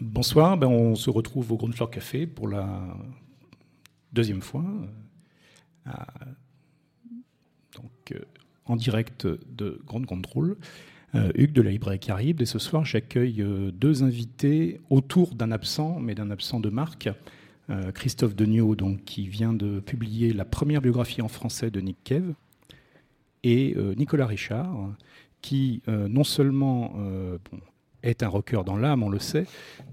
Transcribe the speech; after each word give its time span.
Bonsoir, 0.00 0.56
ben 0.56 0.66
on 0.66 0.96
se 0.96 1.08
retrouve 1.08 1.52
au 1.52 1.56
Grundflor 1.56 1.88
Café 1.88 2.26
pour 2.26 2.48
la 2.48 2.96
deuxième 4.12 4.40
fois. 4.40 4.64
Euh, 5.86 5.90
donc, 7.76 8.12
euh, 8.12 8.18
en 8.64 8.74
direct 8.74 9.24
de 9.26 9.80
Grande 9.86 10.06
Contrôle. 10.06 10.56
Euh, 11.14 11.30
Hugues 11.36 11.52
de 11.52 11.62
la 11.62 11.70
librairie 11.70 12.00
Caribe. 12.00 12.40
Et 12.42 12.46
ce 12.46 12.58
soir, 12.58 12.84
j'accueille 12.84 13.44
deux 13.72 14.02
invités 14.02 14.80
autour 14.90 15.36
d'un 15.36 15.52
absent, 15.52 16.00
mais 16.00 16.16
d'un 16.16 16.30
absent 16.30 16.58
de 16.58 16.70
marque. 16.70 17.08
Christophe 17.94 18.34
Degnaud, 18.34 18.74
donc, 18.74 19.04
qui 19.04 19.26
vient 19.28 19.54
de 19.54 19.80
publier 19.80 20.32
la 20.32 20.44
première 20.44 20.82
biographie 20.82 21.22
en 21.22 21.28
français 21.28 21.70
de 21.70 21.80
Nick 21.80 21.96
Cave, 22.04 22.34
et 23.42 23.74
Nicolas 23.96 24.26
Richard, 24.26 24.92
qui 25.40 25.82
non 25.86 26.24
seulement 26.24 26.94
est 28.04 28.22
un 28.22 28.28
rocker 28.28 28.62
dans 28.64 28.76
l'âme, 28.76 29.02
on 29.02 29.08
le 29.08 29.18
sait, 29.18 29.46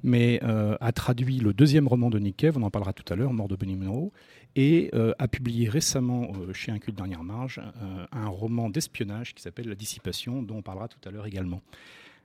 mais 0.04 0.40
a 0.44 0.92
traduit 0.92 1.40
le 1.40 1.54
deuxième 1.54 1.88
roman 1.88 2.10
de 2.10 2.20
Nick 2.20 2.38
Cave, 2.38 2.58
on 2.58 2.64
en 2.64 2.70
parlera 2.70 2.94
tout 2.94 3.12
à 3.12 3.16
l'heure, 3.16 3.34
Mort 3.34 3.48
de 3.48 3.56
Benny 3.56 3.76
Monroe, 3.76 4.12
et 4.56 4.90
euh, 4.94 5.14
a 5.20 5.28
publié 5.28 5.70
récemment 5.70 6.32
euh, 6.36 6.54
chez 6.54 6.72
Un 6.72 6.80
culte 6.80 6.98
dernière 6.98 7.24
marge 7.24 7.60
euh, 7.60 8.06
un 8.12 8.28
roman 8.28 8.70
d'espionnage 8.70 9.34
qui 9.34 9.42
s'appelle 9.42 9.68
La 9.68 9.76
dissipation, 9.76 10.42
dont 10.44 10.58
on 10.58 10.62
parlera 10.62 10.88
tout 10.88 11.00
à 11.08 11.12
l'heure 11.12 11.26
également. 11.26 11.62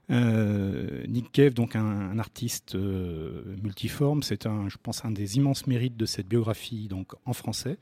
Nick 0.09 1.33
Cave, 1.33 1.53
donc 1.53 1.75
un, 1.75 2.17
artiste 2.17 2.75
multiforme, 2.75 4.23
c'est 4.23 4.45
un, 4.45 4.69
je 4.69 4.77
pense, 4.81 5.03
un 5.03 5.11
des 5.11 5.35
immenses 5.35 5.67
mérites 5.67 5.97
de 5.97 6.05
cette 6.05 6.29
biographie 6.29 6.87
donc 6.87 7.11
en 7.25 7.33
français. 7.33 7.77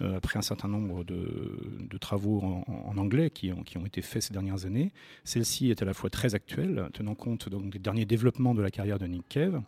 Après 0.00 0.38
un 0.38 0.42
certain 0.42 0.68
nombre 0.68 1.02
de, 1.04 1.98
travaux 2.00 2.40
en, 2.40 2.96
anglais 2.96 3.30
qui 3.30 3.52
ont, 3.52 3.86
été 3.86 4.02
faits 4.02 4.22
ces 4.22 4.32
dernières 4.32 4.64
années. 4.64 4.92
Celle-ci 5.24 5.70
est 5.70 5.82
à 5.82 5.84
la 5.84 5.94
fois 5.94 6.08
très 6.08 6.34
actuelle, 6.34 6.88
tenant 6.92 7.14
compte 7.14 7.48
donc, 7.48 7.70
des 7.70 7.78
derniers 7.78 8.04
développements 8.04 8.54
de 8.54 8.62
la 8.62 8.70
carrière 8.70 8.98
de 8.98 9.06
Nick 9.06 9.28
Cave, 9.28 9.60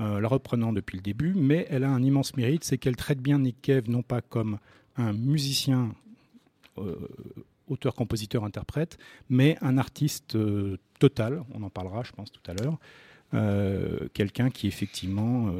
euh, 0.00 0.20
la 0.20 0.28
reprenant 0.28 0.72
depuis 0.72 0.96
le 0.96 1.02
début, 1.02 1.34
mais 1.34 1.66
elle 1.70 1.84
a 1.84 1.90
un 1.90 2.02
immense 2.02 2.36
mérite, 2.36 2.64
c'est 2.64 2.78
qu'elle 2.78 2.96
traite 2.96 3.20
bien 3.20 3.38
Nick 3.38 3.62
Cave 3.62 3.88
non 3.88 4.02
pas 4.02 4.20
comme 4.22 4.58
un 4.96 5.12
musicien, 5.12 5.94
euh, 6.78 6.96
auteur, 7.68 7.94
compositeur, 7.94 8.44
interprète, 8.44 8.98
mais 9.28 9.56
un 9.60 9.78
artiste 9.78 10.34
euh, 10.34 10.78
total, 10.98 11.44
on 11.54 11.62
en 11.62 11.70
parlera 11.70 12.02
je 12.02 12.10
pense 12.10 12.32
tout 12.32 12.42
à 12.50 12.54
l'heure, 12.54 12.78
quelqu'un 14.12 14.50
qui 14.50 14.66
effectivement, 14.68 15.52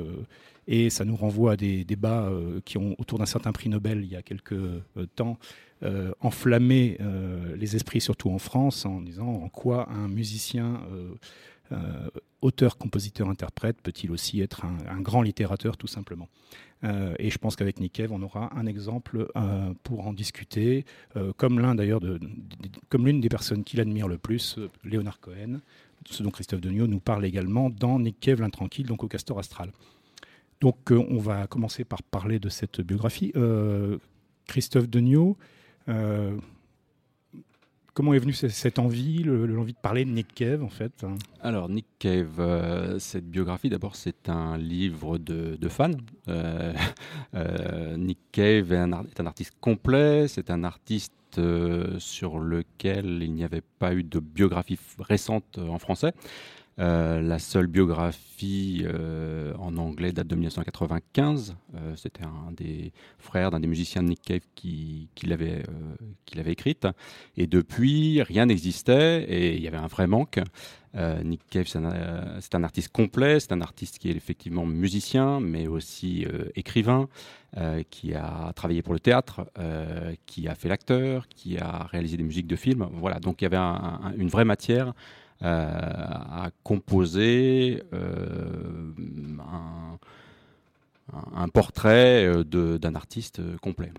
et 0.68 0.90
ça 0.90 1.04
nous 1.04 1.16
renvoie 1.16 1.52
à 1.52 1.56
des 1.56 1.84
débats 1.84 2.30
qui 2.64 2.78
ont 2.78 2.94
autour 2.98 3.18
d'un 3.18 3.26
certain 3.26 3.52
prix 3.52 3.68
Nobel 3.68 4.00
il 4.04 4.10
y 4.12 4.16
a 4.16 4.22
quelques 4.22 4.54
temps, 5.16 5.38
enflammé 6.20 6.98
les 7.56 7.76
esprits 7.76 8.00
surtout 8.00 8.30
en 8.30 8.38
France 8.38 8.86
en 8.86 9.00
disant 9.00 9.28
en 9.28 9.48
quoi 9.48 9.88
un 9.90 10.08
musicien 10.08 10.80
euh, 11.72 12.10
auteur, 12.42 12.76
compositeur, 12.76 13.30
interprète, 13.30 13.80
peut-il 13.80 14.10
aussi 14.10 14.42
être 14.42 14.66
un, 14.66 15.00
grand 15.00 15.22
littérateur 15.22 15.78
tout 15.78 15.86
simplement. 15.86 16.28
Euh, 16.84 17.14
et 17.18 17.30
je 17.30 17.38
pense 17.38 17.56
qu'avec 17.56 17.80
Nikev, 17.80 18.12
on 18.12 18.20
aura 18.20 18.54
un 18.54 18.66
exemple 18.66 19.28
euh, 19.34 19.72
pour 19.82 20.06
en 20.06 20.12
discuter, 20.12 20.84
comme 21.38 21.58
l'un 21.58 21.74
d'ailleurs, 21.74 22.00
comme 22.90 23.06
l'une 23.06 23.22
des 23.22 23.30
personnes 23.30 23.64
qu'il 23.64 23.80
admire 23.80 24.08
le 24.08 24.18
plus, 24.18 24.58
Léonard 24.84 25.20
Cohen, 25.20 25.60
ce 26.10 26.22
dont 26.22 26.30
Christophe 26.30 26.60
Degnaud 26.60 26.86
nous 26.86 27.00
parle 27.00 27.24
également 27.24 27.70
dans 27.70 27.98
Nick 27.98 28.26
l'intranquille, 28.26 28.84
donc 28.84 29.04
au 29.04 29.08
Castor 29.08 29.38
Astral. 29.38 29.72
Donc 30.60 30.90
on 30.90 31.18
va 31.18 31.46
commencer 31.46 31.84
par 31.84 32.02
parler 32.02 32.38
de 32.38 32.48
cette 32.48 32.80
biographie. 32.80 33.32
Christophe 34.46 34.88
Degnaud, 34.88 35.36
Comment 37.94 38.12
est 38.12 38.18
venue 38.18 38.32
cette 38.32 38.80
envie, 38.80 39.22
l'envie 39.22 39.72
de 39.72 39.78
parler 39.78 40.04
de 40.04 40.10
Nick 40.10 40.34
Cave 40.34 40.64
en 40.64 40.68
fait 40.68 41.06
Alors 41.40 41.68
Nick 41.68 41.86
Cave, 42.00 42.40
euh, 42.40 42.98
cette 42.98 43.30
biographie 43.30 43.70
d'abord 43.70 43.94
c'est 43.94 44.28
un 44.28 44.58
livre 44.58 45.16
de, 45.16 45.68
fans. 45.68 45.92
Euh, 46.26 46.72
euh, 47.36 47.96
Nick 47.96 48.18
Cave 48.32 48.72
est 48.72 49.20
un 49.20 49.26
artiste 49.26 49.54
complet, 49.60 50.26
c'est 50.26 50.50
un 50.50 50.64
artiste 50.64 51.12
sur 51.98 52.38
lequel 52.38 53.22
il 53.22 53.32
n'y 53.32 53.44
avait 53.44 53.62
pas 53.78 53.94
eu 53.94 54.02
de 54.02 54.18
biographie 54.18 54.78
récente 54.98 55.58
en 55.58 55.78
français. 55.78 56.12
Euh, 56.80 57.20
la 57.20 57.38
seule 57.38 57.68
biographie 57.68 58.84
euh, 58.84 59.54
en 59.58 59.76
anglais 59.76 60.12
date 60.12 60.26
de 60.26 60.34
1995. 60.34 61.54
Euh, 61.76 61.94
c'était 61.94 62.24
un 62.24 62.50
des 62.50 62.92
frères 63.18 63.52
d'un 63.52 63.60
des 63.60 63.68
musiciens 63.68 64.02
de 64.02 64.08
Nick 64.08 64.22
Cave 64.22 64.40
qui, 64.56 65.08
l'avait 65.24 65.62
écrite. 66.46 66.88
Et 67.36 67.46
depuis, 67.46 68.22
rien 68.22 68.46
n'existait 68.46 69.22
et 69.24 69.56
il 69.56 69.62
y 69.62 69.68
avait 69.68 69.76
un 69.76 69.86
vrai 69.86 70.06
manque. 70.06 70.40
Nick 71.24 71.40
Cave, 71.50 71.66
c'est 71.66 72.54
un, 72.54 72.62
artiste 72.62 72.92
complet, 72.92 73.40
c'est 73.40 73.50
un 73.50 73.60
artiste 73.60 73.98
qui 73.98 74.10
est 74.10 74.16
effectivement 74.16 74.64
musicien, 74.64 75.40
mais 75.40 75.66
aussi 75.66 76.24
écrivain, 76.54 77.08
qui 77.90 78.14
a 78.14 78.52
travaillé 78.54 78.80
pour 78.80 78.92
le 78.92 79.00
théâtre, 79.00 79.44
qui 80.24 80.46
a 80.46 80.54
fait 80.54 80.68
l'acteur, 80.68 81.26
qui 81.26 81.58
a 81.58 81.88
réalisé 81.90 82.16
des 82.16 82.22
musiques 82.22 82.46
de 82.46 82.54
films. 82.54 82.88
Voilà, 82.92 83.18
donc 83.18 83.42
il 83.42 83.44
y 83.44 83.46
avait 83.46 83.56
une 84.16 84.28
vraie 84.28 84.44
matière 84.44 84.94
à 85.40 86.50
composer 86.62 87.82
euh, 87.92 88.92
un, 91.34 91.48
portrait 91.48 92.26
euh, 92.26 92.44
d'un 92.78 92.94
artiste 92.94 93.40
complet. 93.58 93.92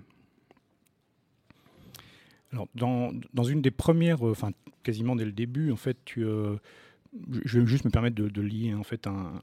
Alors, 2.52 2.68
dans, 2.74 3.12
dans, 3.34 3.44
une 3.44 3.62
des 3.62 3.72
premières, 3.72 4.26
euh, 4.26 4.32
enfin 4.32 4.52
quasiment 4.84 5.16
dès 5.16 5.26
le 5.26 5.32
début, 5.32 5.72
en 5.72 5.76
fait, 5.76 5.98
tu, 6.06 6.26
je 7.44 7.60
vais 7.60 7.66
juste 7.66 7.86
me 7.86 7.90
permettre 7.90 8.16
de, 8.16 8.42
lier 8.42 8.74
en 8.74 8.84
fait 8.84 9.08
un, 9.08 9.42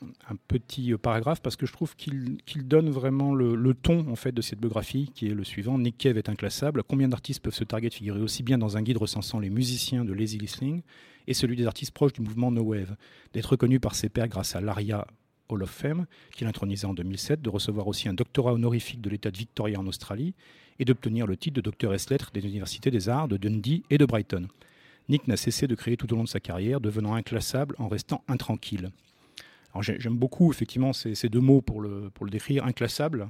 petit 0.48 0.94
paragraphe 0.94 1.40
parce 1.40 1.56
que 1.56 1.66
je 1.66 1.72
trouve 1.72 1.96
qu'il 1.96 2.38
donne 2.68 2.90
vraiment 2.90 3.34
le, 3.34 3.74
ton 3.74 4.08
en 4.10 4.16
fait 4.16 4.32
de 4.32 4.42
cette 4.42 4.60
biographie 4.60 5.10
qui 5.14 5.28
est 5.28 5.34
le 5.34 5.44
suivant. 5.44 5.78
Nick 5.78 5.98
Cave 5.98 6.18
est 6.18 6.28
inclassable. 6.28 6.82
Combien 6.82 7.08
d'artistes 7.08 7.42
peuvent 7.42 7.54
se 7.54 7.64
targuer 7.64 7.88
de 7.88 7.94
figurer 7.94 8.20
aussi 8.20 8.42
bien 8.42 8.58
dans 8.58 8.76
un 8.76 8.82
guide 8.82 8.98
recensant 8.98 9.38
les 9.38 9.50
musiciens 9.50 10.04
de 10.04 10.12
Lazy 10.12 10.38
Listening 10.38 10.82
et 11.26 11.34
celui 11.34 11.56
des 11.56 11.66
artistes 11.66 11.92
proches 11.92 12.12
du 12.12 12.20
mouvement 12.20 12.50
No 12.50 12.62
Wave, 12.62 12.96
d'être 13.32 13.46
reconnu 13.46 13.80
par 13.80 13.94
ses 13.94 14.08
pairs 14.08 14.28
grâce 14.28 14.56
à 14.56 14.60
l'ARIA 14.60 15.06
Hall 15.48 15.62
of 15.62 15.70
Fame, 15.70 16.06
qu'il 16.34 16.46
intronisait 16.46 16.86
en 16.86 16.94
2007, 16.94 17.42
de 17.42 17.50
recevoir 17.50 17.86
aussi 17.86 18.08
un 18.08 18.14
doctorat 18.14 18.54
honorifique 18.54 19.00
de 19.00 19.10
l'État 19.10 19.30
de 19.30 19.38
Victoria 19.38 19.78
en 19.78 19.86
Australie 19.86 20.34
et 20.78 20.84
d'obtenir 20.84 21.26
le 21.26 21.36
titre 21.36 21.56
de 21.56 21.60
docteur 21.60 21.94
S 21.94 22.10
lettres 22.10 22.30
des 22.32 22.44
universités 22.44 22.90
des 22.90 23.08
arts 23.08 23.28
de 23.28 23.36
Dundee 23.36 23.82
et 23.90 23.98
de 23.98 24.06
Brighton. 24.06 24.48
Nick 25.08 25.28
n'a 25.28 25.36
cessé 25.36 25.66
de 25.66 25.74
créer 25.74 25.96
tout 25.96 26.12
au 26.12 26.16
long 26.16 26.24
de 26.24 26.28
sa 26.28 26.40
carrière, 26.40 26.80
devenant 26.80 27.14
inclassable 27.14 27.74
en 27.78 27.88
restant 27.88 28.22
intranquille. 28.28 28.90
j'aime 29.80 30.16
beaucoup 30.16 30.52
effectivement 30.52 30.92
ces, 30.92 31.28
deux 31.28 31.40
mots 31.40 31.60
pour 31.60 31.80
le, 31.80 32.10
pour 32.14 32.24
le 32.24 32.30
décrire, 32.30 32.64
inclassable. 32.64 33.28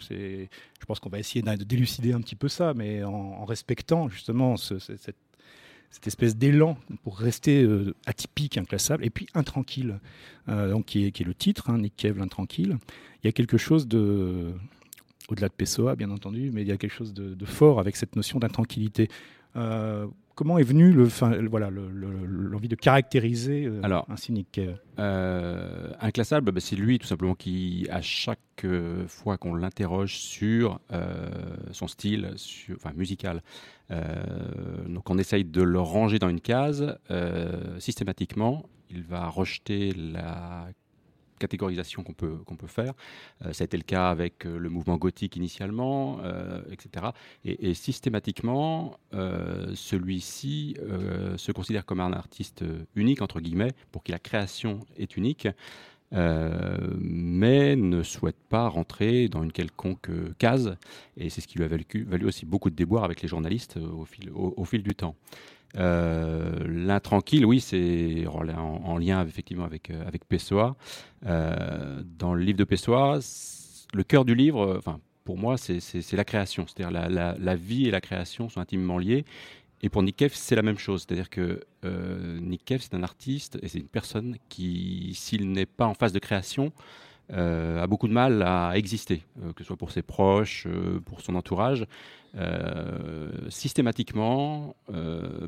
je 0.00 0.46
pense 0.86 1.00
qu'on 1.00 1.10
va 1.10 1.18
essayer 1.18 1.42
de 1.42 1.64
délucider 1.64 2.12
un 2.12 2.20
petit 2.20 2.36
peu 2.36 2.48
ça, 2.48 2.74
mais 2.74 3.02
en, 3.04 3.44
respectant 3.44 4.08
justement 4.08 4.56
cette 4.56 6.06
espèce 6.06 6.36
d'élan 6.36 6.76
pour 7.04 7.18
rester 7.18 7.62
euh, 7.62 7.94
atypique, 8.06 8.58
inclassable, 8.58 9.04
et 9.04 9.10
puis 9.10 9.26
intranquille, 9.34 9.98
euh, 10.48 10.70
donc 10.70 10.86
qui 10.86 11.04
est, 11.04 11.20
le 11.20 11.34
titre, 11.34 11.70
hein, 11.70 11.78
Nick 11.78 11.94
Cave, 11.96 12.18
l'intranquille. 12.18 12.76
Il 13.22 13.26
y 13.26 13.28
a 13.28 13.32
quelque 13.32 13.56
chose 13.56 13.86
de, 13.86 14.52
au-delà 15.28 15.48
de 15.48 15.54
Pessoa, 15.54 15.96
bien 15.96 16.10
entendu, 16.10 16.50
mais 16.52 16.62
il 16.62 16.68
y 16.68 16.72
a 16.72 16.76
quelque 16.76 16.92
chose 16.92 17.14
de, 17.14 17.44
fort 17.44 17.80
avec 17.80 17.96
cette 17.96 18.16
notion 18.16 18.38
d'intranquillité. 18.38 19.08
Euh, 19.56 20.06
comment 20.34 20.58
est 20.58 20.64
venue 20.64 20.92
le, 20.92 21.04
voilà, 21.48 21.70
l'envie 21.70 22.68
de 22.68 22.74
caractériser 22.74 23.70
Alors, 23.82 24.06
ainsi 24.08 24.32
Nick 24.32 24.52
Cave 24.52 24.78
Inclassable, 26.00 26.52
bah, 26.52 26.60
c'est 26.60 26.76
lui 26.76 26.98
tout 26.98 27.06
simplement 27.06 27.34
qui, 27.34 27.86
à 27.90 28.02
chaque 28.02 28.40
fois 29.08 29.36
qu'on 29.38 29.54
l'interroge 29.54 30.16
sur 30.16 30.80
son 31.72 31.88
style 31.88 32.32
sur, 32.36 32.76
enfin, 32.76 32.92
musical, 32.94 33.42
euh, 33.90 34.22
donc 34.86 35.10
on 35.10 35.18
essaye 35.18 35.44
de 35.44 35.62
le 35.62 35.80
ranger 35.80 36.18
dans 36.18 36.28
une 36.28 36.40
case. 36.40 36.98
Euh, 37.10 37.78
systématiquement, 37.80 38.64
il 38.90 39.02
va 39.02 39.28
rejeter 39.28 39.92
la 39.92 40.68
catégorisation 41.44 42.02
qu'on 42.02 42.12
peut, 42.12 42.36
qu'on 42.46 42.56
peut 42.56 42.66
faire. 42.66 42.94
ça 43.52 43.62
a 43.62 43.64
été 43.64 43.76
le 43.76 43.82
cas 43.82 44.10
avec 44.10 44.44
le 44.44 44.68
mouvement 44.68 44.96
gothique 44.96 45.36
initialement, 45.36 46.18
etc. 46.70 47.06
Et, 47.44 47.74
systématiquement, 47.74 48.98
celui-ci 49.12 50.76
se 51.36 51.52
considère 51.52 51.84
comme 51.84 52.00
un 52.00 52.12
artiste 52.12 52.64
unique, 52.94 53.22
entre 53.22 53.40
guillemets, 53.40 53.72
pour 53.92 54.02
qui 54.02 54.12
la 54.12 54.18
création 54.18 54.80
est 54.96 55.16
unique. 55.16 55.48
Euh, 56.14 56.78
mais 57.00 57.74
ne 57.74 58.02
souhaite 58.02 58.36
pas 58.48 58.68
rentrer 58.68 59.28
dans 59.28 59.42
une 59.42 59.52
quelconque 59.52 60.10
euh, 60.10 60.34
case. 60.38 60.76
Et 61.16 61.28
c'est 61.28 61.40
ce 61.40 61.48
qui 61.48 61.58
lui 61.58 61.64
a 61.64 61.68
valu, 61.68 62.26
aussi 62.26 62.46
beaucoup 62.46 62.70
de 62.70 62.76
déboires 62.76 63.04
avec 63.04 63.22
les 63.22 63.28
journalistes 63.28 63.78
euh, 63.78 63.88
au, 64.34 64.64
fil 64.64 64.82
du 64.82 64.94
temps. 64.94 65.16
L'intranquille, 65.74 67.44
oui, 67.44 67.60
c'est 67.60 68.26
en, 68.26 68.98
lien 68.98 69.26
effectivement 69.26 69.64
avec, 69.64 69.90
avec 69.90 70.24
Pessoa. 70.24 70.76
dans 71.22 72.34
le 72.34 72.42
livre 72.42 72.58
de 72.58 72.64
Pessoa, 72.64 73.18
le 73.92 74.02
cœur 74.02 74.24
du 74.24 74.34
livre, 74.34 74.76
enfin, 74.78 75.00
pour 75.24 75.38
moi, 75.38 75.56
c'est 75.56 76.12
la 76.12 76.24
création. 76.24 76.66
C'est-à-dire 76.66 76.90
la, 76.90 77.34
la, 77.38 77.56
vie 77.56 77.86
et 77.86 77.90
la 77.90 78.00
création 78.00 78.48
sont 78.48 78.60
intimement 78.60 78.98
liées. 78.98 79.24
Et 79.82 79.90
pour 79.90 80.02
Nick 80.02 80.16
Cave, 80.16 80.32
c'est 80.34 80.54
la 80.54 80.62
même 80.62 80.78
chose. 80.78 81.04
C'est-à-dire 81.06 81.28
que 81.28 81.60
euh, 81.84 82.38
Nick 82.40 82.64
Cave, 82.64 82.80
c'est 82.80 82.94
un 82.94 83.02
artiste 83.02 83.58
et 83.62 83.68
c'est 83.68 83.80
une 83.80 83.88
personne 83.88 84.36
qui, 84.48 85.12
s'il 85.14 85.50
n'est 85.50 85.66
pas 85.66 85.86
en 85.86 85.94
phase 85.94 86.12
de 86.12 86.18
création, 86.18 86.66
euh, 86.66 86.70
a 87.32 87.86
beaucoup 87.86 88.08
de 88.08 88.12
mal 88.12 88.42
à 88.42 88.72
exister, 88.76 89.22
euh, 89.42 89.52
que 89.52 89.62
ce 89.62 89.68
soit 89.68 89.76
pour 89.76 89.90
ses 89.90 90.02
proches, 90.02 90.66
pour 91.04 91.20
son 91.20 91.34
entourage. 91.34 91.86
systématiquement, 93.48 94.76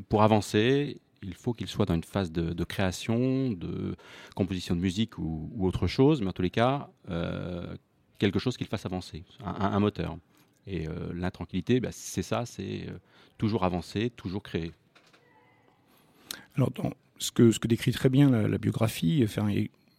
pour 0.09 0.23
avancer, 0.23 0.99
il 1.23 1.33
faut 1.33 1.53
qu'il 1.53 1.67
soit 1.67 1.85
dans 1.85 1.95
une 1.95 2.03
phase 2.03 2.31
de, 2.31 2.63
création, 2.63 3.51
de 3.51 3.95
composition 4.35 4.75
de 4.75 4.81
musique 4.81 5.17
ou, 5.17 5.49
autre 5.59 5.87
chose, 5.87 6.21
mais 6.21 6.27
en 6.27 6.33
tous 6.33 6.43
les 6.43 6.49
cas, 6.49 6.89
quelque 8.17 8.39
chose 8.39 8.57
qui 8.57 8.63
le 8.63 8.69
fasse 8.69 8.85
avancer, 8.85 9.23
un, 9.43 9.79
moteur. 9.79 10.17
Et 10.65 10.87
l'intranquillité, 11.13 11.79
bah, 11.79 11.89
c'est 11.91 12.23
ça, 12.23 12.45
c'est 12.45 12.87
toujours 13.37 13.63
avancer, 13.65 14.09
toujours 14.09 14.43
créer. 14.43 14.71
Alors, 16.55 16.71
ce, 17.19 17.31
que, 17.31 17.67
décrit 17.67 17.91
très 17.91 18.09
bien 18.09 18.29
la, 18.29 18.57
biographie, 18.57 19.21
enfin, 19.23 19.47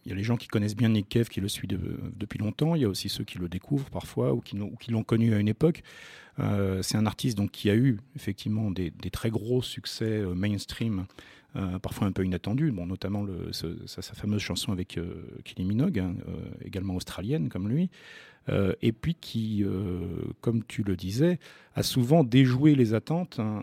il 0.09 0.13
y 0.13 0.15
a 0.15 0.17
les 0.17 0.23
gens 0.23 0.37
qui 0.37 0.47
connaissent 0.47 0.75
bien 0.75 0.89
Nick 0.89 1.07
Cave, 1.07 1.29
qui 1.29 1.39
le 1.39 1.47
suivent 1.47 1.79
depuis 2.17 2.39
longtemps. 2.39 2.73
Il 2.73 2.81
y 2.81 2.85
a 2.85 2.89
aussi 2.89 3.09
ceux 3.09 3.23
qui 3.23 3.37
le 3.37 3.47
découvrent 3.47 3.91
parfois 3.91 4.33
ou 4.33 4.41
qui, 4.41 4.57
l'ont 4.57 5.03
connu 5.03 5.35
à 5.35 5.37
une 5.37 5.47
époque. 5.47 5.83
Euh, 6.39 6.81
c'est 6.81 6.97
un 6.97 7.05
artiste 7.05 7.37
donc, 7.37 7.51
qui 7.51 7.69
a 7.69 7.75
eu 7.75 7.99
effectivement 8.15 8.71
des, 8.71 8.91
très 9.11 9.29
gros 9.29 9.61
succès 9.61 10.05
euh, 10.05 10.33
mainstream, 10.33 11.05
euh, 11.55 11.77
parfois 11.77 12.07
un 12.07 12.11
peu 12.11 12.25
inattendus, 12.25 12.71
bon, 12.71 12.87
notamment 12.87 13.27
sa, 13.51 14.01
fameuse 14.01 14.41
chanson 14.41 14.71
avec 14.71 14.99
Kylie 15.43 15.65
Minogue, 15.65 15.99
hein, 15.99 16.15
également 16.65 16.95
australienne 16.95 17.49
comme 17.49 17.69
lui. 17.69 17.91
Et 18.81 18.93
puis 18.93 19.13
qui, 19.13 19.63
comme 20.41 20.63
tu 20.63 20.81
le 20.81 20.95
disais, 20.95 21.37
a 21.75 21.83
souvent 21.83 22.23
déjoué 22.23 22.73
les 22.73 22.95
attentes. 22.95 23.39
Hein, 23.39 23.61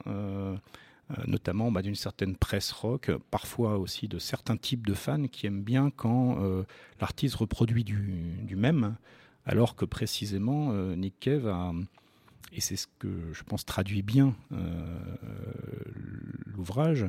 notamment 1.27 1.71
bah, 1.71 1.83
d'une 1.83 1.95
certaine 1.95 2.37
presse 2.37 2.73
rock, 2.73 3.11
parfois 3.31 3.79
aussi 3.79 4.09
de 4.09 4.19
certains 4.19 4.57
types 4.57 4.87
de 4.87 4.95
fans 4.95 5.29
qui 5.29 5.47
aiment 5.47 5.63
bien 5.63 5.91
quand 5.91 6.39
l'artiste 7.01 7.37
reproduit 7.37 7.85
du, 7.85 8.57
même, 8.57 8.97
alors 9.45 9.77
que 9.77 9.85
précisément 9.85 10.73
Nick 10.97 11.15
Cave 11.21 11.47
a, 11.47 11.73
et 12.53 12.61
c'est 12.61 12.77
ce 12.77 12.89
que 12.99 13.33
je 13.33 13.43
pense 13.45 13.65
traduit 13.65 14.03
bien 14.03 14.35
l'ouvrage, 16.47 17.07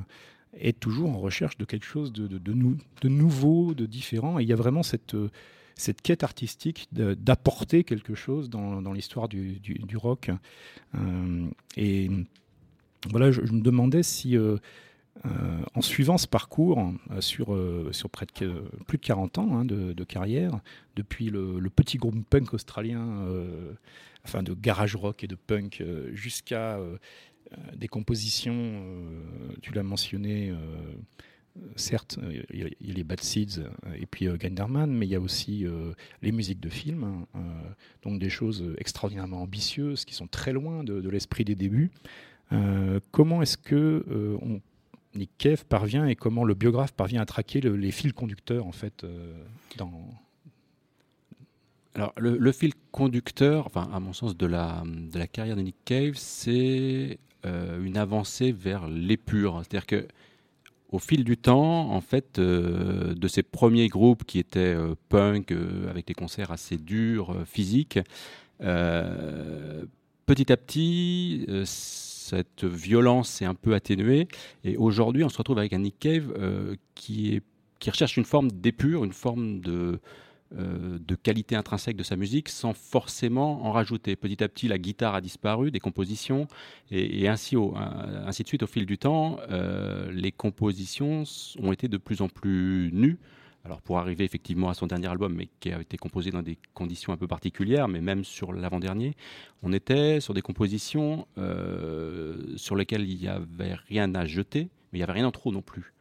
est 0.59 0.79
toujours 0.79 1.09
en 1.09 1.19
recherche 1.19 1.57
de 1.57 1.65
quelque 1.65 1.85
chose 1.85 2.11
de, 2.11 2.27
de, 2.27 3.09
nouveau, 3.09 3.73
de 3.73 3.85
différent. 3.85 4.39
Et 4.39 4.43
il 4.43 4.49
y 4.49 4.53
a 4.53 4.55
vraiment 4.55 4.83
cette, 4.83 5.15
cette 5.75 6.01
quête 6.01 6.23
artistique 6.23 6.87
d'apporter 6.91 7.83
quelque 7.83 8.15
chose 8.15 8.49
dans, 8.49 8.93
l'histoire 8.93 9.29
du, 9.29 9.97
rock. 9.97 10.31
Euh, 10.95 11.47
et 11.75 12.09
voilà, 13.11 13.31
je, 13.31 13.41
me 13.41 13.61
demandais 13.61 14.03
si, 14.03 14.37
euh, 14.37 14.57
euh, 15.25 15.29
en 15.73 15.81
suivant 15.81 16.17
ce 16.17 16.27
parcours 16.27 16.93
sur, 17.19 17.57
sur 17.91 18.09
près 18.09 18.25
de 18.25 18.63
plus 18.87 18.97
de 18.97 19.03
40 19.03 19.37
ans 19.37 19.57
hein, 19.57 19.65
de, 19.65 20.03
carrière, 20.03 20.59
depuis 20.95 21.29
le, 21.29 21.69
petit 21.69 21.97
groupe 21.97 22.15
punk 22.29 22.53
australien, 22.53 23.25
enfin 24.25 24.43
de 24.43 24.53
garage 24.53 24.95
rock 24.95 25.23
et 25.23 25.27
de 25.27 25.35
punk, 25.35 25.83
jusqu'à 26.13 26.79
des 27.75 27.87
compositions, 27.87 28.83
tu 29.61 29.73
l'as 29.73 29.83
mentionné, 29.83 30.53
certes, 31.75 32.19
il 32.51 32.59
y, 32.59 32.91
a 32.91 32.93
les 32.93 33.03
Bad 33.03 33.21
Seeds 33.21 33.59
euh, 33.59 33.93
et 33.95 34.05
puis 34.05 34.27
euh, 34.27 34.37
mais 34.87 35.05
il 35.05 35.09
y 35.09 35.15
a 35.15 35.19
aussi 35.19 35.65
euh, 35.65 35.93
les 36.21 36.31
musiques 36.31 36.59
de 36.59 36.69
films, 36.69 37.25
hein, 37.33 37.41
donc 38.03 38.19
des 38.19 38.29
choses 38.29 38.73
extraordinairement 38.77 39.41
ambitieuses 39.41 40.05
qui 40.05 40.13
sont 40.13 40.27
très 40.27 40.53
loin 40.53 40.83
de, 40.83 41.07
l'esprit 41.09 41.45
des 41.45 41.55
débuts. 41.55 41.91
Comment 43.11 43.41
est-ce 43.41 43.57
que 43.57 44.37
Nick 45.15 45.31
Cave 45.37 45.65
parvient 45.65 46.05
et 46.07 46.15
comment 46.15 46.43
le 46.43 46.53
biographe 46.53 46.91
parvient 46.93 47.21
à 47.21 47.25
traquer 47.25 47.61
les 47.61 47.91
fils 47.91 48.13
conducteurs 48.13 48.65
en 48.65 48.71
fait 48.71 49.05
dans 49.77 49.91
alors, 51.95 52.13
le, 52.17 52.51
fil 52.51 52.73
conducteur, 52.91 53.65
enfin, 53.65 53.89
à 53.91 53.99
mon 53.99 54.13
sens, 54.13 54.37
de 54.37 54.45
la, 54.45 54.83
carrière 55.31 55.55
de 55.55 55.61
Nick 55.61 55.77
Cave, 55.83 56.13
c'est 56.13 57.17
une 57.43 57.97
avancée 57.97 58.51
vers 58.51 58.87
l'épure. 58.87 59.61
C'est-à-dire 59.63 59.87
que 59.87 60.07
au 60.89 60.99
fil 60.99 61.23
du 61.23 61.37
temps, 61.37 61.91
en 61.91 62.01
fait, 62.01 62.39
euh, 62.39 63.13
de 63.13 63.27
ces 63.27 63.43
premiers 63.43 63.87
groupes 63.87 64.23
qui 64.23 64.39
étaient 64.39 64.59
euh, 64.59 64.95
punk, 65.09 65.51
euh, 65.51 65.89
avec 65.89 66.07
des 66.07 66.13
concerts 66.13 66.51
assez 66.51 66.77
durs, 66.77 67.35
physiques, 67.45 67.99
petit 68.59 70.51
à 70.51 70.57
petit, 70.57 71.45
cette 72.29 72.65
violence 72.65 73.29
s'est 73.29 73.45
un 73.45 73.55
peu 73.55 73.73
atténuée. 73.73 74.27
Et 74.63 74.77
aujourd'hui, 74.77 75.23
on 75.23 75.29
se 75.29 75.37
retrouve 75.37 75.59
avec 75.59 75.73
un 75.73 75.79
Nick 75.79 75.99
Cave 75.99 76.33
qui, 76.95 77.35
est, 77.35 77.43
qui 77.79 77.89
recherche 77.89 78.17
une 78.17 78.25
forme 78.25 78.51
d'épure, 78.51 79.03
une 79.03 79.13
forme 79.13 79.59
de, 79.59 79.99
euh, 80.55 80.97
de 81.05 81.15
qualité 81.15 81.57
intrinsèque 81.57 81.97
de 81.97 82.03
sa 82.03 82.15
musique 82.15 82.47
sans 82.47 82.73
forcément 82.73 83.65
en 83.65 83.73
rajouter. 83.73 84.15
Petit 84.15 84.41
à 84.41 84.47
petit, 84.47 84.69
la 84.69 84.77
guitare 84.77 85.13
a 85.13 85.19
disparu 85.19 85.71
des 85.71 85.81
compositions 85.81 86.47
et, 86.89 87.27
ainsi, 87.27 87.57
ainsi 88.25 88.43
de 88.43 88.47
suite 88.47 88.63
au 88.63 88.67
fil 88.67 88.85
du 88.85 88.97
temps, 88.97 89.39
euh, 89.51 90.09
les 90.09 90.31
compositions 90.31 91.23
ont 91.61 91.73
été 91.73 91.89
de 91.89 91.97
plus 91.97 92.21
en 92.21 92.29
plus 92.29 92.91
nues. 92.93 93.17
Alors 93.67 93.81
pour 93.81 93.99
arriver 93.99 94.23
effectivement 94.23 94.69
à 94.69 94.73
son 94.73 94.87
dernier 94.87 95.07
album, 95.07 95.33
mais 95.35 95.49
qui 95.59 95.73
a 95.73 95.81
été 95.81 95.97
composé 95.97 96.31
dans 96.31 96.41
des 96.41 96.57
conditions 96.73 97.11
un 97.11 97.17
peu 97.17 97.27
particulières, 97.27 97.89
mais 97.89 97.99
même 97.99 98.23
sur 98.23 98.53
l'avant-dernier, 98.53 99.13
on 99.61 99.73
était 99.73 100.21
sur 100.21 100.33
des 100.33 100.41
compositions 100.41 101.27
euh, 101.37 102.55
sur 102.55 102.77
lesquelles 102.77 103.09
il 103.09 103.17
n'y 103.19 103.27
avait 103.27 103.75
rien 103.89 104.15
à 104.15 104.25
jeter, 104.25 104.69
mais 104.93 104.93
il 104.93 104.97
n'y 104.99 105.03
avait 105.03 105.11
rien 105.11 105.27
en 105.27 105.31
trop 105.31 105.51
non 105.51 105.61
plus. 105.61 105.93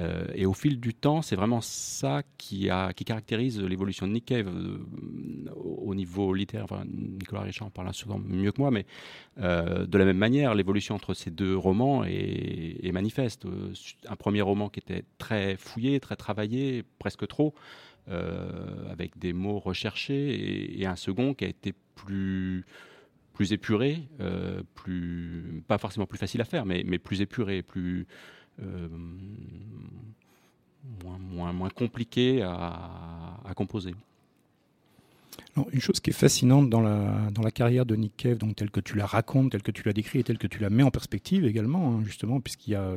Euh, 0.00 0.26
et 0.34 0.46
au 0.46 0.54
fil 0.54 0.80
du 0.80 0.94
temps, 0.94 1.22
c'est 1.22 1.36
vraiment 1.36 1.60
ça 1.60 2.22
qui, 2.38 2.70
caractérise 3.04 3.60
l'évolution 3.60 4.06
de 4.06 4.12
Nick 4.12 4.26
Cave 4.26 4.48
euh, 4.48 4.78
au 5.54 5.94
niveau 5.94 6.32
littéraire. 6.32 6.66
Nicolas 6.86 7.42
Richard 7.42 7.68
en 7.68 7.70
parle 7.70 7.92
souvent 7.92 8.18
mieux 8.18 8.52
que 8.52 8.60
moi, 8.60 8.70
mais 8.70 8.86
euh, 9.38 9.86
de 9.86 9.98
la 9.98 10.04
même 10.04 10.16
manière, 10.16 10.54
l'évolution 10.54 10.94
entre 10.94 11.14
ces 11.14 11.30
deux 11.30 11.56
romans 11.56 12.04
est, 12.04 12.92
manifeste. 12.92 13.46
Un 14.08 14.16
premier 14.16 14.40
roman 14.40 14.68
qui 14.68 14.80
était 14.80 15.04
très 15.18 15.56
fouillé, 15.56 16.00
très 16.00 16.16
travaillé, 16.16 16.84
presque 16.98 17.26
trop, 17.26 17.54
avec 18.08 19.16
des 19.18 19.32
mots 19.32 19.58
recherchés, 19.58 20.80
et, 20.80 20.86
un 20.86 20.96
second 20.96 21.34
qui 21.34 21.44
a 21.44 21.48
été 21.48 21.72
plus 21.94 22.64
plus 23.32 23.54
épuré, 23.54 24.02
plus 24.74 25.62
pas 25.66 25.78
forcément 25.78 26.04
plus 26.04 26.18
facile 26.18 26.40
à 26.42 26.44
faire, 26.44 26.66
mais, 26.66 26.82
mais 26.86 26.98
plus 26.98 27.22
épuré, 27.22 27.62
plus 27.62 28.06
moins, 31.04 31.18
moins, 31.18 31.52
moins, 31.52 31.70
compliqué 31.70 32.42
à, 32.42 33.52
composer. 33.54 33.94
une 35.72 35.80
chose 35.80 36.00
qui 36.00 36.10
est 36.10 36.14
fascinante 36.14 36.70
dans 36.70 36.80
la, 36.80 37.30
dans 37.32 37.42
la 37.42 37.50
carrière 37.50 37.84
de 37.84 37.94
Nick 37.96 38.16
Cave, 38.16 38.38
donc 38.38 38.56
telle 38.56 38.70
que 38.70 38.80
tu 38.80 38.96
la 38.96 39.06
racontes, 39.06 39.52
telle 39.52 39.62
que 39.62 39.70
tu 39.70 39.82
l'as 39.84 39.92
décrit 39.92 40.20
et 40.20 40.24
telle 40.24 40.38
que 40.38 40.46
tu 40.46 40.58
la 40.58 40.70
mets 40.70 40.82
en 40.82 40.90
perspective 40.90 41.44
également, 41.44 41.92
hein, 41.92 42.02
justement, 42.04 42.40
puisqu'il 42.40 42.72
y 42.72 42.76
a 42.76 42.94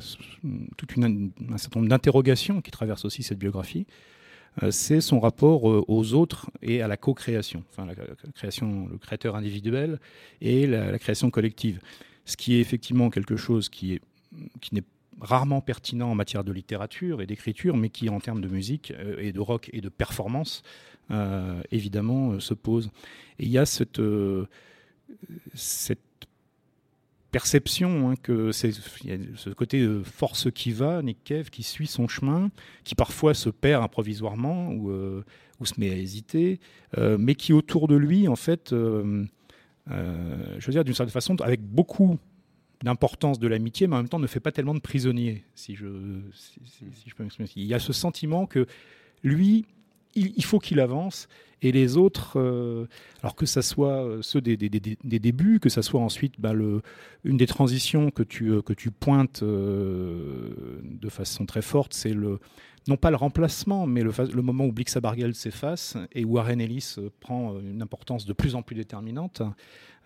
tout 0.78 0.88
un 0.98 1.58
certain 1.58 1.80
nombre 1.80 1.90
d'interrogations 1.90 2.62
qui 2.62 2.72
traversent 2.72 3.06
aussi 3.06 3.24
cette 3.24 3.40
biographie, 3.40 3.86
euh, 4.64 4.72
c'est 4.72 5.02
son 5.02 5.20
rapport 5.20 5.70
euh, 5.70 5.84
aux 5.88 6.14
autres 6.14 6.50
et 6.62 6.82
à 6.82 6.88
la 6.88 6.98
co-création, 6.98 7.64
enfin 7.72 7.86
la, 7.86 7.96
création, 8.34 8.88
le 8.90 8.98
créateur 8.98 9.36
individuel 9.36 10.00
et 10.40 10.66
la, 10.66 10.92
la, 10.92 11.00
création 11.00 11.30
collective. 11.30 11.82
Ce 12.26 12.38
qui 12.38 12.56
est 12.56 12.62
effectivement 12.62 13.10
quelque 13.10 13.36
chose 13.36 13.70
qui 13.70 13.94
est 13.94 14.02
qui 14.62 14.76
n'est 14.76 14.84
rarement 15.22 15.62
pertinent 15.62 16.12
en 16.12 16.16
matière 16.16 16.44
de 16.44 16.52
littérature 16.52 17.22
et 17.22 17.26
d'écriture, 17.26 17.78
mais 17.78 17.90
qui 17.90 18.10
en 18.10 18.20
termes 18.20 18.42
de 18.42 18.48
musique 18.48 18.92
euh, 18.92 19.18
et 19.20 19.32
de 19.32 19.40
rock 19.40 19.70
et 19.74 19.82
de 19.82 19.90
performance, 19.90 20.64
euh, 21.12 21.62
évidemment, 21.72 22.32
euh, 22.32 22.40
se 22.40 22.54
pose. 22.54 22.92
Et 23.40 23.46
il 23.46 23.52
y 23.52 23.58
a 23.58 23.66
cette, 23.66 24.02
cette 25.54 26.00
perception 27.32 28.10
hein, 28.10 28.16
que 28.22 28.52
c'est 28.52 28.72
ce 28.72 29.50
côté 29.50 29.86
force 30.04 30.52
qui 30.52 30.72
va, 30.72 31.02
Nick 31.02 31.24
Cave, 31.24 31.50
qui 31.50 31.64
suit 31.64 31.88
son 31.88 32.08
chemin, 32.08 32.50
qui 32.84 32.96
parfois 32.96 33.34
se 33.34 33.50
perd 33.50 33.84
improvisoirement 33.84 34.72
ou, 34.72 34.90
ou 35.60 35.66
se 35.66 35.78
met 35.78 35.92
à 35.92 35.98
hésiter, 35.98 36.62
mais 36.98 37.36
qui 37.36 37.52
autour 37.52 37.90
de 37.90 37.96
lui, 37.96 38.30
en 38.30 38.38
fait, 38.38 38.70
je 38.72 39.26
veux 39.86 40.72
dire, 40.72 40.86
d'une 40.86 40.94
certaine 40.94 41.12
façon, 41.12 41.36
avec 41.42 41.62
beaucoup 41.62 42.18
d'importance 42.86 43.40
de 43.40 43.48
l'amitié, 43.48 43.88
mais 43.88 43.96
en 43.96 43.98
même 43.98 44.10
temps 44.10 44.20
ne 44.20 44.28
fait 44.28 44.40
pas 44.40 44.52
tellement 44.52 44.76
de 44.76 44.80
prisonniers, 44.80 45.44
si 45.56 45.76
je, 45.76 45.88
si, 46.34 46.94
je 47.08 47.16
peux 47.16 47.24
m'exprimer. 47.24 47.50
Il 47.56 47.66
y 47.66 47.74
a 47.74 47.80
ce 47.80 47.94
sentiment 47.94 48.46
que 48.46 48.68
lui, 49.24 49.66
il, 50.14 50.46
faut 50.46 50.60
qu'il 50.60 50.80
avance, 50.80 51.28
et 51.64 51.72
les 51.72 51.98
autres, 51.98 52.40
euh, 52.40 52.86
alors 53.24 53.36
que 53.36 53.48
ça 53.48 53.64
soit 53.64 54.06
euh, 54.06 54.22
ceux 54.22 54.40
des, 54.40 54.56
des, 54.56 54.70
des, 54.70 55.20
débuts, 55.20 55.60
que 55.60 55.68
ça 55.68 55.82
soit 55.82 56.00
ensuite 56.00 56.40
bah, 56.40 56.54
le, 56.54 56.84
une 57.24 57.38
des 57.38 57.48
transitions 57.48 58.12
que 58.12 58.22
tu, 58.22 58.52
euh, 58.52 58.62
que 58.62 58.74
tu 58.74 58.92
pointes 58.92 59.44
de 59.44 61.10
façon 61.10 61.48
très 61.48 61.64
forte, 61.64 61.94
c'est 61.96 62.14
le 62.14 62.40
non 62.88 62.98
pas 62.98 63.10
le 63.10 63.16
remplacement, 63.16 63.88
mais 63.88 64.04
le, 64.04 64.42
moment 64.42 64.66
où 64.66 64.72
Blix 64.72 64.96
Abargel 64.96 65.34
s'efface 65.34 65.98
et 66.14 66.24
où 66.24 66.34
Warren 66.34 66.62
Ellis 66.62 66.96
prend 67.20 67.60
une 67.60 67.82
importance 67.82 68.26
de 68.26 68.34
plus 68.34 68.56
en 68.56 68.62
plus 68.62 68.76
déterminante. 68.76 69.42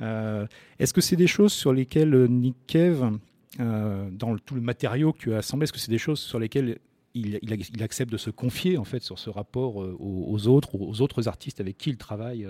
Euh, 0.01 0.47
est-ce 0.79 0.93
que 0.93 1.01
c'est 1.01 1.15
des 1.15 1.27
choses 1.27 1.51
sur 1.51 1.73
lesquelles 1.73 2.13
euh, 2.13 2.27
Nick 2.27 2.55
Cave, 2.67 3.17
euh, 3.59 4.09
dans 4.11 4.37
tout 4.37 4.55
le 4.55 4.61
matériau 4.61 5.11
que 5.11 5.31
as 5.31 5.39
assemblé, 5.39 5.65
est-ce 5.65 5.73
que 5.73 5.79
c'est 5.79 5.91
des 5.91 5.97
choses 5.97 6.19
sur 6.19 6.39
lesquelles 6.39 6.79
il, 7.13 7.39
accepte 7.81 8.11
de 8.11 8.17
se 8.17 8.29
confier 8.29 8.77
en 8.77 8.85
fait 8.85 9.03
sur 9.03 9.19
ce 9.19 9.29
rapport 9.29 9.75
aux, 9.77 10.47
autres, 10.47 10.75
aux 10.75 11.01
autres 11.01 11.27
artistes 11.27 11.59
avec 11.59 11.77
qui 11.77 11.89
il 11.89 11.97
travaille 11.97 12.47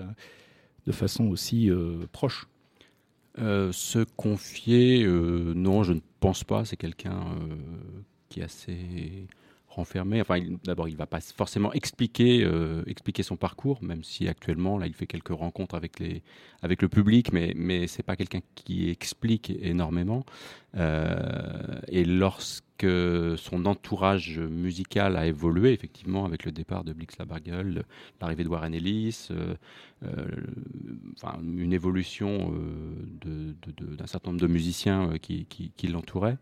de 0.86 0.92
façon 0.92 1.26
aussi 1.26 1.70
proche? 2.12 2.46
Se 3.36 4.04
confier, 4.16 5.04
non, 5.06 5.82
je 5.82 5.94
ne 5.94 6.00
pense 6.20 6.44
pas. 6.44 6.66
C'est 6.66 6.76
quelqu'un 6.76 7.24
qui 8.28 8.40
est 8.40 8.44
assez 8.44 9.26
renfermé. 9.70 10.20
Enfin, 10.20 10.40
d'abord, 10.64 10.88
il 10.88 10.92
ne 10.92 10.98
va 10.98 11.06
pas 11.06 11.20
forcément 11.20 11.72
expliquer, 11.72 12.42
euh, 12.44 12.82
expliquer 12.86 13.22
son 13.22 13.36
parcours, 13.36 13.82
même 13.82 14.04
si 14.04 14.28
actuellement, 14.28 14.78
là, 14.78 14.86
il 14.86 14.94
fait 14.94 15.06
quelques 15.06 15.28
rencontres 15.28 15.74
avec, 15.74 15.98
les, 15.98 16.22
avec 16.62 16.82
le 16.82 16.88
public, 16.88 17.32
mais, 17.32 17.52
mais 17.56 17.86
ce 17.86 17.98
n'est 17.98 18.02
pas 18.02 18.16
quelqu'un 18.16 18.40
qui 18.54 18.90
explique 18.90 19.50
énormément. 19.62 20.24
Euh, 20.76 21.80
et 21.88 22.04
lorsque 22.04 22.64
son 23.36 23.66
entourage 23.66 24.38
musical 24.38 25.16
a 25.16 25.26
évolué, 25.26 25.72
effectivement, 25.72 26.24
avec 26.24 26.44
le 26.44 26.52
départ 26.52 26.84
de 26.84 26.92
Blix 26.92 27.18
Labargel, 27.18 27.84
l'arrivée 28.20 28.44
de 28.44 28.48
Warren 28.48 28.74
Ellis, 28.74 29.28
euh, 29.30 29.54
euh, 30.04 30.26
enfin, 31.16 31.38
une 31.42 31.72
évolution 31.72 32.54
d'un 33.22 34.06
certain 34.06 34.30
nombre 34.30 34.40
de 34.40 34.46
musiciens 34.46 35.14
qui, 35.20 35.88
l'entouraient, 35.88 36.38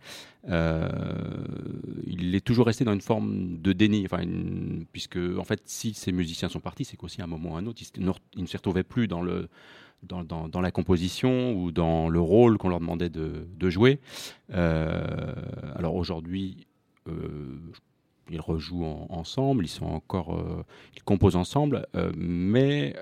il 0.47 2.35
est 2.35 2.45
toujours 2.45 2.66
resté 2.66 2.85
dans 2.85 2.95
une 2.95 3.00
forme 3.00 3.61
de 3.61 3.73
déni, 3.73 4.07
puisque, 4.92 5.18
en 5.38 5.45
fait, 5.45 5.62
si 5.64 5.95
ces 5.95 6.12
musiciens 6.12 6.49
sont 6.49 6.61
partis, 6.61 6.85
c'est 6.85 6.97
qu'aussi 6.97 7.21
à 7.21 7.25
un 7.25 7.28
moment 7.28 7.52
ou 7.52 7.57
à 7.57 7.59
un 7.59 7.66
autre, 7.66 7.83
ils 7.97 8.42
ne 8.42 8.47
se 8.47 8.57
retrouvaient 8.57 8.85
plus 8.85 9.09
dans 9.09 9.23
le 9.23 9.49
dans, 10.02 10.61
la 10.61 10.71
composition 10.71 11.52
ou 11.52 11.73
dans 11.73 12.09
le 12.09 12.21
rôle 12.21 12.59
qu'on 12.59 12.69
leur 12.69 12.81
demandait 12.81 13.11
de, 13.11 13.71
jouer. 13.71 14.00
Euh, 14.52 15.35
alors 15.76 15.95
aujourd'hui, 15.97 16.67
euh, 17.09 17.59
ils 18.31 18.40
rejouent 18.40 18.85
ensemble, 19.09 19.64
ils 19.64 19.69
sont 19.69 19.87
encore, 19.87 20.37
euh, 20.37 20.64
ils 20.97 21.02
composent 21.02 21.37
ensemble, 21.37 21.87
mais 22.17 22.95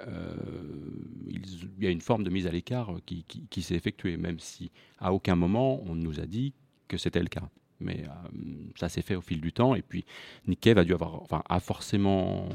il 1.29 1.85
y 1.85 1.87
a 1.87 1.91
une 1.91 2.01
forme 2.01 2.25
de 2.25 2.31
mise 2.31 2.47
à 2.47 2.51
l'écart 2.51 2.93
qui, 3.05 3.25
qui 3.25 3.63
s'est 3.63 3.75
effectuée, 3.75 4.17
même 4.17 4.39
si 4.39 4.71
à 4.99 5.13
aucun 5.13 5.37
moment 5.37 5.83
on 5.87 5.95
nous 5.95 6.21
a 6.21 6.27
dit 6.27 6.55
que 6.89 6.97
c'était 6.97 7.23
le 7.23 7.29
cas. 7.29 7.49
Mais 7.81 8.05
euh, 8.05 8.29
ça 8.77 8.89
s'est 8.89 9.03
fait 9.03 9.17
au 9.17 9.21
fil 9.21 9.41
du 9.41 9.53
temps. 9.53 9.75
Et 9.75 9.83
puis, 9.83 10.05
Nick 10.47 10.61
Cave 10.61 10.79
a 10.79 10.85
dû 10.85 10.95
avoir, 10.95 11.23
enfin, 11.23 11.43
a 11.49 11.61
forcément 11.61 12.49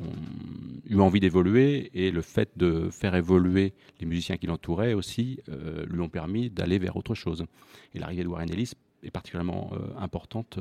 eu 0.87 0.99
envie 0.99 1.19
d'évoluer. 1.19 1.91
Et 1.93 2.11
le 2.11 2.21
fait 2.21 2.49
de 2.57 2.89
faire 2.89 3.15
évoluer 3.15 3.73
les 3.99 4.05
musiciens 4.05 4.37
qui 4.37 4.47
l'entouraient 4.47 4.93
aussi 4.93 5.39
euh, 5.49 5.85
lui 5.87 6.01
ont 6.01 6.09
permis 6.09 6.49
d'aller 6.49 6.79
vers 6.79 6.95
autre 6.95 7.15
chose. 7.15 7.45
Et 7.93 7.99
l'arrivée 7.99 8.23
de 8.23 8.29
Warren 8.29 8.51
Ellis 8.51 8.73
est 9.03 9.11
particulièrement 9.11 9.71
euh, 9.73 9.77
importante 9.99 10.59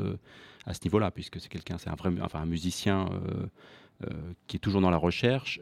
à 0.66 0.74
ce 0.74 0.80
niveau-là, 0.84 1.10
puisque 1.10 1.40
c'est 1.40 1.48
quelqu'un, 1.48 1.78
c'est 1.78 1.90
un 1.90 1.94
vrai, 1.94 2.10
enfin, 2.20 2.40
un 2.40 2.46
musicien 2.46 3.08
qui 4.46 4.56
est 4.56 4.60
toujours 4.60 4.80
dans 4.80 4.90
la 4.90 4.96
recherche, 4.96 5.60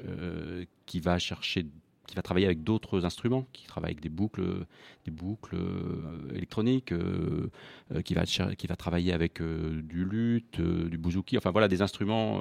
qui 0.86 1.00
va 1.00 1.18
chercher 1.18 1.66
qui 2.08 2.16
va 2.16 2.22
travailler 2.22 2.46
avec 2.46 2.64
d'autres 2.64 3.04
instruments, 3.04 3.46
qui 3.52 3.66
travaille 3.66 3.90
avec 3.90 4.00
des 4.00 4.08
boucles, 4.08 4.64
des 5.04 5.10
boucles 5.10 5.56
euh, 5.56 6.34
électroniques, 6.34 6.90
euh, 6.90 7.50
euh, 7.94 8.00
qui, 8.00 8.14
va, 8.14 8.24
qui 8.24 8.66
va 8.66 8.76
travailler 8.76 9.12
avec 9.12 9.40
du 9.42 10.04
luth, 10.04 10.60
du 10.60 10.98
bouzouki, 10.98 11.36
enfin 11.36 11.50
voilà 11.50 11.68
des 11.68 11.82
instruments 11.82 12.40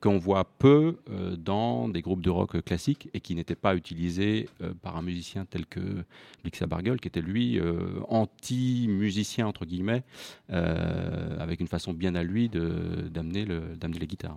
qu'on 0.00 0.18
voit 0.18 0.44
peu 0.44 0.96
dans 1.38 1.88
des 1.88 2.02
groupes 2.02 2.20
de 2.20 2.30
rock 2.30 2.60
classiques 2.62 3.08
et 3.14 3.20
qui 3.20 3.34
n'étaient 3.34 3.54
pas 3.54 3.76
utilisés 3.76 4.48
par 4.82 4.96
un 4.96 5.02
musicien 5.02 5.46
tel 5.46 5.64
que 5.66 5.80
Blixa 6.42 6.66
Bargel, 6.66 7.00
qui 7.00 7.08
était 7.08 7.22
lui 7.22 7.60
anti-musicien 8.08 9.46
entre 9.46 9.64
guillemets, 9.64 10.02
avec 10.48 11.60
une 11.60 11.68
façon 11.68 11.94
bien 11.94 12.14
à 12.14 12.22
lui 12.22 12.48
d'amener 12.48 13.46
les 13.46 14.06
guitares 14.06 14.36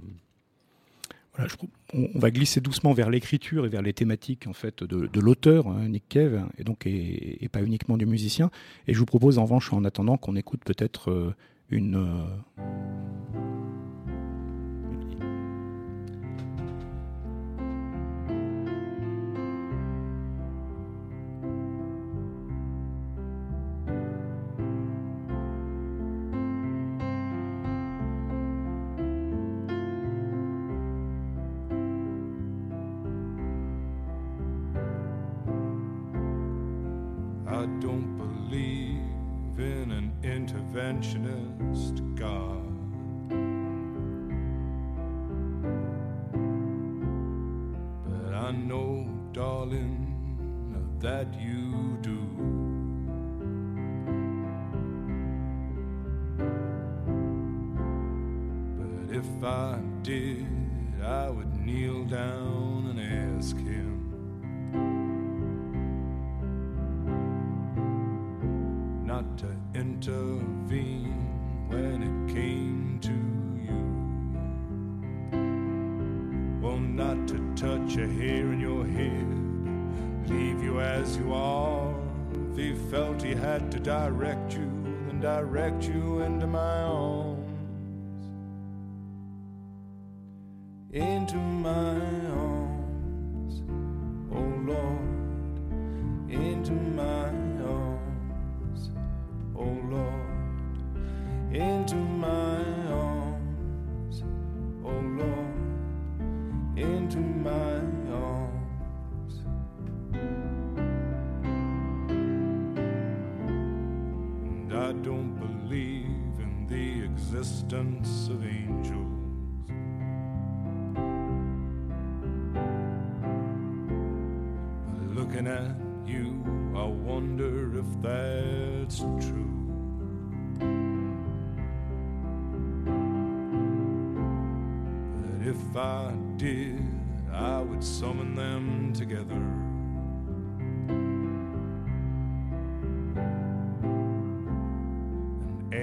on, 1.93 2.19
va 2.19 2.31
glisser 2.31 2.61
doucement 2.61 2.93
vers 2.93 3.09
l'écriture 3.09 3.65
et 3.65 3.69
vers 3.69 3.81
les 3.81 3.93
thématiques 3.93 4.47
en 4.47 4.53
fait 4.53 4.83
de, 4.83 5.19
l'auteur, 5.19 5.67
hein, 5.67 5.87
Nick 5.87 6.03
Cave, 6.09 6.47
et 6.85 7.49
pas 7.49 7.61
uniquement 7.61 7.97
du 7.97 8.05
musicien. 8.05 8.51
Et 8.87 8.93
je 8.93 8.99
vous 8.99 9.05
propose 9.05 9.37
en 9.37 9.43
revanche, 9.43 9.71
en 9.73 9.83
attendant, 9.85 10.17
qu'on 10.17 10.35
écoute 10.35 10.61
peut-être 10.65 11.11
euh, 11.11 11.35
une 11.69 11.95
euh, 11.95 13.48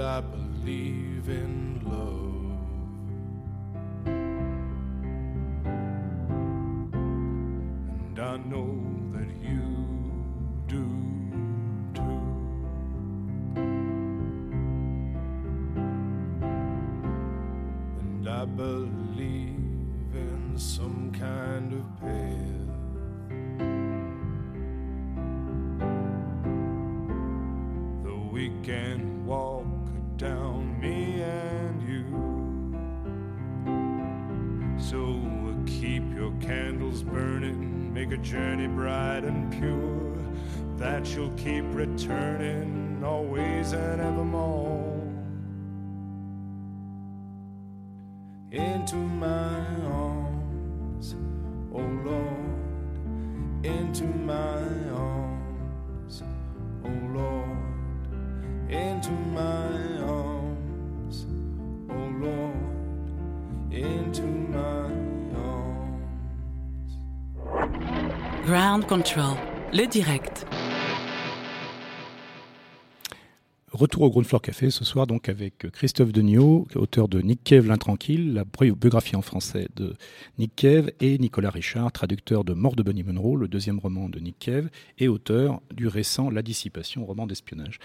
I 0.00 0.20
believe 0.20 1.28
in 1.28 1.80
love. 1.84 2.47
Always 43.72 44.00
evermore. 44.00 45.02
Into 48.50 48.96
my 48.96 49.60
arms, 49.84 51.14
oh 51.74 51.80
Lord, 51.80 53.64
into 53.64 54.04
my 54.04 54.62
arms, 54.94 56.22
oh 56.84 56.88
Lord, 57.12 57.58
into 58.70 59.10
my 59.34 60.00
arms, 60.06 61.26
oh 61.90 62.08
Lord, 62.22 63.72
into 63.72 64.22
my 64.22 64.90
arms. 65.36 66.92
Ground 68.46 68.88
Control, 68.88 69.36
le 69.72 69.86
direct. 69.86 70.46
Retour 73.78 74.02
au 74.02 74.10
Ground 74.10 74.26
Floor 74.26 74.42
Café 74.42 74.70
ce 74.70 74.84
soir 74.84 75.06
donc 75.06 75.28
avec 75.28 75.70
Christophe 75.70 76.10
Degnaud, 76.10 76.66
auteur 76.74 77.06
de 77.06 77.20
Nick 77.20 77.44
Cave 77.44 77.68
l'intranquille, 77.68 78.32
la 78.32 78.42
biographie 78.44 79.14
en 79.14 79.22
français 79.22 79.68
de 79.76 79.94
Nick 80.36 80.56
Cave, 80.56 80.90
et 80.98 81.16
Nicolas 81.16 81.50
Richard, 81.50 81.92
traducteur 81.92 82.42
de 82.42 82.54
Mort 82.54 82.74
de 82.74 82.82
Bunny 82.82 83.04
Monroe, 83.04 83.36
le 83.36 83.46
deuxième 83.46 83.78
roman 83.78 84.08
de 84.08 84.18
Nick 84.18 84.36
Cave, 84.40 84.68
et 84.98 85.06
auteur 85.06 85.60
du 85.72 85.86
récent 85.86 86.28
La 86.28 86.42
Dissipation, 86.42 87.06
roman 87.06 87.28
d'espionnage. 87.28 87.78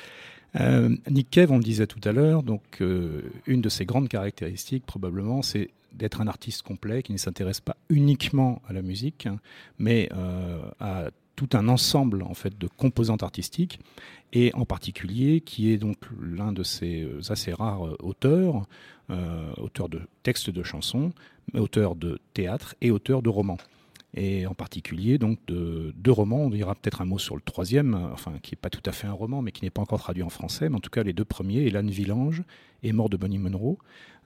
Euh, 0.60 0.96
Nick 1.12 1.30
Cave, 1.30 1.52
on 1.52 1.58
le 1.58 1.64
disait 1.64 1.86
tout 1.86 2.02
à 2.06 2.12
l'heure, 2.12 2.42
donc 2.42 2.64
euh, 2.82 3.32
une 3.46 3.62
de 3.62 3.70
ses 3.70 3.86
grandes 3.86 4.10
caractéristiques 4.10 4.88
probablement, 4.88 5.44
c'est 5.44 5.70
d'être 5.94 6.22
un 6.22 6.28
artiste 6.28 6.64
complet 6.64 7.04
qui 7.04 7.14
ne 7.14 7.20
s'intéresse 7.20 7.62
pas 7.62 7.78
uniquement 7.90 8.64
à 8.68 8.74
la 8.74 8.82
musique, 8.82 9.28
hein, 9.28 9.38
mais 9.78 10.10
euh, 10.16 10.60
à 10.80 11.12
tout 11.46 11.58
un 11.58 11.68
ensemble 11.68 12.24
en 12.24 12.34
fait 12.34 12.58
de 12.58 12.68
composantes 12.68 13.24
artistiques 13.24 13.80
et 14.32 14.54
en 14.54 14.66
particulier 14.66 15.42
qui 15.42 15.72
est 15.72 15.78
donc 15.78 15.98
l'un 16.22 16.54
de 16.54 16.64
ces 16.64 17.08
assez 17.30 17.54
rares 17.54 17.82
auteurs, 18.04 18.66
euh, 19.10 19.52
auteur 19.58 19.90
de 19.90 20.02
textes 20.24 20.50
de 20.50 20.64
chansons, 20.64 21.12
auteur 21.54 21.96
de 21.96 22.20
théâtre 22.34 22.76
et 22.82 22.92
auteur 22.92 23.22
de 23.22 23.30
romans. 23.30 23.58
Et 24.16 24.46
en 24.46 24.54
particulier 24.54 25.18
donc 25.18 25.40
de 25.48 25.94
deux 25.98 26.12
romans, 26.12 26.42
on 26.42 26.50
dira 26.50 26.76
peut-être 26.76 27.02
un 27.02 27.06
mot 27.06 27.18
sur 27.20 27.36
le 27.36 27.42
troisième, 27.42 27.96
enfin 28.14 28.34
qui 28.42 28.54
n'est 28.54 28.60
pas 28.62 28.70
tout 28.70 28.84
à 28.86 28.92
fait 28.92 29.08
un 29.08 29.14
roman, 29.14 29.42
mais 29.42 29.52
qui 29.52 29.64
n'est 29.64 29.72
pas 29.72 29.82
encore 29.82 30.00
traduit 30.00 30.24
en 30.24 30.30
français, 30.30 30.70
mais 30.70 30.76
en 30.76 30.80
tout 30.80 30.92
cas 30.92 31.04
les 31.04 31.14
deux 31.14 31.26
premiers, 31.26 31.62
Hélène 31.62 31.90
Villange 31.90 32.44
et 32.84 32.94
Mort 32.94 33.10
de 33.10 33.18
Bonnie 33.18 33.40
Monroe. 33.40 33.78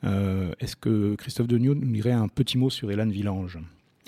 Euh, 0.03 0.53
Est-ce 0.59 0.75
que 0.75 1.15
Christophe 1.15 1.47
Degnaud 1.47 1.73
nous 1.73 1.91
dirait 1.91 2.11
un 2.11 2.27
petit 2.27 2.57
mot 2.57 2.69
sur 2.69 2.91
Hélène 2.91 3.11
Villange? 3.11 3.59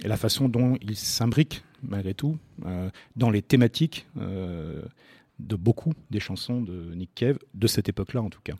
Et 0.03 0.07
la 0.07 0.17
façon 0.17 0.49
dont 0.49 0.77
il 0.81 0.95
s'imbrique 0.95 1.63
malgré 1.83 2.13
tout 2.13 2.37
euh, 2.65 2.89
dans 3.15 3.29
les 3.29 3.41
thématiques 3.41 4.07
euh, 4.17 4.81
de 5.39 5.55
beaucoup 5.55 5.93
des 6.09 6.19
chansons 6.19 6.61
de 6.61 6.93
Nick 6.93 7.11
Cave, 7.15 7.39
de 7.53 7.67
cette 7.67 7.89
époque-là 7.89 8.21
en 8.21 8.29
tout 8.29 8.41
cas. 8.43 8.55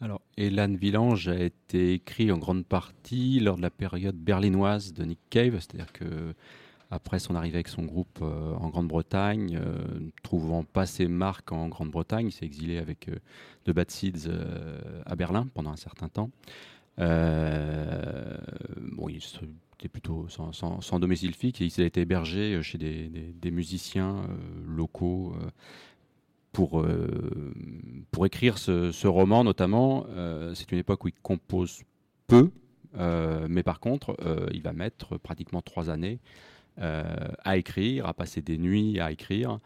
Alors, 0.00 0.20
Hélène 0.36 0.76
Villange 0.76 1.28
a 1.28 1.40
été 1.40 1.92
écrit 1.92 2.32
en 2.32 2.38
grande 2.38 2.66
partie 2.66 3.38
lors 3.38 3.56
de 3.56 3.62
la 3.62 3.70
période 3.70 4.16
berlinoise 4.16 4.92
de 4.92 5.04
Nick 5.04 5.20
Cave, 5.30 5.60
c'est-à-dire 5.60 5.92
que 5.92 6.34
après 6.92 7.18
son 7.18 7.34
arrivée 7.34 7.56
avec 7.56 7.68
son 7.68 7.84
groupe 7.84 8.18
euh, 8.20 8.52
en 8.54 8.68
Grande-Bretagne, 8.68 9.58
euh, 9.58 10.10
trouvant 10.22 10.62
pas 10.62 10.84
ses 10.84 11.08
marques 11.08 11.50
en 11.50 11.68
Grande-Bretagne, 11.68 12.26
il 12.26 12.32
s'est 12.32 12.44
exilé 12.44 12.76
avec 12.76 13.08
euh, 13.08 13.16
The 13.64 13.70
Bad 13.70 13.90
Seeds 13.90 14.28
à 15.06 15.16
Berlin 15.16 15.48
pendant 15.54 15.70
un 15.70 15.76
certain 15.76 16.08
temps. 16.08 16.30
Bon, 16.98 19.08
il 19.08 19.22
était 19.82 19.88
plutôt 19.88 20.26
sans, 20.28 20.52
sans- 20.52 20.80
sans 20.80 21.00
domicile 21.00 21.34
fixe 21.34 21.60
il 21.60 21.70
s'est 21.70 21.84
été 21.86 22.02
hébergé 22.02 22.62
chez 22.62 22.78
des, 22.78 23.08
des- 23.08 23.50
musiciens 23.50 24.16
euh, 24.18 24.26
locaux 24.66 25.34
euh, 25.36 25.50
pour, 26.52 26.80
euh, 26.80 27.52
pour 28.10 28.26
écrire 28.26 28.58
ce, 28.58 29.06
roman 29.06 29.42
notamment. 29.42 30.06
Euh, 30.10 30.54
C'est 30.54 30.70
une 30.72 30.78
époque 30.78 31.04
où 31.04 31.08
il 31.08 31.14
compose 31.22 31.82
peu, 32.28 32.50
euh, 32.96 33.46
mais 33.48 33.62
par 33.62 33.80
contre, 33.80 34.16
euh, 34.24 34.46
il 34.52 34.62
va 34.62 34.72
mettre 34.72 35.16
pratiquement 35.16 35.62
trois 35.62 35.90
années 35.90 36.18
euh, 36.78 37.04
à 37.44 37.56
écrire, 37.56 38.06
à 38.06 38.14
passer 38.14 38.40
des 38.42 38.58
nuits 38.58 39.00
à 39.00 39.10
écrire, 39.12 39.58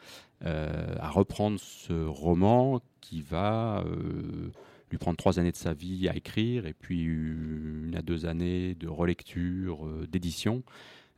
euh, 0.45 0.95
à 1.01 1.11
reprendre 1.11 1.59
ce 1.61 1.93
roman 2.07 2.81
qui 3.01 3.21
va 3.21 3.85
euh, 3.87 4.51
lui 4.91 4.99
prendre 4.99 5.17
trois 5.17 5.39
années 5.39 5.53
de 5.53 5.57
sa 5.57 5.73
vie 5.73 6.09
à 6.09 6.17
écrire 6.17 6.67
et 6.67 6.75
puis 6.75 7.03
une 7.03 7.95
à 7.97 8.03
deux 8.03 8.27
années 8.27 8.75
de 8.75 8.89
relecture, 8.89 9.87
euh, 9.87 10.07
d'édition. 10.11 10.63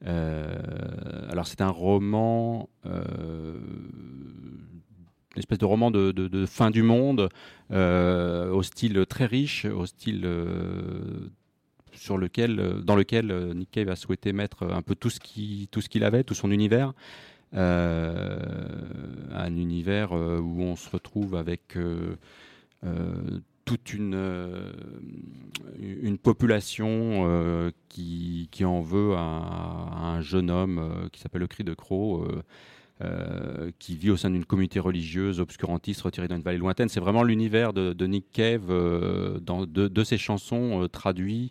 Euh, 0.07 0.55
alors 1.29 1.47
c'est 1.47 1.61
un 1.61 1.71
roman, 1.71 2.69
euh, 2.87 3.59
une 5.35 5.39
espèce 5.39 5.59
de 5.59 5.65
roman 5.65 5.91
de, 5.91 6.47
fin 6.47 6.71
du 6.71 6.83
monde, 6.83 7.29
au 7.71 8.63
style 8.63 9.05
très 9.07 9.27
riche, 9.27 9.65
au 9.67 9.87
style 9.87 10.27
sur 11.93 12.17
lequel, 12.17 12.83
dans 12.85 12.97
lequel 12.97 13.53
Nick 13.55 13.71
Cave 13.73 13.89
a 13.89 13.97
souhaité 13.97 14.33
mettre 14.33 14.65
un 14.65 14.83
peu 14.83 14.95
tout 14.95 15.11
ce 15.11 15.21
qui- 15.21 15.69
tout 15.71 15.81
ce 15.81 15.89
qu'il 15.89 16.05
avait, 16.05 16.25
tout 16.25 16.35
son 16.35 16.51
univers. 16.51 16.93
Un 17.53 19.57
univers 19.57 20.13
où 20.13 20.63
on 20.63 20.77
se 20.77 20.91
retrouve 20.91 21.35
avec 21.37 21.77
toute 23.69 23.93
une, 23.93 24.15
euh, 24.15 24.73
population 26.23 26.89
euh, 27.29 27.71
qui, 27.89 28.49
en 28.65 28.81
veut 28.81 29.13
à, 29.15 29.21
un 29.21 30.21
jeune 30.23 30.51
homme 30.51 30.79
euh, 30.79 31.09
qui 31.13 31.21
s'appelle 31.21 31.43
le 31.43 31.47
Cri 31.47 31.65
de 31.65 31.75
Croc, 31.75 32.27
qui 33.79 33.97
vit 33.97 34.11
au 34.11 34.17
sein 34.17 34.31
d'une 34.31 34.45
communauté 34.45 34.81
religieuse 34.81 35.39
obscurantiste 35.39 36.01
retirée 36.01 36.29
dans 36.29 36.37
une 36.37 36.43
vallée 36.43 36.59
lointaine. 36.59 36.89
C'est 36.89 36.99
vraiment 36.99 37.23
l'univers 37.23 37.73
de, 37.73 38.07
Nick 38.07 38.33
Cave, 38.33 38.73
dans, 39.41 39.67
de, 39.67 40.05
ses 40.05 40.19
chansons 40.19 40.83
euh, 40.83 40.89
traduits 40.89 41.51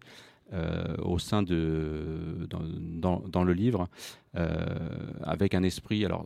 au 0.99 1.19
sein 1.19 1.43
de 1.43 2.47
dans, 2.49 3.43
le 3.43 3.53
livre, 3.53 3.89
avec 4.33 5.53
un 5.53 5.63
esprit 5.63 6.05
alors 6.05 6.25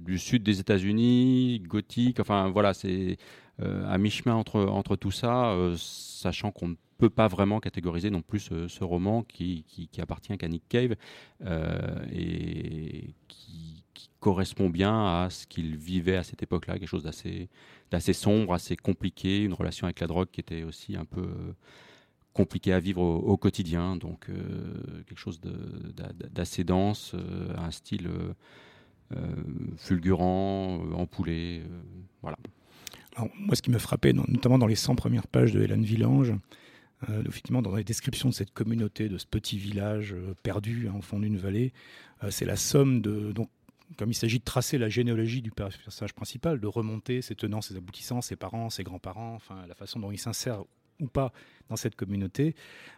du 0.00 0.18
sud 0.18 0.42
des 0.42 0.60
États-Unis, 0.60 1.60
gothique. 1.66 2.20
Enfin 2.20 2.50
voilà, 2.50 2.74
c'est 2.74 3.16
à 3.58 3.98
mi-chemin 3.98 4.34
entre 4.34 4.60
entre 4.60 4.96
tout 4.96 5.10
ça, 5.10 5.56
sachant 5.76 6.50
qu'on 6.52 6.68
ne 6.68 6.74
peut 6.98 7.10
pas 7.10 7.28
vraiment 7.28 7.60
catégoriser 7.60 8.10
non 8.10 8.22
plus 8.22 8.50
ce, 8.68 8.84
roman 8.84 9.22
qui, 9.22 9.64
qui, 9.66 9.88
qui, 9.88 10.00
appartient 10.00 10.36
qu'à 10.36 10.48
Nick 10.48 10.64
Cave 10.68 10.94
et 12.12 13.14
qui, 13.28 13.80
correspond 14.20 14.68
bien 14.68 15.22
à 15.22 15.30
ce 15.30 15.46
qu'il 15.46 15.76
vivait 15.76 16.16
à 16.16 16.22
cette 16.22 16.42
époque-là, 16.42 16.78
quelque 16.78 16.88
chose 16.88 17.04
d'assez, 17.04 17.48
d'assez 17.90 18.12
sombre, 18.12 18.52
assez 18.52 18.76
compliqué, 18.76 19.42
une 19.42 19.54
relation 19.54 19.86
avec 19.86 20.00
la 20.00 20.06
drogue 20.06 20.28
qui 20.30 20.40
était 20.40 20.62
aussi 20.62 20.94
un 20.94 21.06
peu 21.06 21.54
euh, 22.30 22.40
compliquée 22.40 22.72
à 22.72 22.80
vivre 22.80 23.02
au, 23.02 23.36
quotidien, 23.36 23.96
donc 23.96 24.28
euh, 24.28 25.02
quelque 25.06 25.18
chose 25.18 25.40
d'assez 26.32 26.64
dense, 26.64 27.12
euh, 27.14 27.54
un 27.56 27.70
style 27.70 28.08
fulgurant, 29.76 30.84
empoulé, 30.94 31.62
voilà. 32.22 32.38
moi, 33.18 33.56
ce 33.56 33.62
qui 33.62 33.70
me 33.70 33.78
frappait, 33.78 34.12
notamment 34.12 34.56
dans 34.56 34.68
les 34.68 34.76
100 34.76 34.94
premières 34.94 35.26
pages 35.26 35.52
de 35.52 35.60
Hélène 35.60 35.82
Villange, 35.82 36.32
effectivement, 37.26 37.60
dans 37.60 37.74
les 37.74 37.82
descriptions 37.82 38.28
de 38.28 38.34
cette 38.34 38.52
communauté, 38.52 39.08
de 39.08 39.18
ce 39.18 39.26
petit 39.26 39.58
village 39.58 40.14
perdu 40.44 40.86
hein, 40.88 40.94
au 40.96 41.02
fond 41.02 41.18
d'une 41.18 41.38
vallée, 41.38 41.72
c'est 42.30 42.44
la 42.44 42.54
somme 42.54 43.00
de 43.00 43.32
donc 43.32 43.48
comme 43.96 44.10
il 44.10 44.14
s'agit 44.14 44.38
de 44.38 44.44
tracer 44.44 44.78
la 44.78 44.88
généalogie 44.88 45.42
du 45.42 45.50
personnage 45.50 46.14
principal, 46.14 46.60
de 46.60 46.66
remonter 46.68 47.22
ses 47.22 47.34
tenants, 47.34 47.60
ses 47.60 47.76
aboutissants, 47.76 48.20
ses 48.20 48.36
parents, 48.36 48.70
ses 48.70 48.84
grands-parents, 48.84 49.34
enfin 49.34 49.66
la 49.66 49.74
façon 49.74 49.98
dont 49.98 50.12
il 50.12 50.18
s'insère 50.18 50.62
ou 51.00 51.06
pas 51.06 51.32
dans 51.70 51.76
cette 51.76 51.94
communauté, 51.94 52.54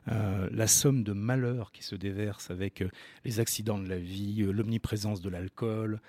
euh, 0.09 0.49
la 0.51 0.67
somme 0.67 1.05
de 1.05 1.13
malheurs 1.13 1.71
qui 1.73 1.85
se 1.85 1.95
déverse 1.95 2.51
avec 2.51 2.81
euh, 2.81 2.89
les 3.25 3.39
accidents 3.39 3.79
de 3.79 3.87
la 3.87 3.99
vie, 3.99 4.43
euh, 4.43 4.51
l'omniprésence 4.51 5.21
de 5.21 5.29
l'alcool, 5.29 6.01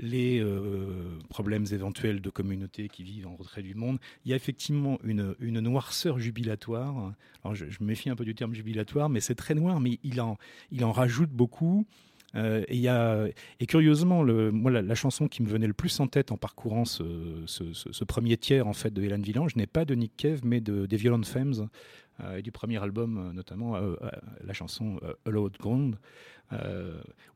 les 0.00 0.44
problèmes 1.28 1.64
éventuels 1.70 2.20
de 2.20 2.28
communautés 2.28 2.88
qui 2.88 3.04
vivent 3.04 3.28
en 3.28 3.36
retrait 3.36 3.62
du 3.62 3.76
monde, 3.76 4.00
il 4.24 4.32
y 4.32 4.32
a 4.32 4.36
effectivement 4.36 4.98
une, 5.04 5.36
noirceur 5.38 6.18
jubilatoire. 6.18 7.12
Alors 7.44 7.54
je, 7.54 7.66
me 7.66 7.86
méfie 7.86 8.10
un 8.10 8.16
peu 8.16 8.24
du 8.24 8.34
terme 8.34 8.52
jubilatoire, 8.52 9.08
mais 9.08 9.20
c'est 9.20 9.36
très 9.36 9.54
noir, 9.54 9.78
mais 9.78 10.00
il 10.02 10.20
en, 10.20 10.38
il 10.72 10.84
en 10.84 10.90
rajoute 10.90 11.30
beaucoup. 11.30 11.86
Euh, 12.34 13.30
et, 13.60 13.66
curieusement, 13.66 14.24
moi, 14.24 14.70
la, 14.70 14.94
chanson 14.94 15.28
qui 15.28 15.42
me 15.42 15.48
venait 15.48 15.66
le 15.66 15.72
plus 15.72 15.98
en 16.00 16.06
tête 16.06 16.32
en 16.32 16.36
parcourant 16.36 16.84
ce, 16.84 18.04
premier 18.04 18.36
tiers 18.36 18.66
en 18.66 18.72
fait 18.72 18.92
de 18.92 19.02
Hélène 19.02 19.22
Villange 19.22 19.56
n'est 19.56 19.66
pas 19.66 19.84
de 19.84 19.94
Nick 19.94 20.16
Cave, 20.16 20.40
mais 20.44 20.60
de, 20.60 20.86
des 20.86 20.96
Violent 20.96 21.22
Femmes 21.22 21.68
euh, 22.20 22.36
et 22.36 22.42
du 22.42 22.52
premier 22.52 22.82
album, 22.82 23.18
euh, 23.18 23.32
notamment 23.32 23.76
la 24.44 24.52
chanson 24.52 24.98
Allowed 25.26 25.56
Ground, 25.58 25.96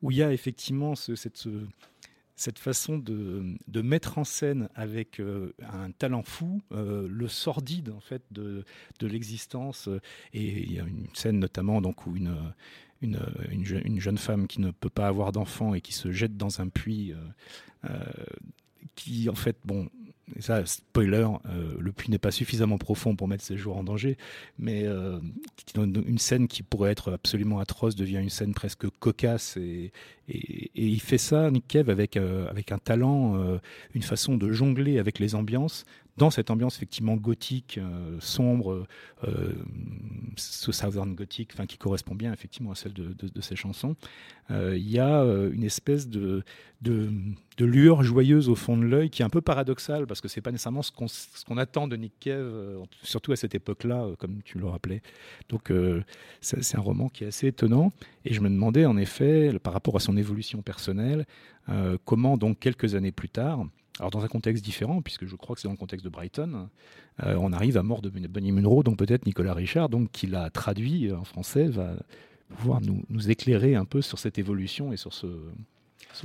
où 0.03 0.11
il 0.11 0.17
y 0.17 0.23
a 0.23 0.33
effectivement 0.33 0.95
cette 0.95 2.59
façon 2.59 2.99
de, 2.99 3.55
de, 3.67 3.81
mettre 3.81 4.19
en 4.19 4.25
scène 4.25 4.69
avec 4.75 5.21
un 5.63 5.91
talent 5.93 6.23
fou 6.23 6.61
le 6.71 7.29
sordide 7.29 7.91
en 7.91 8.01
fait 8.01 8.23
de, 8.31 8.65
de 8.99 9.07
l'existence 9.07 9.89
et 10.35 10.63
il 10.63 10.73
y 10.75 10.79
a 10.79 10.85
une 10.85 11.07
scène 11.15 11.39
notamment 11.39 11.81
donc 11.81 12.07
où 12.07 12.15
une 12.15 12.37
une, 13.03 13.19
une, 13.85 14.01
jeune 14.01 14.19
femme 14.19 14.47
qui 14.47 14.61
ne 14.61 14.71
peut 14.71 14.91
pas 14.91 15.07
avoir 15.07 15.33
d'enfant 15.33 15.75
et 15.75 15.81
qui 15.81 15.93
se 15.93 16.11
jette 16.11 16.37
dans 16.37 16.61
un 16.61 16.69
puits, 16.69 17.13
euh, 17.13 17.91
euh, 17.91 17.99
qui 18.95 19.29
en 19.29 19.35
fait, 19.35 19.57
bon, 19.65 19.89
ça, 20.41 20.65
spoiler, 20.67 21.27
euh, 21.47 21.77
le 21.79 21.93
puits 21.93 22.11
n'est 22.11 22.19
pas 22.19 22.31
suffisamment 22.31 22.79
profond 22.79 23.15
pour 23.15 23.29
mettre 23.29 23.45
ses 23.45 23.57
jours 23.57 23.77
en 23.77 23.85
danger, 23.85 24.17
mais 24.59 24.87
une 25.77 26.19
scène 26.19 26.49
qui 26.49 26.63
pourrait 26.63 26.91
être 26.91 27.13
absolument 27.13 27.61
atroce 27.61 27.95
devient 27.95 28.19
une 28.19 28.31
scène 28.31 28.55
presque 28.55 28.89
cocasse 28.99 29.57
et, 29.57 29.93
et, 30.29 30.71
et 30.75 30.87
il 30.87 31.01
fait 31.01 31.19
ça, 31.19 31.51
Nick 31.51 31.69
Cave, 31.69 31.91
avec, 31.91 32.17
avec 32.17 32.73
un 32.73 32.79
talent, 32.79 33.59
une 33.95 34.03
façon 34.03 34.37
de 34.37 34.51
jongler 34.51 34.99
avec 34.99 35.19
les 35.19 35.35
ambiances 35.35 35.85
dans 36.17 36.31
cette 36.31 36.51
ambiance 36.51 36.77
effectivement 36.77 37.17
gothique, 37.17 37.79
euh, 37.79 38.17
sombre, 38.21 38.87
euh, 39.25 39.53
ce 40.37 40.73
southern 40.73 41.15
gothique, 41.15 41.51
enfin 41.53 41.67
qui 41.67 41.77
correspond 41.77 42.15
bien 42.15 42.33
effectivement 42.33 42.71
à 42.71 42.75
celle 42.75 42.95
de, 42.95 43.13
de, 43.13 43.41
ces 43.41 43.55
chansons, 43.55 43.97
euh, 44.51 44.77
il 44.77 44.91
y 44.91 44.99
a 44.99 45.23
une 45.23 45.65
espèce 45.65 46.09
de, 46.09 46.43
de, 46.81 47.11
lueur 47.59 48.03
joyeuse 48.03 48.49
au 48.49 48.55
fond 48.55 48.77
de 48.77 48.85
l'œil 48.85 49.11
qui 49.11 49.23
est 49.23 49.25
un 49.25 49.31
peu 49.31 49.41
paradoxale 49.41 50.07
parce 50.07 50.21
que 50.21 50.29
c'est 50.29 50.41
pas 50.41 50.53
nécessairement 50.53 50.83
ce 50.83 50.93
qu'on 50.93 51.07
qu'on 51.47 51.59
attend 51.59 51.87
de 51.89 51.97
Nick 51.97 52.15
Cave, 52.21 52.87
surtout 53.03 53.33
à 53.33 53.37
cette 53.37 53.55
époque-là, 53.55 54.09
comme 54.19 54.43
tu 54.43 54.59
le 54.59 54.67
rappelais. 54.67 55.03
Donc 55.49 55.73
c'est 56.41 56.77
un 56.77 56.81
roman 56.81 57.09
qui 57.09 57.25
est 57.25 57.29
assez 57.29 57.49
étonnant 57.49 57.93
et 58.25 58.33
je 58.33 58.41
me 58.41 58.49
demandais 58.49 58.87
en 58.87 58.97
effet 58.97 59.59
par 59.59 59.73
rapport 59.73 59.97
à 59.97 60.01
son 60.01 60.17
évolution 60.17 60.63
personnelle, 60.63 61.27
comment 62.05 62.37
donc 62.37 62.59
quelques 62.59 62.95
années 62.95 63.13
plus 63.13 63.29
tard 63.29 63.67
alors 63.99 64.11
dans 64.11 64.25
un 64.25 64.29
contexte 64.29 64.65
différent, 64.65 65.01
puisque 65.01 65.27
je 65.27 65.37
crois 65.37 65.55
que 65.55 65.63
c'est 65.63 65.69
dans 65.69 65.73
le 65.73 65.79
contexte 65.79 66.05
de 66.05 66.11
Brighton, 66.11 66.69
euh, 67.23 67.37
on 67.41 67.53
arrive 67.53 67.77
à 67.79 67.83
mort 67.83 68.03
de 68.03 68.11
Bunny 68.11 68.53
Munro, 68.53 68.83
donc 68.83 68.99
peut-être 68.99 69.27
Nicolas 69.27 69.55
Richard, 69.55 69.89
donc 69.89 70.11
qui 70.13 70.27
l'a 70.27 70.51
traduit 70.51 71.13
en 71.13 71.25
français, 71.25 71.67
va 71.67 71.95
pouvoir 72.59 72.81
nous, 72.81 73.31
éclairer 73.31 73.75
un 73.75 73.85
peu 73.85 74.03
sur 74.03 74.19
cette 74.19 74.39
évolution 74.39 74.93
et 74.93 74.97
sur 74.97 75.13
ce, 75.15 75.27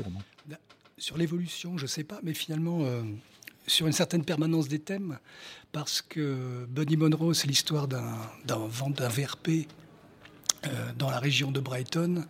roman. 0.03 0.21
Bah, 0.47 0.57
sur 0.97 1.17
l'évolution, 1.17 1.77
je 1.77 1.83
ne 1.83 1.87
sais 1.87 2.03
pas, 2.03 2.19
mais 2.23 2.33
finalement, 2.33 2.81
euh, 2.81 3.03
sur 3.67 3.87
une 3.87 3.93
certaine 3.93 4.25
permanence 4.25 4.67
des 4.67 4.79
thèmes, 4.79 5.17
parce 5.71 6.01
que 6.01 6.65
Bunny 6.69 6.97
Monroe, 6.97 7.33
c'est 7.33 7.47
l'histoire 7.47 7.87
d'un 7.87 8.17
d'un 8.45 8.67
VRP 8.67 9.67
euh, 10.65 10.91
dans 10.97 11.09
la 11.09 11.19
région 11.19 11.51
de 11.51 11.59
Brighton, 11.59 12.25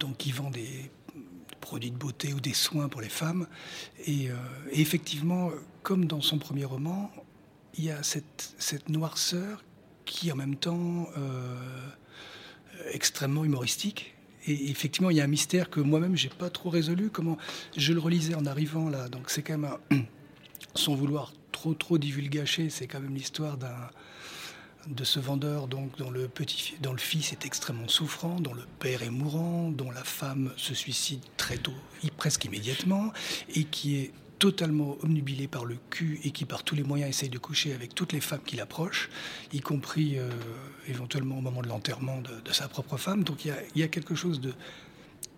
donc 0.00 0.16
qui 0.16 0.32
vend 0.32 0.50
des 0.50 0.90
produits 1.66 1.90
de 1.90 1.96
beauté 1.96 2.32
ou 2.32 2.38
des 2.38 2.54
soins 2.54 2.88
pour 2.88 3.00
les 3.00 3.08
femmes. 3.08 3.48
Et, 4.06 4.30
euh, 4.30 4.36
effectivement, 4.70 5.50
comme 5.82 6.04
dans 6.04 6.20
son 6.20 6.38
premier 6.38 6.64
roman, 6.64 7.10
il 7.76 7.84
y 7.84 7.90
a 7.90 8.04
cette, 8.04 8.54
cette 8.56 8.88
noirceur 8.88 9.64
qui 10.04 10.30
en 10.30 10.36
même 10.36 10.54
temps 10.54 11.08
euh, 11.18 11.90
extrêmement 12.92 13.44
humoristique. 13.44 14.14
Et 14.46 14.70
effectivement, 14.70 15.10
il 15.10 15.16
y 15.16 15.20
a 15.20 15.24
un 15.24 15.34
mystère 15.38 15.68
que 15.68 15.80
moi-même, 15.80 16.14
j'ai 16.16 16.28
pas 16.28 16.50
trop 16.50 16.70
résolu. 16.70 17.10
Comment 17.10 17.36
je 17.76 17.92
le 17.92 17.98
relisais 17.98 18.36
en 18.36 18.46
arrivant 18.46 18.88
là. 18.88 19.08
Donc 19.08 19.28
c'est 19.28 19.42
quand 19.42 19.58
même, 19.58 19.76
sans 20.76 20.94
vouloir 20.94 21.32
trop 21.50 21.74
trop 21.74 21.98
divulgacher, 21.98 22.70
c'est 22.70 22.86
quand 22.86 23.00
même 23.00 23.14
l'histoire 23.14 23.56
d'un 23.56 23.90
de 24.88 25.04
ce 25.04 25.18
vendeur 25.20 25.66
donc 25.66 25.96
dont 25.98 26.10
le 26.10 26.28
petit 26.28 26.74
dont 26.80 26.92
le 26.92 26.98
fils 26.98 27.32
est 27.32 27.44
extrêmement 27.44 27.88
souffrant, 27.88 28.40
dont 28.40 28.54
le 28.54 28.64
père 28.78 29.02
est 29.02 29.10
mourant, 29.10 29.70
dont 29.70 29.90
la 29.90 30.04
femme 30.04 30.52
se 30.56 30.74
suicide 30.74 31.20
très 31.36 31.56
tôt, 31.56 31.74
presque 32.16 32.44
immédiatement, 32.44 33.12
et 33.54 33.64
qui 33.64 33.96
est 33.96 34.12
totalement 34.38 34.96
omnubilé 35.02 35.48
par 35.48 35.64
le 35.64 35.78
cul 35.90 36.20
et 36.24 36.30
qui 36.30 36.44
par 36.44 36.62
tous 36.62 36.74
les 36.74 36.82
moyens 36.82 37.10
essaye 37.10 37.28
de 37.28 37.38
coucher 37.38 37.72
avec 37.72 37.94
toutes 37.94 38.12
les 38.12 38.20
femmes 38.20 38.42
qui 38.44 38.56
l'approchent, 38.56 39.08
y 39.52 39.60
compris 39.60 40.18
euh, 40.18 40.28
éventuellement 40.88 41.38
au 41.38 41.40
moment 41.40 41.62
de 41.62 41.68
l'enterrement 41.68 42.20
de, 42.20 42.52
sa 42.52 42.68
propre 42.68 42.96
femme. 42.96 43.24
Donc 43.24 43.44
il 43.44 43.54
y 43.74 43.82
a, 43.82 43.88
quelque 43.88 44.14
chose 44.14 44.40
de 44.40 44.52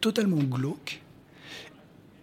totalement 0.01 0.39
glauque 0.39 1.01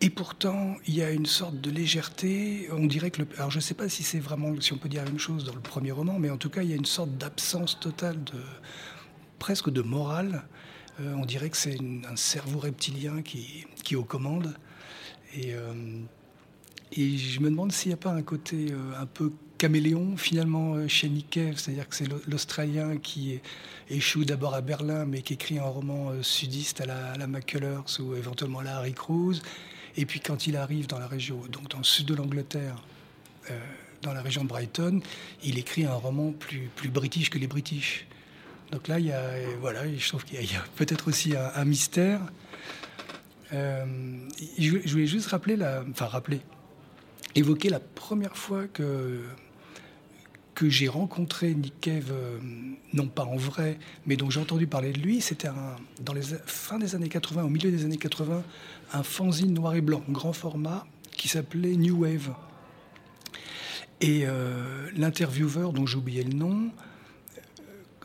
et 0.01 0.09
pourtant, 0.09 0.75
il 0.87 0.95
y 0.95 1.01
a 1.01 1.11
une 1.11 1.25
sorte 1.25 1.59
de 1.61 1.71
légèreté. 1.71 2.67
On 2.71 2.85
dirait 2.85 3.11
que 3.11 3.21
le... 3.21 3.27
Alors, 3.37 3.49
je 3.49 3.57
ne 3.57 3.61
sais 3.61 3.73
pas 3.73 3.87
si 3.87 4.03
c'est 4.03 4.19
vraiment, 4.19 4.59
si 4.59 4.73
on 4.73 4.77
peut 4.77 4.89
dire 4.89 5.03
la 5.03 5.09
même 5.09 5.19
chose 5.19 5.45
dans 5.45 5.55
le 5.55 5.61
premier 5.61 5.91
roman, 5.91 6.19
mais 6.19 6.29
en 6.29 6.37
tout 6.37 6.49
cas, 6.49 6.63
il 6.63 6.69
y 6.69 6.73
a 6.73 6.75
une 6.75 6.85
sorte 6.85 7.17
d'absence 7.17 7.79
totale 7.79 8.21
de, 8.25 8.39
presque 9.39 9.69
de 9.69 9.81
morale. 9.81 10.43
Euh, 10.99 11.13
on 11.15 11.25
dirait 11.25 11.49
que 11.49 11.57
c'est 11.57 11.77
un 12.09 12.15
cerveau 12.15 12.59
reptilien 12.59 13.21
qui, 13.21 13.65
qui 13.83 13.95
aux 13.95 14.03
commandes. 14.03 14.53
Et, 15.33 15.53
euh, 15.53 15.73
et 16.91 17.17
je 17.17 17.39
me 17.39 17.49
demande 17.49 17.71
s'il 17.71 17.89
n'y 17.89 17.93
a 17.93 17.97
pas 17.97 18.11
un 18.11 18.21
côté 18.21 18.71
euh, 18.71 19.01
un 19.01 19.05
peu 19.05 19.31
caméléon 19.57 20.17
finalement 20.17 20.85
chez 20.89 21.07
Nikkei, 21.07 21.53
c'est-à-dire 21.55 21.87
que 21.87 21.95
c'est 21.95 22.09
l'Australien 22.27 22.97
qui 22.97 23.39
échoue 23.89 24.25
d'abord 24.25 24.53
à 24.53 24.59
Berlin, 24.59 25.05
mais 25.05 25.21
qui 25.21 25.35
écrit 25.35 25.59
un 25.59 25.63
roman 25.63 26.11
sudiste 26.21 26.81
à 26.81 26.85
la, 26.85 27.13
à 27.13 28.01
ou 28.01 28.15
éventuellement 28.15 28.59
à 28.59 28.63
la 28.63 28.77
Harry 28.77 28.93
Cruz, 28.93 29.41
et 29.97 30.05
puis 30.05 30.19
quand 30.19 30.47
il 30.47 30.57
arrive 30.57 30.87
dans 30.87 30.99
la 30.99 31.07
région, 31.07 31.41
donc 31.51 31.69
dans 31.69 31.77
le 31.77 31.83
sud 31.83 32.05
de 32.05 32.15
l'Angleterre, 32.15 32.75
euh, 33.49 33.59
dans 34.01 34.13
la 34.13 34.21
région 34.21 34.43
de 34.43 34.49
Brighton, 34.49 35.01
il 35.43 35.57
écrit 35.57 35.85
un 35.85 35.93
roman 35.93 36.31
plus, 36.31 36.69
plus 36.75 36.89
british 36.89 37.29
que 37.29 37.39
les 37.39 37.47
British. 37.47 38.05
Donc 38.71 38.87
là, 38.87 38.99
il 38.99 39.05
y 39.05 39.11
a, 39.11 39.21
voilà, 39.59 39.81
je 39.95 40.07
trouve 40.07 40.25
qu'il 40.25 40.39
y 40.39 40.55
a, 40.55 40.63
peut-être 40.75 41.07
aussi 41.07 41.33
un, 41.35 41.65
mystère. 41.65 42.19
Euh, 43.53 43.85
je, 44.57 44.91
voulais 44.91 45.07
juste 45.07 45.27
rappeler, 45.27 45.57
enfin 45.89 46.07
rappeler, 46.07 46.41
évoquer 47.35 47.69
la 47.69 47.79
première 47.79 48.35
fois 48.35 48.67
que 48.67 49.23
que 50.55 50.69
j'ai 50.69 50.87
rencontré 50.87 51.53
Nick 51.53 51.79
Cave, 51.81 52.11
euh, 52.11 52.39
non 52.93 53.07
pas 53.07 53.25
en 53.25 53.35
vrai, 53.35 53.77
mais 54.05 54.15
dont 54.15 54.29
j'ai 54.29 54.39
entendu 54.39 54.65
parler 54.65 54.93
de 54.93 54.99
lui, 54.99 55.21
c'était 55.21 55.49
dans 55.99 56.13
les 56.13 56.21
fins 56.45 56.79
des 56.79 56.95
années 56.95 57.09
80, 57.09 57.43
au 57.43 57.49
milieu 57.49 57.69
des 57.69 57.83
années 57.83 57.97
80, 57.97 58.41
un 58.93 59.03
fanzine 59.03 59.53
noir 59.53 59.75
et 59.75 59.81
blanc, 59.81 60.01
grand 60.09 60.33
format, 60.33 60.87
qui 61.11 61.27
s'appelait 61.27 61.75
New 61.75 62.03
Wave. 62.03 62.33
Et 63.99 64.23
euh, 64.25 64.89
l'intervieweur, 64.95 65.73
dont 65.73 65.85
j'ai 65.85 65.97
oublié 65.97 66.23
le 66.23 66.33
nom, 66.33 66.71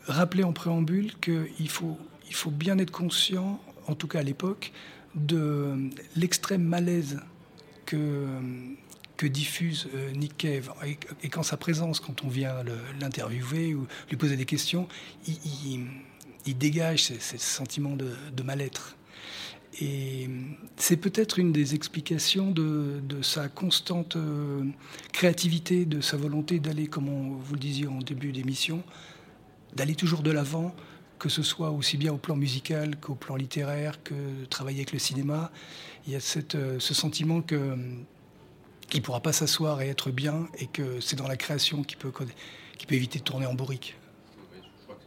rappeler 0.05 0.43
en 0.43 0.51
préambule 0.51 1.13
qu'il 1.19 1.69
faut, 1.69 1.97
il 2.27 2.35
faut 2.35 2.51
bien 2.51 2.77
être 2.79 2.91
conscient, 2.91 3.61
en 3.87 3.95
tout 3.95 4.07
cas 4.07 4.19
à 4.19 4.23
l'époque, 4.23 4.73
de 5.15 5.89
l'extrême 6.15 6.63
malaise 6.63 7.19
que, 7.85 8.27
que 9.21 9.27
diffuse 9.27 9.87
euh, 9.93 10.11
Nick 10.13 10.35
Cave. 10.35 10.71
Et, 11.21 11.29
quand 11.29 11.43
sa 11.43 11.55
présence, 11.55 11.99
quand 11.99 12.23
on 12.23 12.27
vient 12.27 12.55
l'interviewer 12.99 13.75
ou 13.75 13.85
lui 14.09 14.17
poser 14.17 14.35
des 14.35 14.45
questions, 14.45 14.87
il, 15.27 16.57
dégage 16.57 17.03
ces, 17.03 17.37
sentiments 17.37 17.95
de, 17.95 18.43
mal-être. 18.43 18.97
Et 19.79 20.27
c'est 20.75 20.97
peut-être 20.97 21.37
une 21.37 21.51
des 21.51 21.75
explications 21.75 22.49
de, 22.49 23.21
sa 23.21 23.47
constante 23.47 24.15
euh, 24.15 24.63
créativité, 25.13 25.85
de 25.85 26.01
sa 26.01 26.17
volonté 26.17 26.59
d'aller, 26.59 26.87
comme 26.87 27.07
on, 27.07 27.35
vous 27.35 27.53
le 27.53 27.59
disiez 27.59 27.85
en 27.85 27.99
début 27.99 28.31
d'émission, 28.31 28.81
d'aller 29.75 29.93
toujours 29.93 30.23
de 30.23 30.31
l'avant, 30.31 30.75
que 31.19 31.29
ce 31.29 31.43
soit 31.43 31.69
aussi 31.69 31.97
bien 31.97 32.11
au 32.11 32.17
plan 32.17 32.35
musical 32.35 32.99
qu'au 32.99 33.13
plan 33.13 33.35
littéraire, 33.35 34.01
que 34.03 34.15
travailler 34.49 34.79
avec 34.79 34.93
le 34.93 34.99
cinéma. 34.99 35.51
Il 36.07 36.13
y 36.13 36.15
a 36.15 36.37
euh, 36.55 36.79
ce 36.79 36.93
sentiment 36.95 37.43
que 37.43 37.77
qu'il 38.91 38.99
ne 38.99 39.05
pourra 39.05 39.21
pas 39.21 39.33
s'asseoir 39.33 39.81
et 39.81 39.87
être 39.87 40.11
bien, 40.11 40.47
et 40.59 40.67
que 40.67 40.99
c'est 40.99 41.15
dans 41.15 41.27
la 41.27 41.37
création 41.37 41.81
qu'il 41.83 41.97
peut, 41.97 42.11
qui 42.77 42.85
peut 42.85 42.95
éviter 42.95 43.19
de 43.19 43.23
tourner 43.23 43.45
en 43.47 43.53
bourrique. 43.53 43.95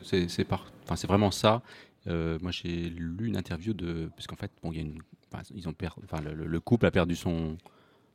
C'est 0.03 0.27
enfin, 0.51 1.07
vraiment 1.07 1.31
ça. 1.31 1.62
Euh, 2.07 2.38
moi, 2.42 2.51
j'ai 2.51 2.90
lu 2.90 3.29
une 3.29 3.37
interview 3.37 3.73
de. 3.73 4.11
Parce 4.16 4.27
qu'en 4.27 4.37
fait, 4.37 4.51
bon, 4.62 4.73
ils 4.73 5.68
ont 5.68 5.75
enfin, 6.05 6.20
le, 6.23 6.61
couple 6.61 6.87
a 6.87 6.90
perdu 6.90 7.14
son, 7.16 7.57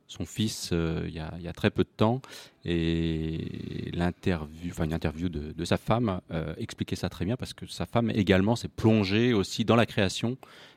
son 0.06 0.24
fils 0.24 0.70
euh, 0.72 1.04
il, 1.06 1.14
y 1.14 1.20
a, 1.20 1.32
y 1.38 1.48
a, 1.48 1.52
très 1.52 1.70
peu 1.70 1.84
de 1.84 1.88
temps 1.96 2.20
et 2.64 3.90
l'interview, 3.92 4.70
enfin 4.70 4.84
une 4.84 4.94
interview 4.94 5.28
de, 5.28 5.52
de 5.52 5.64
sa 5.64 5.76
femme 5.76 6.20
euh, 6.30 6.54
expliquait 6.56 6.96
ça 6.96 7.08
très 7.08 7.24
bien 7.24 7.36
parce 7.36 7.52
que 7.52 7.66
sa 7.66 7.84
femme 7.84 8.10
également 8.10 8.56
s'est 8.56 8.68
plongée 8.68 9.34
aussi 9.34 9.64
dans 9.64 9.76
la 9.76 9.86
création 9.86 10.36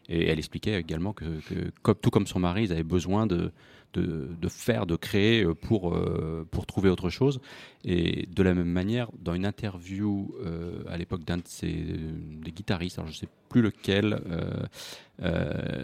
et 0.09 0.27
elle 0.27 0.37
expliquait 0.37 0.79
également 0.79 1.13
que, 1.13 1.39
que 1.83 1.91
tout 1.93 2.09
comme 2.09 2.27
son 2.27 2.39
mari, 2.39 2.65
ils 2.65 2.71
avaient 2.73 2.83
besoin 2.83 3.25
de, 3.25 3.51
de, 3.93 4.47
faire, 4.49 4.85
de 4.85 4.95
créer 4.95 5.43
euh, 5.43 5.53
pour, 5.53 5.93
euh, 5.93 6.47
pour 6.49 6.65
trouver 6.65 6.89
autre 6.89 7.09
chose. 7.09 7.39
Et 7.83 8.27
de 8.31 8.43
la 8.43 8.53
même 8.53 8.69
manière, 8.69 9.09
dans 9.19 9.33
une 9.33 9.45
interview 9.45 10.33
euh, 10.43 10.83
à 10.87 10.97
l'époque 10.97 11.23
d'un 11.23 11.37
de 11.37 11.43
ces 11.45 11.71
des 11.71 12.51
guitaristes, 12.51 12.97
alors 12.97 13.11
je 13.11 13.15
ne 13.15 13.19
sais 13.19 13.29
plus 13.49 13.61
lequel, 13.61 14.19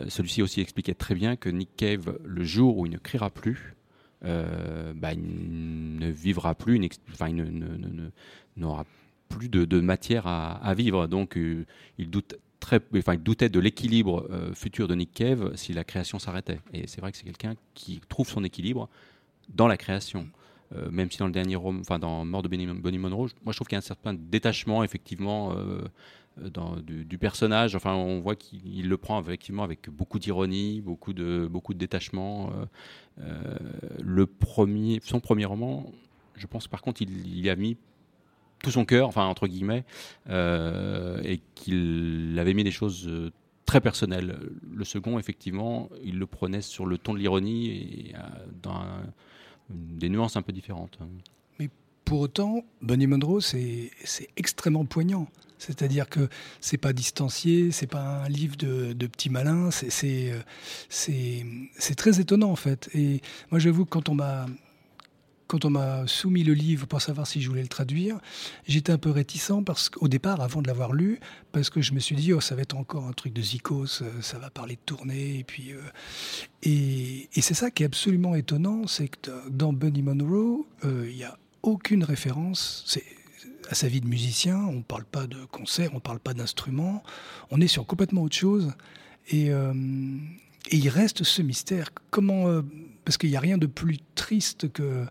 celui-ci 0.07 0.41
aussi 0.41 0.61
expliquait 0.61 0.95
très 0.95 1.15
bien 1.15 1.35
que 1.35 1.49
Nick 1.49 1.69
Cave, 1.75 2.17
le 2.23 2.43
jour 2.43 2.77
où 2.77 2.85
il 2.85 2.91
ne 2.91 2.97
criera 2.97 3.29
plus, 3.29 3.75
bah, 4.21 5.13
il 5.13 5.99
ne 5.99 6.09
vivra 6.09 6.55
plus, 6.55 6.79
il 6.79 8.11
n'aura 8.57 8.85
plus 9.27 9.49
de, 9.49 9.65
de, 9.65 9.79
matière 9.79 10.25
à, 10.25 10.53
à, 10.53 10.73
vivre. 10.73 11.05
Donc, 11.05 11.37
il 11.37 12.09
doute 12.09 12.35
il 12.73 13.23
doutait 13.23 13.49
de 13.49 13.59
l'équilibre 13.59 14.27
euh, 14.31 14.53
futur 14.53 14.87
de 14.87 14.95
Nick 14.95 15.11
Cave 15.13 15.55
si 15.55 15.73
la 15.73 15.83
création 15.83 16.19
s'arrêtait. 16.19 16.59
Et 16.73 16.87
c'est 16.87 17.01
vrai 17.01 17.11
que 17.11 17.17
c'est 17.17 17.23
quelqu'un 17.25 17.55
qui 17.73 18.01
trouve 18.09 18.27
son 18.29 18.43
équilibre 18.43 18.89
dans 19.49 19.67
la 19.67 19.77
création. 19.77 20.29
Euh, 20.75 20.89
même 20.91 21.09
si 21.09 21.17
dans 21.17 21.25
le 21.25 21.31
dernier 21.31 21.55
roman, 21.55 21.79
enfin 21.81 21.97
dans 21.97 22.23
Mort 22.25 22.43
de 22.43 22.47
Bonnie 22.47 22.97
Monroe, 22.97 23.29
moi 23.43 23.53
je 23.53 23.57
trouve 23.57 23.67
qu'il 23.67 23.75
y 23.75 23.77
a 23.77 23.79
un 23.79 23.81
certain 23.81 24.13
détachement 24.13 24.83
effectivement 24.83 25.55
euh, 25.55 25.81
du, 26.81 27.17
personnage. 27.17 27.75
Enfin, 27.75 27.95
on 27.95 28.19
voit 28.19 28.35
qu'il 28.35 28.87
le 28.87 28.97
prend 28.97 29.19
effectivement 29.19 29.63
avec 29.63 29.89
beaucoup 29.89 30.19
d'ironie, 30.19 30.81
beaucoup 30.81 31.13
de 31.13 31.47
beaucoup 31.51 31.73
de 31.73 31.79
détachement. 31.79 32.51
le 33.17 34.25
premier, 34.25 34.99
son 35.03 35.19
premier 35.19 35.45
roman, 35.45 35.91
je 36.35 36.47
pense 36.47 36.67
par 36.67 36.81
contre, 36.81 37.01
il, 37.01 37.35
il 37.35 37.49
a 37.49 37.55
mis 37.55 37.75
tout 38.61 38.71
son 38.71 38.85
cœur, 38.85 39.07
enfin 39.07 39.25
entre 39.25 39.47
guillemets, 39.47 39.83
euh, 40.29 41.21
et 41.23 41.41
qu'il 41.55 42.35
avait 42.39 42.53
mis 42.53 42.63
des 42.63 42.71
choses 42.71 43.07
euh, 43.07 43.31
très 43.65 43.81
personnelles. 43.81 44.37
Le 44.73 44.85
second, 44.85 45.19
effectivement, 45.19 45.89
il 46.03 46.19
le 46.19 46.25
prenait 46.25 46.61
sur 46.61 46.85
le 46.85 46.97
ton 46.97 47.13
de 47.13 47.19
l'ironie 47.19 47.69
et 47.69 48.15
euh, 48.15 48.19
dans 48.61 48.83
des 49.69 50.09
nuances 50.09 50.35
un 50.35 50.41
peu 50.41 50.51
différentes. 50.51 50.99
Mais 51.59 51.69
pour 52.05 52.21
autant, 52.21 52.63
Bunny 52.81 53.07
Monroe, 53.07 53.41
c'est 53.41 53.91
extrêmement 54.35 54.85
poignant. 54.85 55.27
C'est-à-dire 55.59 56.07
que 56.07 56.29
c'est 56.61 56.77
pas 56.77 56.93
distancié, 56.93 57.71
c'est 57.71 57.85
pas 57.85 58.23
un 58.23 58.29
livre 58.29 58.55
de, 58.55 58.93
de 58.93 59.07
petits 59.07 59.29
malins, 59.29 59.69
c'est 59.71 60.35
très 61.97 62.21
étonnant 62.21 62.49
en 62.49 62.55
fait. 62.55 62.89
Et 62.93 63.21
moi 63.51 63.59
j'avoue 63.59 63.83
que 63.83 63.89
quand 63.89 64.07
on 64.07 64.15
m'a 64.15 64.45
quand 65.49 65.65
on 65.65 65.71
m'a 65.71 66.05
soumis 66.05 66.43
le 66.43 66.53
livre 66.53 66.85
pour 66.85 67.01
savoir 67.01 67.25
si 67.25 67.41
je 67.41 67.49
voulais 67.49 67.63
le 67.63 67.67
traduire, 67.67 68.19
j'étais 68.67 68.91
un 68.91 68.99
peu 68.99 69.09
réticent 69.09 69.63
parce 69.65 69.89
qu'au 69.89 70.07
départ, 70.07 70.41
avant 70.41 70.61
de 70.61 70.67
l'avoir 70.67 70.93
lu, 70.93 71.19
parce 71.51 71.71
que 71.71 71.81
je 71.81 71.93
me 71.93 71.99
suis 71.99 72.15
dit, 72.15 72.31
oh, 72.33 72.39
ça 72.39 72.53
va 72.53 72.61
être 72.61 72.77
encore 72.77 73.07
un 73.07 73.13
truc 73.13 73.33
de 73.33 73.41
zikos, 73.41 74.03
euh, 74.03 74.21
ça 74.21 74.37
va 74.37 74.51
parler 74.51 74.75
de 74.75 74.81
tournée. 74.85 75.39
Et 75.39 75.43
puis, 75.43 75.73
euh, 75.73 75.81
et, 76.61 77.27
c'est 77.41 77.55
ça 77.55 77.71
qui 77.71 77.81
est 77.81 77.87
absolument 77.87 78.35
étonnant, 78.35 78.85
c'est 78.85 79.07
que 79.07 79.49
dans 79.49 79.73
Bunny 79.73 80.03
Monroe, 80.03 80.67
euh, 80.85 81.07
il 81.09 81.15
n'y 81.15 81.23
a 81.23 81.35
aucune 81.63 82.03
référence. 82.03 82.85
à 83.71 83.75
sa 83.75 83.87
vie 83.87 84.01
de 84.01 84.07
musicien, 84.07 84.55
on 84.55 84.73
ne 84.73 84.83
parle 84.83 85.05
pas 85.05 85.25
de 85.25 85.45
concert, 85.45 85.89
on 85.93 85.95
ne 85.95 85.99
parle 85.99 86.19
pas 86.19 86.35
d'instrument, 86.35 87.01
on 87.49 87.59
est 87.59 87.67
sur 87.67 87.87
complètement 87.87 88.21
autre 88.21 88.35
chose. 88.35 88.71
Et, 89.29 89.47
et 89.47 90.75
il 90.75 90.89
reste 90.89 91.23
ce 91.23 91.43
mystère. 91.43 91.89
Comment 92.09 92.63
parce 93.09 93.17
qu'il 93.17 93.31
n'y 93.31 93.37
a 93.37 93.39
rien 93.39 93.57
de 93.57 93.65
plus 93.65 93.97
triste 94.13 94.71
que, 94.71 95.03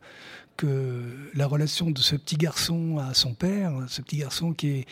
que 0.57 1.03
la 1.35 1.49
relation 1.49 1.91
de 1.91 1.99
ce 1.99 2.15
petit 2.15 2.37
garçon 2.37 2.99
à 2.99 3.13
son 3.13 3.35
père, 3.35 3.73
ce 3.89 4.03
petit 4.03 4.19
garçon 4.19 4.53
qui, 4.53 4.87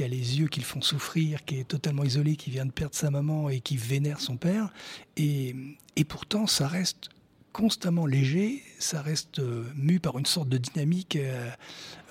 a 0.00 0.08
les 0.08 0.40
yeux 0.40 0.48
qui 0.48 0.60
le 0.60 0.64
font 0.64 0.80
souffrir, 0.80 1.44
qui 1.44 1.58
est 1.58 1.68
totalement 1.68 2.04
isolé, 2.04 2.36
qui 2.36 2.48
vient 2.48 2.64
de 2.64 2.70
perdre 2.70 2.94
sa 2.94 3.10
maman 3.10 3.50
et 3.50 3.60
qui 3.60 3.76
vénère 3.76 4.18
son 4.18 4.38
père. 4.38 4.72
Et, 5.18 5.54
et 5.96 6.04
pourtant, 6.04 6.46
ça 6.46 6.68
reste 6.68 7.10
constamment 7.52 8.06
léger, 8.06 8.62
ça 8.78 9.02
reste 9.02 9.38
euh, 9.38 9.66
mu 9.74 10.00
par 10.00 10.18
une 10.18 10.24
sorte 10.24 10.48
de 10.48 10.56
dynamique 10.56 11.16
euh, 11.16 11.50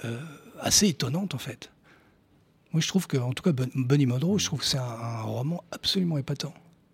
euh, 0.05 0.21
assez 0.59 0.87
étonnante 0.87 1.33
en 1.33 1.39
fait. 1.39 1.71
Moi 2.73 2.81
je 2.81 2.87
trouve 2.87 3.07
que, 3.07 3.17
en 3.17 3.33
tout 3.33 3.41
cas, 3.41 3.59
Bonnie 3.73 4.05
Monroe, 4.05 4.37
je 4.37 4.45
trouve 4.45 4.59
que 4.59 4.67
c'est 4.67 4.77
un 4.77 5.21
roman 5.23 5.63
absolument 5.71 6.19
épatant. 6.19 6.53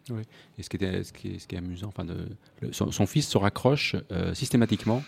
Oui. 0.10 0.22
Et 0.58 0.64
ce 0.64 0.70
qui, 0.70 0.78
est, 0.78 1.04
ce 1.04 1.14
qui 1.14 1.56
est, 1.56 1.58
amusant, 1.58 1.88
enfin 1.88 2.06
de, 2.06 2.16
son, 2.72 3.06
fils 3.06 3.28
se 3.28 3.38
raccroche 3.38 3.96
euh, 4.12 4.34
systématiquement 4.34 5.04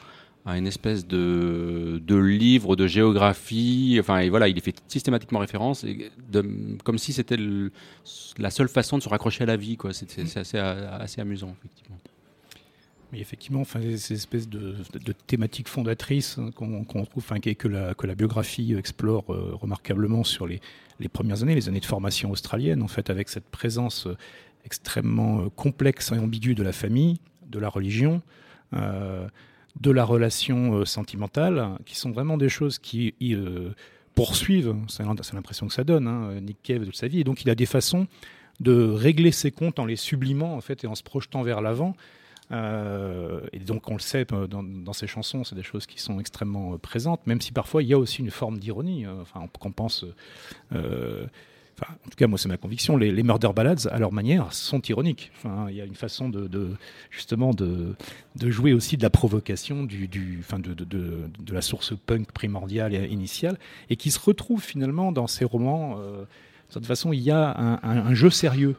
à 0.45 0.57
une 0.57 0.67
espèce 0.67 1.05
de, 1.05 2.01
de, 2.03 2.15
livre 2.15 2.75
de 2.75 2.87
géographie. 2.87 3.97
Enfin, 3.99 4.19
et 4.19 4.29
voilà, 4.29 4.47
il 4.47 4.57
y 4.57 4.61
fait 4.61 4.75
systématiquement 4.87 5.39
référence, 5.39 5.83
et 5.83 6.11
de, 6.31 6.77
comme 6.83 6.97
si 6.97 7.13
c'était 7.13 7.37
la 8.37 8.49
seule 8.49 8.69
façon 8.69 8.97
de 8.97 9.03
se 9.03 9.09
raccrocher 9.09 9.43
à 9.43 9.47
la 9.47 9.57
vie. 9.57 9.77
C'est 9.91 10.37
assez, 10.37 10.57
assez 10.57 11.21
amusant, 11.21 11.55
effectivement. 11.59 11.97
Mais 13.11 13.19
effectivement, 13.19 13.61
enfin, 13.61 13.81
ces 13.97 14.13
espèces 14.13 14.47
de, 14.47 14.75
de 14.93 15.13
thématiques 15.13 15.67
fondatrices 15.67 16.37
hein, 16.37 16.51
qu'on 16.51 16.83
trouve, 16.83 17.23
enfin, 17.23 17.39
que, 17.39 17.67
la, 17.67 17.95
que 17.95 18.05
la 18.05 18.13
biographie 18.13 18.75
explore 18.75 19.33
euh, 19.33 19.55
remarquablement 19.55 20.23
sur 20.23 20.45
les, 20.45 20.61
les, 20.99 21.09
premières 21.09 21.41
années, 21.41 21.55
les 21.55 21.67
années 21.69 21.79
de 21.79 21.85
formation 21.85 22.29
australienne, 22.29 22.83
en 22.83 22.87
fait, 22.87 23.09
avec 23.09 23.29
cette 23.29 23.49
présence 23.49 24.07
extrêmement 24.65 25.41
euh, 25.41 25.49
complexe 25.49 26.11
et 26.11 26.19
ambigu 26.19 26.55
de 26.55 26.63
la 26.63 26.71
famille, 26.71 27.19
de 27.47 27.59
la 27.59 27.69
religion, 27.69 28.21
euh, 28.73 29.27
de 29.79 29.91
la 29.91 30.03
relation 30.03 30.73
euh, 30.73 30.85
sentimentale, 30.85 31.77
qui 31.85 31.95
sont 31.95 32.11
vraiment 32.11 32.37
des 32.37 32.49
choses 32.49 32.79
qui 32.79 33.13
poursuivent, 34.15 34.75
c'est 34.87 35.03
l'impression 35.33 35.67
que 35.67 35.73
ça 35.73 35.83
donne, 35.83 36.07
hein, 36.07 36.39
Nick 36.41 36.61
Cave 36.61 36.85
de 36.85 36.91
sa 36.91 37.07
vie, 37.07 37.21
et 37.21 37.23
donc 37.23 37.43
il 37.43 37.49
a 37.49 37.55
des 37.55 37.65
façons 37.65 38.07
de 38.59 38.73
régler 38.73 39.31
ses 39.31 39.51
comptes 39.51 39.79
en 39.79 39.85
les 39.85 39.95
sublimant 39.95 40.53
en 40.53 40.61
fait 40.61 40.83
et 40.83 40.87
en 40.87 40.95
se 40.95 41.03
projetant 41.03 41.43
vers 41.43 41.61
l'avant. 41.61 41.95
et 42.51 43.59
donc 43.59 43.89
on 43.89 43.93
le 43.93 44.01
sait 44.01 44.25
dans, 44.25 44.93
ses 44.93 45.07
chansons, 45.07 45.45
c'est 45.45 45.55
des 45.55 45.63
choses 45.63 45.85
qui 45.85 46.01
sont 46.01 46.19
extrêmement 46.19 46.77
présentes, 46.77 47.25
même 47.25 47.39
si 47.39 47.53
parfois 47.53 47.81
il 47.81 47.87
y 47.87 47.93
a 47.93 47.97
aussi 47.97 48.19
une 48.19 48.31
forme 48.31 48.59
d'ironie. 48.59 49.07
enfin, 49.07 49.47
qu'on 49.57 49.71
pense 49.71 50.05
en 51.87 52.09
tout 52.09 52.15
cas, 52.17 52.27
moi, 52.27 52.37
c'est 52.37 52.49
ma 52.49 52.57
conviction. 52.57 52.97
Les, 52.97 53.23
murder 53.23 53.49
ballads, 53.55 53.87
à 53.89 53.99
leur 53.99 54.11
manière, 54.11 54.51
sont 54.53 54.81
ironiques. 54.81 55.31
Il 55.69 55.75
y 55.75 55.81
a 55.81 55.85
une 55.85 55.95
façon 55.95 56.29
de, 56.29 56.71
justement 57.09 57.53
de, 57.53 57.95
jouer 58.39 58.73
aussi 58.73 58.97
de 58.97 59.03
la 59.03 59.09
provocation, 59.09 59.83
de, 59.83 61.53
la 61.53 61.61
source 61.61 61.93
punk 62.05 62.31
primordiale 62.31 62.93
et 62.93 63.07
initiale, 63.07 63.57
et 63.89 63.95
qui 63.95 64.11
se 64.11 64.19
retrouve 64.19 64.61
finalement 64.63 65.11
dans 65.11 65.27
ces 65.27 65.45
romans. 65.45 65.97
Euh, 65.99 66.23
de 66.69 66.73
toute 66.73 66.85
façon, 66.85 67.13
il 67.13 67.21
y 67.21 67.31
a 67.31 67.79
un, 67.83 68.13
jeu 68.13 68.29
sérieux. 68.29 68.75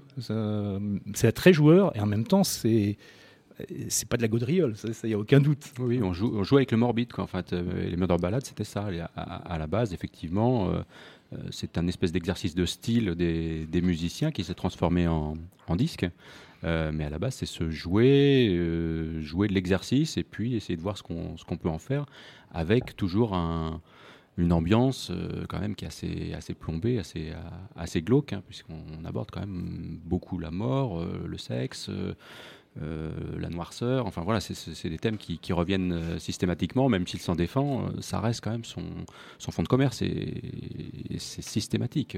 C'est 1.15 1.33
très 1.33 1.53
joueur, 1.53 1.97
et 1.97 2.01
en 2.01 2.07
même 2.07 2.25
temps, 2.25 2.45
c'est 2.45 2.97
c'est 3.89 4.09
pas 4.09 4.17
de 4.17 4.23
la 4.23 4.29
gaudriole, 4.29 4.75
il 5.05 5.11
y 5.11 5.15
a 5.15 5.19
aucun 5.19 5.41
doute. 5.41 5.73
Oui, 5.79 6.01
on 6.03 6.13
joue, 6.13 6.57
avec 6.57 6.71
le 6.71 6.79
morbide, 6.79 7.13
quoi. 7.13 7.25
En 7.25 7.27
fait, 7.27 7.53
euh, 7.53 7.89
les 7.89 7.97
murder 7.97 8.17
ballads, 8.17 8.41
c'était 8.41 8.65
ça. 8.65 8.89
À, 9.17 9.59
la 9.59 9.67
base, 9.67 9.93
effectivement, 9.93 10.71
euh, 10.71 10.83
c'est 11.51 11.79
un 11.79 11.87
espèce 11.87 12.13
d'exercice 12.13 12.55
de 12.55 12.67
style 12.67 13.15
des, 13.15 13.83
musiciens 13.83 14.31
qui 14.31 14.45
s'est 14.45 14.55
transformé 14.55 15.07
en, 15.07 15.37
disque. 15.77 16.07
Euh, 16.65 16.91
mais 16.93 17.05
à 17.05 17.11
la 17.11 17.19
base, 17.19 17.37
c'est 17.37 17.47
se 17.47 17.71
jouer, 17.71 18.49
euh, 18.51 19.21
jouer 19.23 19.49
de 19.49 19.55
l'exercice 19.55 20.19
et 20.19 20.25
puis 20.25 20.57
essayer 20.57 20.77
de 20.77 20.83
voir 20.83 20.99
ce 20.99 21.03
qu'on 21.03 21.57
peut 21.57 21.69
en 21.69 21.79
faire 21.79 22.05
avec 22.53 22.97
toujours 22.97 23.35
une 24.37 24.53
ambiance 24.53 25.13
quand 25.49 25.61
même 25.61 25.75
qui 25.75 25.85
est 25.85 25.89
assez, 25.89 26.33
assez 26.35 26.55
plombée, 26.55 26.99
assez, 26.99 27.33
assez 27.77 28.03
glauque, 28.03 28.33
hein, 28.33 28.43
puisqu'on 28.47 29.05
aborde 29.05 29.31
quand 29.31 29.41
même 29.41 30.01
beaucoup 30.05 30.39
la 30.39 30.51
mort, 30.51 31.03
le 31.03 31.39
sexe. 31.39 31.89
La 32.77 33.49
noirceur, 33.51 34.07
enfin 34.07 34.23
voilà, 34.23 34.41
c'est 34.41 34.89
des 34.89 34.99
thèmes 34.99 35.19
qui, 35.19 35.53
reviennent 35.53 36.19
systématiquement, 36.19 36.89
même 36.89 37.07
s'il 37.07 37.21
s'en 37.21 37.35
défend, 37.35 37.89
ça 38.01 38.21
reste 38.21 38.43
quand 38.43 38.53
même 38.53 38.65
son, 38.65 38.83
son 39.39 39.51
fond 39.51 39.63
de 39.63 39.69
commerce 39.69 40.03
et, 40.03 40.43
c'est 41.19 41.43
systématique. 41.43 42.17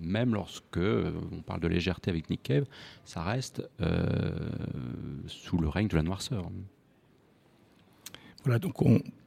Même 0.00 0.34
lorsque 0.34 0.78
on 0.78 1.42
parle 1.42 1.60
de 1.60 1.68
légèreté 1.68 2.10
avec 2.10 2.30
Nick 2.30 2.42
Cave, 2.42 2.64
ça 3.04 3.22
reste 3.22 3.68
sous 5.26 5.58
le 5.58 5.68
règne 5.68 5.88
de 5.88 5.96
la 5.96 6.02
noirceur. 6.02 6.50
Voilà, 8.44 8.58
donc 8.58 8.74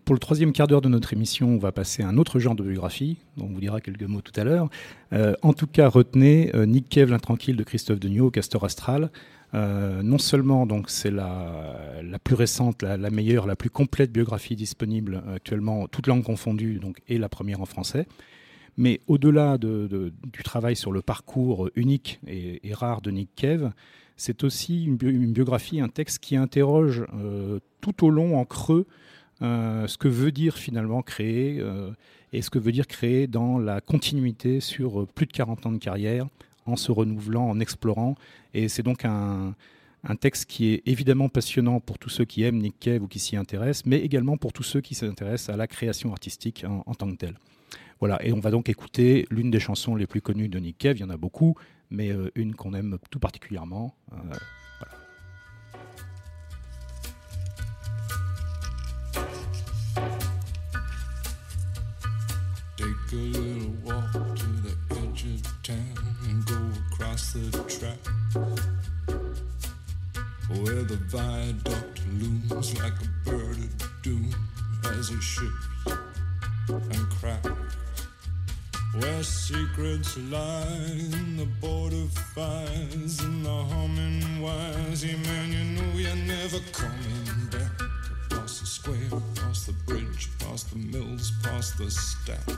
pour 0.09 0.15
le 0.15 0.19
troisième 0.19 0.53
quart 0.53 0.65
d'heure 0.65 0.81
de 0.81 0.89
notre 0.89 1.13
émission, 1.13 1.49
on 1.49 1.59
va 1.59 1.71
passer 1.71 2.01
à 2.01 2.07
un 2.07 2.17
autre 2.17 2.39
genre 2.39 2.55
de 2.55 2.63
biographie, 2.63 3.17
dont 3.37 3.45
on 3.45 3.53
vous 3.53 3.59
dira 3.59 3.79
quelques 3.79 4.01
mots 4.01 4.21
tout 4.21 4.31
à 4.37 4.43
l'heure. 4.43 4.67
Euh, 5.13 5.35
en 5.43 5.53
tout 5.53 5.67
cas, 5.67 5.87
retenez 5.87 6.49
euh, 6.55 6.65
Nick 6.65 6.89
Cave, 6.89 7.11
l'intranquille 7.11 7.55
de 7.55 7.63
Christophe 7.63 7.99
Degnaud, 7.99 8.31
Castor 8.31 8.63
Astral. 8.63 9.11
Euh, 9.55 10.03
non 10.03 10.19
seulement 10.19 10.67
donc 10.67 10.89
c'est 10.89 11.09
la, 11.09 11.99
plus 12.23 12.35
récente, 12.35 12.83
la, 12.83 13.09
meilleure, 13.09 13.47
la 13.47 13.55
plus 13.55 13.69
complète 13.69 14.11
biographie 14.11 14.55
disponible 14.55 15.23
actuellement, 15.33 15.87
toutes 15.87 16.07
langues 16.07 16.23
confondues, 16.23 16.79
donc, 16.79 17.01
et 17.07 17.17
la 17.17 17.29
première 17.29 17.61
en 17.61 17.65
français, 17.65 18.07
mais 18.77 19.01
au-delà 19.07 19.57
de, 19.57 20.13
du 20.31 20.43
travail 20.43 20.75
sur 20.75 20.91
le 20.91 21.01
parcours 21.01 21.69
unique 21.75 22.19
et, 22.27 22.61
rare 22.73 23.01
de 23.01 23.11
Nick 23.11 23.29
Cave, 23.35 23.71
c'est 24.17 24.43
aussi 24.43 24.83
une, 24.83 24.97
biographie, 24.97 25.81
un 25.81 25.89
texte 25.89 26.19
qui 26.19 26.35
interroge 26.35 27.05
tout 27.81 28.05
au 28.05 28.09
long 28.09 28.37
en 28.37 28.45
creux 28.45 28.85
euh, 29.41 29.87
ce 29.87 29.97
que 29.97 30.09
veut 30.09 30.31
dire 30.31 30.57
finalement 30.57 31.01
créer 31.01 31.59
euh, 31.59 31.91
et 32.33 32.41
ce 32.41 32.49
que 32.49 32.59
veut 32.59 32.73
dire 32.73 32.87
créer 32.87 33.25
dans 33.25 33.57
la 33.57 33.79
continuité 33.79 34.59
sur 34.59 35.01
euh, 35.01 35.05
plus 35.05 35.27
de 35.27 35.31
40 35.31 35.65
ans 35.65 35.71
de 35.71 35.77
carrière, 35.77 36.27
en 36.69 36.75
se 36.75 36.91
renouvelant, 36.91 37.49
en 37.49 37.59
explorant. 37.59 38.15
Et 38.53 38.69
c'est 38.69 38.83
donc 38.83 39.05
un, 39.05 39.55
texte 40.21 40.45
qui 40.45 40.73
est 40.73 40.81
évidemment 40.85 41.29
passionnant 41.29 41.79
pour 41.79 41.99
tous 41.99 42.09
ceux 42.09 42.25
qui 42.25 42.43
aiment 42.43 42.59
Nick 42.59 42.79
Cave 42.79 43.03
ou 43.03 43.07
qui 43.07 43.19
s'y 43.19 43.35
intéressent, 43.35 43.85
mais 43.85 43.99
également 43.99 44.37
pour 44.37 44.53
tous 44.53 44.63
ceux 44.63 44.81
qui 44.81 44.95
s'intéressent 44.95 45.53
à 45.53 45.57
la 45.57 45.67
création 45.67 46.11
artistique 46.11 46.65
en, 46.65 46.93
tant 46.95 47.09
que 47.11 47.17
telle. 47.17 47.35
Voilà, 47.99 48.23
et 48.25 48.31
on 48.31 48.39
va 48.39 48.49
donc 48.49 48.69
écouter 48.69 49.27
l'une 49.29 49.51
des 49.51 49.59
chansons 49.59 49.95
les 49.95 50.07
plus 50.07 50.21
connues 50.21 50.47
de 50.47 50.57
Nick 50.57 50.77
Cave, 50.77 50.97
il 50.97 51.01
y 51.01 51.03
en 51.03 51.09
a 51.09 51.17
beaucoup, 51.17 51.55
mais 51.89 52.11
une 52.35 52.55
qu'on 52.55 52.73
aime 52.73 52.97
tout 53.09 53.19
particulièrement. 53.19 53.93
Walk 63.85 64.08
track 67.29 67.97
where 70.49 70.81
the 70.81 70.97
viaduct 71.11 72.01
looms 72.17 72.75
like 72.81 72.93
a 72.93 73.29
bird 73.29 73.57
of 73.57 74.01
doom 74.01 74.33
as 74.97 75.11
it 75.11 75.21
shifts 75.21 75.67
and 76.67 77.09
cracks. 77.11 77.49
Where 78.97 79.21
secrets 79.21 80.17
lie 80.17 80.65
in 81.13 81.37
the 81.37 81.45
border 81.61 82.07
fires 82.33 83.19
and 83.19 83.45
the 83.45 83.63
humming 83.63 84.41
wires. 84.41 85.05
Yeah, 85.05 85.17
man, 85.17 85.53
you 85.53 85.63
know 85.79 85.99
you're 85.99 86.15
never 86.15 86.59
coming 86.71 87.45
back. 87.51 87.79
Across 88.31 88.61
the 88.61 88.65
square, 88.65 89.19
across 89.35 89.67
the 89.67 89.73
bridge, 89.85 90.29
past 90.39 90.71
the 90.71 90.79
mills, 90.79 91.31
past 91.43 91.77
the 91.77 91.91
stacks. 91.91 92.57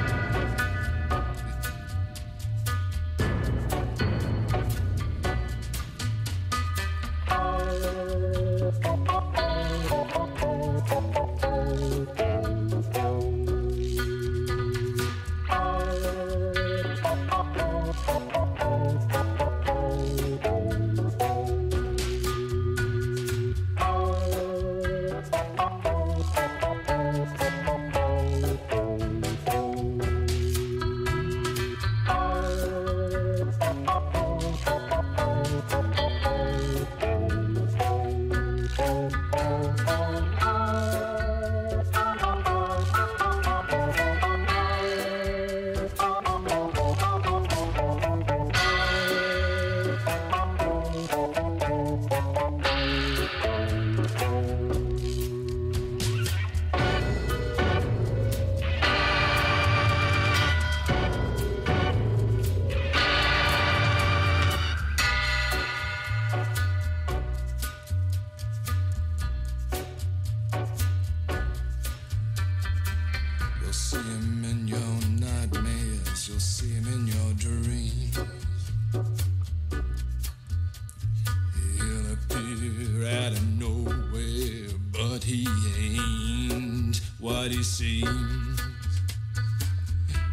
Him 74.41 74.49
in 74.49 74.67
your 74.67 74.79
nightmares, 75.19 76.27
you'll 76.27 76.39
see 76.39 76.69
him 76.69 76.87
in 76.87 77.07
your 77.07 77.33
dreams. 77.35 78.17
He'll 81.77 82.13
appear 82.13 83.07
out 83.07 83.33
of 83.33 83.47
nowhere, 83.59 84.69
but 84.91 85.23
he 85.23 85.47
ain't 85.79 87.01
what 87.19 87.51
he 87.51 87.63
seems. 87.63 88.61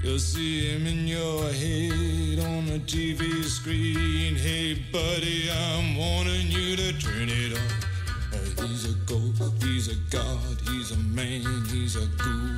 You'll 0.03 0.19
see 0.19 0.71
him 0.71 0.87
in 0.87 1.07
your 1.07 1.43
head 1.53 2.39
on 2.47 2.67
the 2.67 2.81
TV 2.87 3.45
screen. 3.45 4.37
Hey, 4.37 4.75
buddy, 4.93 5.51
I'm 5.51 5.97
warning 5.97 6.47
you 6.49 6.77
to 6.77 6.93
turn 6.99 7.29
it 7.29 7.53
off. 7.53 8.69
He's 8.69 8.85
a 8.91 8.95
ghost, 9.07 9.63
he's 9.63 9.89
a 9.89 9.97
god, 10.11 10.61
he's 10.69 10.93
a 10.93 10.99
man, 10.99 11.65
he's 11.71 11.97
a 11.97 12.07
guru. 12.07 12.58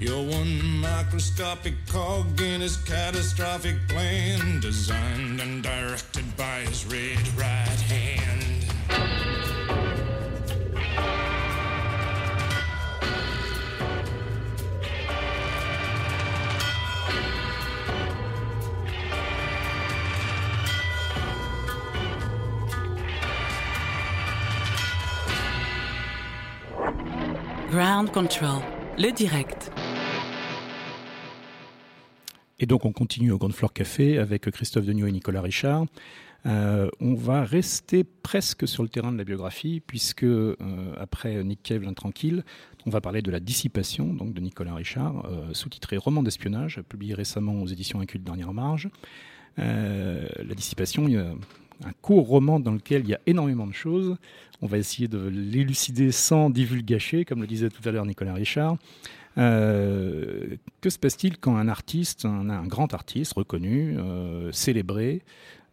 You're 0.00 0.24
one 0.24 0.80
microscopic 0.80 1.74
cog 1.86 2.40
in 2.40 2.62
his 2.62 2.78
catastrophic 2.78 3.76
plan, 3.86 4.58
designed 4.60 5.42
and 5.42 5.62
directed 5.62 6.24
by 6.38 6.60
his 6.60 6.86
red 6.86 7.18
right 7.36 7.80
hand. 7.82 8.30
Ground 27.70 28.14
Control, 28.14 28.64
le 28.96 29.12
direct. 29.12 29.69
Et 32.60 32.66
donc 32.66 32.84
on 32.84 32.92
continue 32.92 33.32
au 33.32 33.38
Grand 33.38 33.52
Floor 33.52 33.72
Café 33.72 34.18
avec 34.18 34.48
Christophe 34.50 34.84
Degnaud 34.84 35.06
et 35.06 35.12
Nicolas 35.12 35.40
Richard. 35.40 35.86
Euh, 36.46 36.88
on 37.00 37.14
va 37.14 37.42
rester 37.42 38.04
presque 38.04 38.68
sur 38.68 38.82
le 38.82 38.88
terrain 38.88 39.12
de 39.12 39.18
la 39.18 39.24
biographie, 39.24 39.82
puisque 39.86 40.24
euh, 40.24 40.54
après 40.98 41.42
Nick 41.42 41.62
Cave, 41.62 41.82
l'intranquille, 41.82 42.44
on 42.86 42.90
va 42.90 43.00
parler 43.00 43.22
de 43.22 43.30
la 43.30 43.40
dissipation 43.40 44.12
donc 44.12 44.34
de 44.34 44.40
Nicolas 44.40 44.74
Richard, 44.74 45.26
euh, 45.26 45.52
sous-titré 45.54 45.96
Roman 45.96 46.22
d'espionnage, 46.22 46.82
publié 46.88 47.14
récemment 47.14 47.60
aux 47.62 47.66
éditions 47.66 48.00
Inculte 48.00 48.24
Dernière 48.24 48.52
Marge. 48.52 48.88
La 49.56 50.54
dissipation, 50.54 51.08
il 51.08 51.14
y 51.14 51.18
a 51.18 51.34
un 51.84 51.92
court 52.00 52.26
roman 52.26 52.60
dans 52.60 52.72
lequel 52.72 53.02
il 53.02 53.10
y 53.10 53.14
a 53.14 53.20
énormément 53.26 53.66
de 53.66 53.74
choses. 53.74 54.16
On 54.62 54.66
va 54.66 54.78
essayer 54.78 55.08
de 55.08 55.18
l'élucider 55.28 56.12
sans 56.12 56.48
divulgacher, 56.48 57.24
comme 57.24 57.40
le 57.40 57.46
disait 57.46 57.68
tout 57.68 57.86
à 57.86 57.92
l'heure 57.92 58.06
Nicolas 58.06 58.34
Richard. 58.34 58.76
Euh, 59.38 60.56
que 60.80 60.90
se 60.90 60.98
passe-t-il 60.98 61.38
quand 61.38 61.56
un 61.56 61.68
artiste, 61.68 62.24
un, 62.24 62.66
grand 62.66 62.92
artiste 62.94 63.34
reconnu, 63.34 63.96
euh, 63.98 64.50
célébré, 64.52 65.22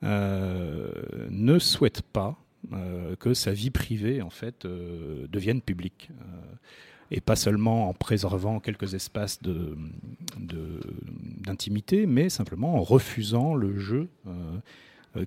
euh, 0.03 0.91
ne 1.29 1.59
souhaite 1.59 2.01
pas 2.01 2.37
que 3.19 3.33
sa 3.33 3.53
vie 3.53 3.69
privée 3.69 4.21
en 4.21 4.29
fait 4.29 4.65
devienne 4.67 5.61
publique 5.61 6.09
et 7.11 7.21
pas 7.21 7.37
seulement 7.37 7.87
en 7.87 7.93
préservant 7.93 8.59
quelques 8.59 8.93
espaces 8.93 9.39
d'intimité, 10.37 12.05
mais 12.05 12.27
simplement 12.29 12.75
en 12.75 12.83
refusant 12.83 13.55
le 13.55 13.77
jeu 13.77 14.09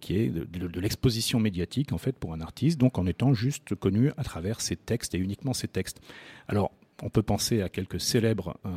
qui 0.00 0.16
est 0.18 0.28
de, 0.28 0.44
de- 0.44 0.68
de 0.68 0.80
l'exposition 0.80 1.40
médiatique 1.40 1.92
en 1.92 1.98
fait 1.98 2.12
pour 2.14 2.34
un 2.34 2.40
artiste, 2.42 2.78
donc 2.78 2.98
en 2.98 3.06
étant 3.06 3.32
juste 3.32 3.74
connu 3.74 4.10
à 4.18 4.24
travers 4.24 4.60
ses 4.60 4.76
textes 4.76 5.14
et 5.14 5.18
uniquement 5.18 5.54
ses 5.54 5.68
textes. 5.68 6.00
Alors 6.46 6.72
on 7.02 7.10
peut 7.10 7.22
penser 7.22 7.62
à 7.62 7.68
quelques 7.68 8.00
célèbres 8.00 8.56
euh, 8.66 8.70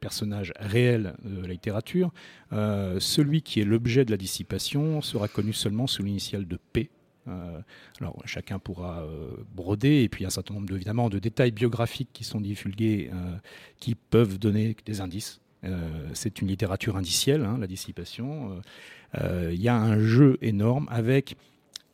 personnages 0.00 0.52
réels 0.58 1.14
de 1.24 1.40
la 1.40 1.48
littérature. 1.48 2.12
Euh, 2.52 2.98
celui 3.00 3.42
qui 3.42 3.60
est 3.60 3.64
l'objet 3.64 4.04
de 4.04 4.10
la 4.10 4.16
dissipation 4.16 5.00
sera 5.00 5.28
connu 5.28 5.52
seulement 5.52 5.86
sous 5.86 6.02
l'initiale 6.02 6.46
de 6.46 6.58
P. 6.72 6.90
Euh, 7.28 7.60
alors 8.00 8.20
chacun 8.24 8.58
pourra 8.58 9.06
broder 9.54 10.02
et 10.02 10.08
puis 10.08 10.24
un 10.24 10.30
certain 10.30 10.54
nombre 10.54 10.68
de, 10.68 10.74
évidemment 10.74 11.08
de 11.08 11.20
détails 11.20 11.52
biographiques 11.52 12.10
qui 12.12 12.24
sont 12.24 12.40
divulgués 12.40 13.10
qui 13.78 13.94
peuvent 13.94 14.38
donner 14.38 14.76
des 14.84 15.00
indices. 15.00 15.40
C'est 16.12 16.40
une 16.40 16.48
littérature 16.48 16.96
indicielle, 16.96 17.44
hein, 17.44 17.56
la 17.60 17.68
dissipation. 17.68 18.60
Il 19.14 19.60
y 19.60 19.68
a 19.68 19.76
un 19.76 20.00
jeu 20.00 20.36
énorme 20.42 20.88
avec 20.90 21.36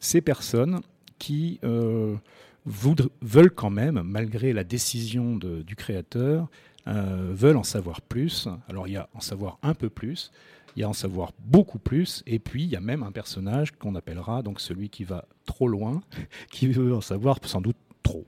ces 0.00 0.22
personnes 0.22 0.80
qui 1.18 1.60
veulent 2.66 3.50
quand 3.50 3.70
même, 3.70 4.02
malgré 4.04 4.52
la 4.52 4.64
décision 4.64 5.36
du 5.36 5.76
créateur, 5.76 6.48
euh, 6.88 7.32
veulent 7.32 7.58
en 7.58 7.64
savoir 7.64 8.00
plus. 8.00 8.48
Alors 8.68 8.88
il 8.88 8.94
y 8.94 8.96
a 8.96 9.08
en 9.14 9.20
savoir 9.20 9.58
un 9.62 9.74
peu 9.74 9.90
plus, 9.90 10.32
il 10.74 10.80
y 10.80 10.84
a 10.84 10.88
en 10.88 10.94
savoir 10.94 11.32
beaucoup 11.38 11.78
plus, 11.78 12.22
et 12.26 12.38
puis 12.38 12.62
il 12.62 12.70
y 12.70 12.76
a 12.76 12.80
même 12.80 13.02
un 13.02 13.12
personnage 13.12 13.72
qu'on 13.72 13.94
appellera 13.94 14.42
donc 14.42 14.60
celui 14.60 14.88
qui 14.88 15.04
va 15.04 15.26
trop 15.44 15.68
loin, 15.68 16.00
qui 16.50 16.66
veut 16.68 16.94
en 16.94 17.02
savoir 17.02 17.38
sans 17.42 17.60
doute 17.60 17.76
trop. 18.02 18.26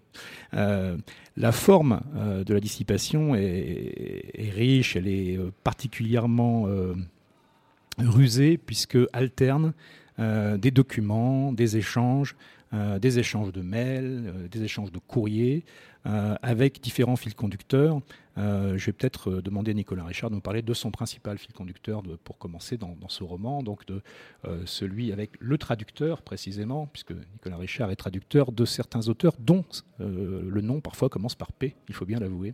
Euh, 0.53 0.99
la 1.39 1.53
forme 1.53 2.03
euh, 2.17 2.45
de 2.45 2.53
la 2.53 2.61
dissipation 2.61 3.35
est, 3.35 4.31
est 4.35 4.51
riche, 4.51 4.95
elle 4.95 5.09
est 5.09 5.39
particulièrement 5.65 6.67
rusée 7.99 8.59
puisque 8.59 8.99
alterne 9.13 9.73
des 10.19 10.71
documents, 10.71 11.51
des 11.51 11.79
échanges, 11.79 12.37
des 12.73 13.19
échanges 13.19 13.53
de 13.53 13.63
mails, 13.63 14.25
euh, 14.27 14.49
des 14.49 14.63
échanges 14.63 14.93
de 14.93 14.99
courriers, 14.99 15.65
euh, 16.07 16.35
avec 16.43 16.81
différents 16.81 17.17
fils 17.17 17.35
conducteurs. 17.35 18.01
Euh, 18.39 18.79
je 18.79 18.87
vais 18.87 18.93
peut-être 18.93 19.31
euh, 19.31 19.43
demander 19.43 19.73
à 19.73 19.75
Nicolas 19.75 20.05
Richard 20.05 20.31
de 20.31 20.37
nous 20.37 20.41
parler 20.41 20.63
de 20.63 20.73
son 20.73 20.91
principal 20.91 21.37
fil 21.37 21.53
conducteur 21.53 22.03
pour 22.25 22.39
commencer 22.39 22.79
dans, 22.79 22.97
ce 23.09 23.23
roman, 23.23 23.63
donc 23.63 23.85
de 23.87 24.03
euh, 24.47 24.63
celui 24.65 25.13
avec 25.13 25.33
le 25.41 25.59
traducteur 25.59 26.23
précisément, 26.23 26.87
puisque 26.87 27.13
Nicolas 27.13 27.59
Richard 27.59 27.91
est 27.91 27.97
traducteur 27.97 28.53
de 28.53 28.65
certains 28.65 29.09
auteurs 29.09 29.35
dont 29.39 29.65
euh, 30.01 30.43
le 30.49 30.61
nom 30.61 30.81
parfois 30.81 31.09
commence 31.09 31.35
par 31.35 31.53
P, 31.53 31.75
il 31.89 31.95
faut 31.95 32.07
bien 32.07 32.19
l'avouer. 32.19 32.53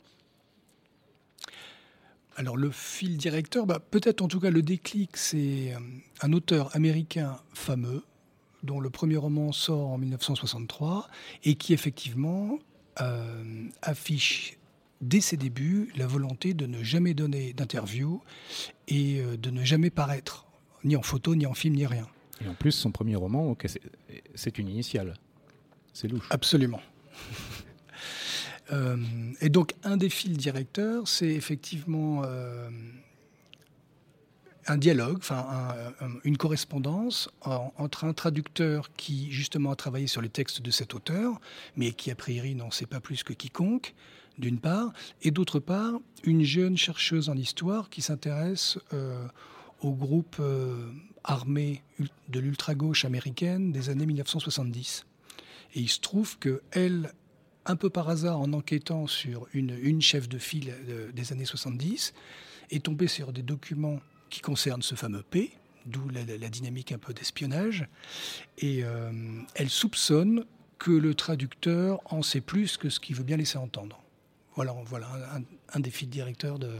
Alors 2.34 2.56
le 2.56 2.70
fil 2.70 3.16
directeur, 3.16 3.66
bah, 3.66 3.78
peut-être 3.78 4.22
en 4.22 4.28
tout 4.28 4.40
cas 4.40 4.50
le 4.50 4.62
déclic, 4.62 5.16
c'est 5.16 5.72
euh, 5.72 5.78
un 6.20 6.32
auteur 6.32 6.74
américain 6.74 7.38
fameux 7.54 8.02
dont 8.62 8.80
le 8.80 8.90
premier 8.90 9.16
roman 9.16 9.52
sort 9.52 9.88
en 9.88 9.98
1963 9.98 11.08
et 11.44 11.54
qui 11.54 11.72
effectivement 11.72 12.58
euh, 13.00 13.68
affiche 13.82 14.56
dès 15.00 15.20
ses 15.20 15.36
débuts 15.36 15.92
la 15.96 16.06
volonté 16.06 16.54
de 16.54 16.66
ne 16.66 16.82
jamais 16.82 17.12
donner 17.14 17.52
d'interview 17.52 18.22
et 18.88 19.20
euh, 19.20 19.36
de 19.36 19.50
ne 19.50 19.62
jamais 19.64 19.90
paraître, 19.90 20.46
ni 20.84 20.96
en 20.96 21.02
photo, 21.02 21.34
ni 21.36 21.44
en 21.46 21.54
film, 21.54 21.74
ni 21.76 21.86
rien. 21.86 22.08
Et 22.44 22.48
en 22.48 22.54
plus, 22.54 22.72
son 22.72 22.90
premier 22.90 23.16
roman, 23.16 23.54
c'est- 23.66 23.80
c'est 24.34 24.58
une 24.58 24.68
initiale. 24.68 25.14
C'est 25.92 26.08
louche. 26.08 26.26
Absolument. 26.30 26.80
Euh, 28.72 28.96
et 29.40 29.48
donc, 29.48 29.74
un 29.84 29.96
des 29.96 30.10
fils 30.10 30.36
directeurs, 30.36 31.06
c'est 31.06 31.28
effectivement 31.28 32.22
euh, 32.24 32.68
un 34.68 34.78
dialogue, 34.78 35.18
enfin 35.18 35.46
un- 36.00 36.04
un- 36.06 36.18
une 36.24 36.36
correspondance 36.36 37.28
en- 37.42 37.72
entre 37.76 38.04
un 38.04 38.12
traducteur 38.12 38.90
qui 38.96 39.30
justement 39.30 39.70
a 39.70 39.76
travaillé 39.76 40.06
sur 40.06 40.22
les 40.22 40.28
textes 40.28 40.60
de 40.62 40.70
cet 40.70 40.94
auteur, 40.94 41.40
mais 41.76 41.92
qui 41.92 42.10
a 42.10 42.14
priori 42.14 42.54
n'en 42.54 42.70
sait 42.70 42.86
pas 42.86 43.00
plus 43.00 43.22
que 43.22 43.32
quiconque, 43.32 43.94
d'une 44.38 44.58
part, 44.58 44.92
et 45.22 45.30
d'autre 45.30 45.60
part, 45.60 45.94
une 46.24 46.42
jeune 46.44 46.76
chercheuse 46.76 47.28
en 47.28 47.36
histoire 47.36 47.88
qui 47.88 48.02
s'intéresse 48.02 48.78
euh, 48.92 49.26
au 49.80 49.92
groupe 49.92 50.36
euh, 50.40 50.90
armé 51.24 51.82
de 52.28 52.40
l'ultra-gauche 52.40 53.04
américaine 53.04 53.72
des 53.72 53.88
années 53.88 54.06
1970. 54.06 55.06
Et 55.74 55.80
il 55.80 55.88
se 55.88 56.00
trouve 56.00 56.38
que 56.38 56.62
elle, 56.72 57.12
un 57.64 57.76
peu 57.76 57.88
par 57.90 58.08
hasard, 58.08 58.38
en 58.40 58.52
enquêtant 58.52 59.06
sur 59.06 59.46
une, 59.54 59.76
une 59.80 60.00
chef 60.02 60.28
de 60.28 60.38
file 60.38 60.74
euh, 60.88 61.10
des 61.12 61.32
années 61.32 61.44
70, 61.46 62.12
est 62.70 62.84
tombée 62.84 63.08
sur 63.08 63.32
des 63.32 63.42
documents 63.42 64.00
qui 64.30 64.40
concernent 64.40 64.82
ce 64.82 64.94
fameux 64.94 65.22
P, 65.22 65.52
d'où 65.86 66.08
la, 66.08 66.48
dynamique 66.48 66.92
un 66.92 66.98
peu 66.98 67.14
d'espionnage. 67.14 67.88
Et 68.58 68.84
euh, 68.84 69.12
elle 69.54 69.70
soupçonne 69.70 70.44
que 70.78 70.90
le 70.90 71.14
traducteur 71.14 72.00
en 72.12 72.22
sait 72.22 72.40
plus 72.40 72.76
que 72.76 72.90
ce 72.90 73.00
qu'il 73.00 73.16
veut 73.16 73.24
bien 73.24 73.36
laisser 73.36 73.58
entendre. 73.58 74.02
Voilà, 74.54 74.74
voilà 74.86 75.08
un, 75.34 75.42
un 75.74 75.80
directeurs 75.80 76.58
de, 76.58 76.72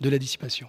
de 0.00 0.08
la 0.08 0.18
dissipation. 0.18 0.68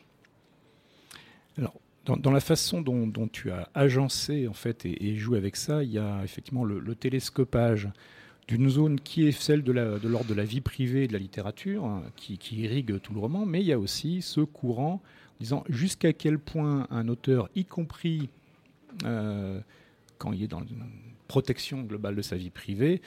Dans, 2.05 2.31
la 2.31 2.41
façon 2.41 2.81
dont, 2.81 3.29
tu 3.29 3.49
as 3.49 3.69
agencé 3.73 4.49
en 4.49 4.53
fait 4.53 4.85
et, 4.85 5.15
joué 5.15 5.37
avec 5.37 5.55
ça, 5.55 5.83
il 5.83 5.91
y 5.91 5.97
a 5.97 6.21
effectivement 6.23 6.65
le 6.65 6.95
télescopage 6.95 7.89
d'une 8.47 8.69
zone 8.69 8.99
qui 8.99 9.27
est 9.27 9.31
celle 9.31 9.63
de 9.63 9.71
l'ordre 9.71 10.29
de 10.29 10.33
la 10.33 10.43
vie 10.43 10.61
privée 10.61 11.03
et 11.03 11.07
de 11.07 11.13
la 11.13 11.19
littérature, 11.19 11.85
hein, 11.85 12.03
qui, 12.15 12.37
irrigue 12.51 12.99
tout 12.99 13.13
le 13.13 13.19
roman, 13.19 13.45
mais 13.45 13.61
il 13.61 13.67
y 13.67 13.73
a 13.73 13.79
aussi 13.79 14.21
ce 14.21 14.41
courant 14.41 15.01
disant 15.39 15.63
jusqu'à 15.69 16.13
quel 16.13 16.39
point 16.39 16.87
un 16.89 17.07
auteur, 17.07 17.49
y 17.55 17.65
compris 17.65 18.29
euh, 19.05 19.59
quand 20.17 20.31
il 20.31 20.43
est 20.43 20.47
dans, 20.47 20.61
protection 21.27 21.81
globale 21.81 22.15
de 22.15 22.21
sa 22.21 22.35
vie 22.35 22.51
privée, 22.51 23.01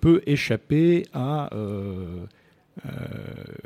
peut 0.00 0.22
échapper 0.26 1.06
à 1.12 1.50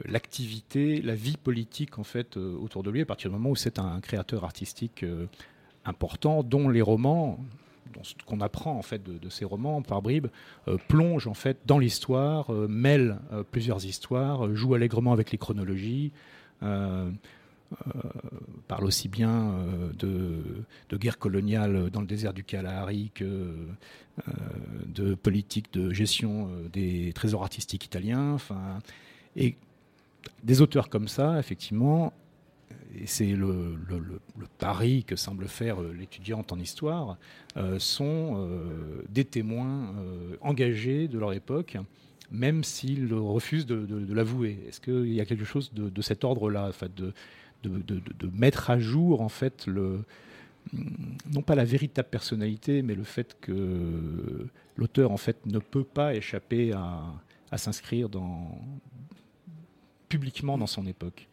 l'activité, 0.07 1.03
la 1.03 1.15
vie 1.15 1.37
politique 1.37 1.99
en 1.99 2.05
fait 2.05 2.37
autour 2.37 2.83
de 2.83 2.91
lui 2.91 3.03
à 3.03 3.05
partir 3.05 3.31
du 3.31 3.37
moment 3.37 3.51
où 3.51 3.57
c'est 3.57 3.79
un 3.79 4.01
créateur 4.01 4.45
artistique 4.45 5.05
important, 5.85 6.43
dont 6.43 6.69
les 6.69 6.83
romans, 6.83 7.39
qu'on 8.27 8.41
apprend 8.41 8.77
en 8.77 8.83
fait 8.83 9.03
de, 9.03 9.29
ces 9.29 9.45
romans 9.45 9.83
par 9.83 10.03
bribes, 10.03 10.29
euh, 10.69 10.77
plonge 10.89 11.27
en 11.27 11.35
fait 11.35 11.59
dans 11.67 11.79
l'histoire, 11.79 12.53
euh, 12.53 12.67
mêle 12.69 13.19
euh, 13.33 13.43
plusieurs 13.49 13.85
histoires, 13.85 14.55
joue 14.55 14.75
allègrement 14.75 15.13
avec 15.13 15.31
les 15.31 15.39
chronologies. 15.39 16.13
parle 18.69 18.85
aussi 18.85 19.09
bien 19.09 19.55
de, 19.99 20.67
guerre 20.93 21.19
coloniale 21.19 21.91
dans 21.91 22.01
le 22.01 22.07
désert 22.07 22.33
du 22.33 22.45
Kalahari 22.45 23.11
que 23.15 23.55
de 24.87 25.15
politique 25.15 25.73
de 25.73 25.93
gestion 25.93 26.51
des 26.73 27.13
trésors 27.15 27.43
artistiques 27.43 27.85
italiens. 27.87 28.37
Et 29.37 29.57
des 30.43 30.61
auteurs 30.61 30.89
comme 30.89 31.09
ça, 31.09 31.39
effectivement, 31.39 32.13
et 32.99 33.07
c'est 33.07 33.33
le, 33.33 33.77
pari 34.59 35.05
que 35.05 35.17
semble 35.17 35.47
faire 35.49 35.81
euh, 35.81 35.93
l'étudiante 35.93 36.53
en 36.53 36.59
histoire, 36.59 37.19
euh, 37.57 37.79
sont 37.79 38.35
euh, 38.37 39.03
des 39.09 39.25
témoins 39.25 39.95
engagés 40.41 41.09
de 41.09 41.19
leur 41.19 41.33
époque, 41.33 41.77
même 42.31 42.65
s'ils 42.65 43.13
refusent 43.13 43.67
de, 43.67 44.15
l'avouer. 44.15 44.59
Est-ce 44.69 44.81
qu'il 44.81 45.13
y 45.13 45.21
a 45.21 45.25
quelque 45.25 45.45
chose 45.45 45.73
de, 45.73 46.03
cet 46.03 46.25
ordre-là, 46.25 46.71
de, 46.97 47.13
mettre 48.33 48.71
à 48.71 48.79
jour 48.79 49.21
en 49.21 49.29
fait 49.29 49.67
le 49.67 50.05
non 51.33 51.41
pas 51.41 51.55
la 51.55 51.65
véritable 51.65 52.09
personnalité, 52.11 52.83
mais 52.83 52.95
le 52.95 53.03
fait 53.03 53.37
que 53.41 54.47
l'auteur 54.77 55.11
en 55.11 55.17
fait 55.17 55.47
ne 55.47 55.59
peut 55.59 55.85
pas 55.85 56.15
échapper 56.15 56.73
à, 56.73 57.57
s'inscrire 57.57 58.09
publiquement 60.09 60.59
dans 60.59 60.67
son 60.67 60.87
époque? 60.87 61.30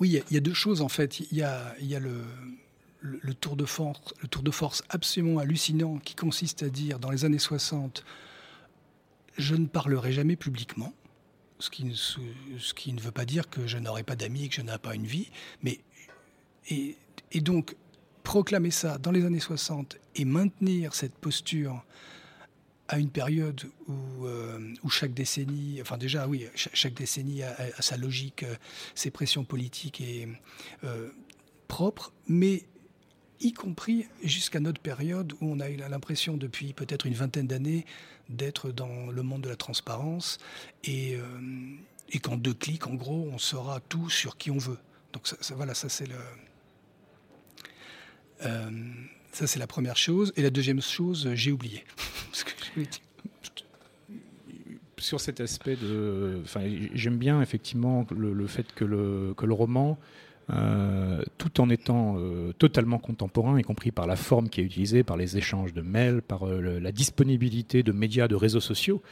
Oui, 0.00 0.22
il 0.30 0.34
y, 0.34 0.38
a 0.38 0.40
deux 0.40 0.54
choses 0.54 0.80
en 0.80 0.88
fait. 0.88 1.20
Il 1.20 1.36
y 1.36 1.42
a, 1.42 1.74
le, 2.00 3.34
tour 3.34 3.54
de 3.54 3.66
force, 3.66 4.14
le 4.22 4.28
tour 4.28 4.42
de 4.42 4.50
absolument 4.88 5.38
hallucinant 5.38 5.98
qui 5.98 6.14
consiste 6.14 6.62
à 6.62 6.70
dire 6.70 6.98
dans 6.98 7.10
les 7.10 7.26
années 7.26 7.38
60, 7.38 8.02
je 9.36 9.54
ne 9.54 9.66
parlerai 9.66 10.12
jamais 10.12 10.36
publiquement, 10.36 10.94
ce 11.58 11.68
qui, 11.68 11.84
ne, 11.84 13.00
veut 13.00 13.10
pas 13.10 13.26
dire 13.26 13.50
que 13.50 13.66
je 13.66 13.76
n'aurai 13.76 14.02
pas 14.02 14.16
d'amis 14.16 14.44
et 14.44 14.48
que 14.48 14.54
je 14.54 14.62
n'aurai 14.62 14.78
pas 14.78 14.94
une 14.94 15.06
vie, 15.06 15.30
mais 15.62 15.80
et, 16.70 16.96
donc 17.34 17.76
proclamer 18.22 18.70
ça 18.70 18.96
dans 18.96 19.10
les 19.10 19.26
années 19.26 19.40
60 19.40 19.98
et 20.16 20.24
maintenir 20.24 20.94
cette 20.94 21.14
posture 21.14 21.84
à 22.90 22.98
une 22.98 23.10
période 23.10 23.62
où, 23.86 24.26
euh, 24.26 24.74
où, 24.82 24.90
chaque 24.90 25.14
décennie, 25.14 25.78
enfin 25.80 25.96
déjà 25.96 26.26
oui, 26.26 26.46
chaque, 26.56 26.94
décennie 26.94 27.44
a, 27.44 27.54
sa 27.80 27.96
logique, 27.96 28.42
euh, 28.42 28.56
ses 28.96 29.12
pressions 29.12 29.44
politiques 29.44 30.00
et 30.00 30.28
euh, 30.82 31.08
propres, 31.68 32.12
mais 32.26 32.64
y 33.38 33.52
compris 33.52 34.08
jusqu'à 34.24 34.58
notre 34.58 34.80
période 34.80 35.34
où 35.34 35.52
on 35.52 35.60
a 35.60 35.70
eu 35.70 35.76
l'impression 35.76 36.36
depuis 36.36 36.72
peut-être 36.72 37.06
une 37.06 37.14
vingtaine 37.14 37.46
d'années 37.46 37.86
d'être 38.28 38.72
dans 38.72 39.06
le 39.06 39.22
monde 39.22 39.42
de 39.42 39.48
la 39.48 39.56
transparence 39.56 40.38
et, 40.84 41.16
et 42.10 42.18
qu'en 42.18 42.36
deux 42.36 42.52
clics, 42.52 42.86
en 42.86 42.94
gros, 42.94 43.28
on 43.32 43.38
saura 43.38 43.80
tout 43.80 44.10
sur 44.10 44.36
qui 44.36 44.50
on 44.50 44.58
veut. 44.58 44.78
Donc 45.14 45.26
ça, 45.26 45.54
voilà, 45.54 45.74
ça 45.74 45.88
c'est 45.88 46.06
le... 46.06 46.16
Ça, 49.32 49.46
c'est 49.46 49.58
la 49.58 49.66
première 49.66 49.96
chose. 49.96 50.32
Et 50.36 50.42
la 50.42 50.50
deuxième 50.50 50.80
chose, 50.80 51.30
j'ai 51.34 51.52
oublié. 51.52 51.84
Sur 54.98 55.20
cet 55.20 55.40
aspect 55.40 55.76
de. 55.76 56.42
J'aime 56.94 57.16
bien 57.16 57.40
effectivement 57.40 58.06
le, 58.10 58.46
fait 58.46 58.66
que 58.74 58.84
le, 58.84 59.34
roman, 59.52 59.98
euh, 60.50 61.22
tout 61.38 61.62
en 61.62 61.70
étant 61.70 62.16
euh, 62.18 62.52
totalement 62.52 62.98
contemporain, 62.98 63.58
y 63.58 63.62
compris 63.62 63.92
par 63.92 64.06
la 64.06 64.16
forme 64.16 64.50
qui 64.50 64.60
est 64.60 64.64
utilisée, 64.64 65.02
par 65.02 65.16
les 65.16 65.38
échanges 65.38 65.72
de 65.72 65.80
mails, 65.80 66.20
par 66.20 66.46
euh, 66.46 66.78
la 66.78 66.92
disponibilité 66.92 67.82
de 67.82 67.92
médias, 67.92 68.28
de 68.28 68.34
réseaux 68.34 68.60
sociaux, 68.60 69.02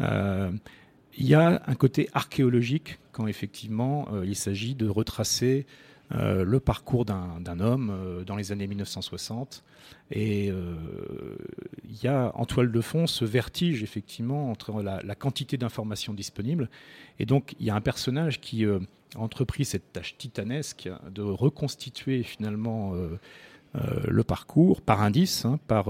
il 0.00 1.26
y 1.26 1.34
a 1.34 1.62
un 1.66 1.74
côté 1.74 2.08
archéologique 2.14 2.98
quand 3.12 3.26
effectivement 3.26 4.08
il 4.24 4.36
s'agit 4.36 4.76
de 4.76 4.88
retracer 4.88 5.66
euh, 6.14 6.42
le 6.42 6.58
parcours 6.58 7.04
d'un 7.04 7.60
homme 7.60 7.90
euh, 7.90 8.24
dans 8.24 8.34
les 8.34 8.50
années 8.50 8.66
1960. 8.66 9.62
Et 10.10 10.50
euh, 10.50 10.74
il 11.84 12.02
y 12.02 12.08
a 12.08 12.32
en 12.34 12.46
toile 12.46 12.72
de 12.72 12.80
fond 12.80 13.06
ce 13.06 13.26
vertige, 13.26 13.82
effectivement, 13.82 14.50
entre 14.50 14.82
la, 14.82 15.14
quantité 15.14 15.58
d'informations 15.58 16.14
disponibles. 16.14 16.70
Et 17.18 17.26
donc, 17.26 17.54
il 17.60 17.66
y 17.66 17.70
a 17.70 17.74
un 17.74 17.82
personnage 17.82 18.40
qui 18.40 18.64
a 18.64 18.78
entrepris 19.16 19.66
cette 19.66 19.92
tâche 19.92 20.16
titanesque 20.16 20.88
de 21.10 21.22
reconstituer 21.22 22.22
finalement 22.22 22.94
le 23.74 24.24
parcours 24.24 24.82
par 24.82 25.02
indice, 25.02 25.44
hein, 25.44 25.58
par 25.66 25.88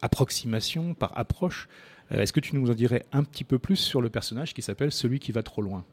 approximation, 0.00 0.94
par 0.94 1.16
approche. 1.18 1.68
Est-ce 2.10 2.32
que 2.32 2.40
tu 2.40 2.56
nous 2.56 2.70
en 2.70 2.74
dirais 2.74 3.04
un 3.12 3.24
petit 3.24 3.44
peu 3.44 3.58
plus 3.58 3.76
sur 3.76 4.00
le 4.00 4.08
personnage 4.08 4.54
qui 4.54 4.62
s'appelle 4.62 4.90
Celui 4.90 5.18
qui 5.18 5.32
va 5.32 5.42
trop 5.42 5.60
loin? 5.60 5.84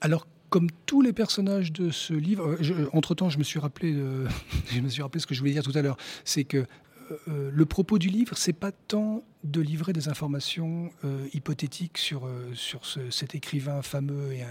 Alors, 0.00 0.26
comme 0.50 0.68
tous 0.84 1.00
les 1.00 1.12
personnages 1.12 1.72
de 1.72 1.90
ce 1.90 2.12
livre, 2.12 2.56
euh, 2.60 2.90
entre-temps, 2.92 3.30
je 3.30 3.38
me 3.38 3.44
suis 3.44 3.58
rappelé, 3.58 3.94
je 4.66 4.80
me 4.80 4.88
suis 4.88 5.00
rappelé 5.00 5.20
ce 5.20 5.26
que 5.26 5.34
je 5.34 5.40
voulais 5.40 5.52
dire 5.52 5.62
tout 5.62 5.72
à 5.74 5.80
l'heure, 5.80 5.96
c'est 6.24 6.44
que 6.44 6.58
euh, 6.58 7.16
euh, 7.28 7.50
le 7.52 7.66
propos 7.66 7.98
du 7.98 8.08
livre, 8.08 8.36
c'est 8.36 8.52
pas 8.52 8.72
tant 8.72 9.22
de 9.44 9.60
livrer 9.60 9.94
des 9.94 10.08
informations 10.08 10.90
hypothétiques 11.32 11.96
sur, 11.96 12.28
sur 12.52 12.82
cet 13.10 13.34
écrivain 13.34 13.80
fameux 13.80 14.34
et 14.34 14.44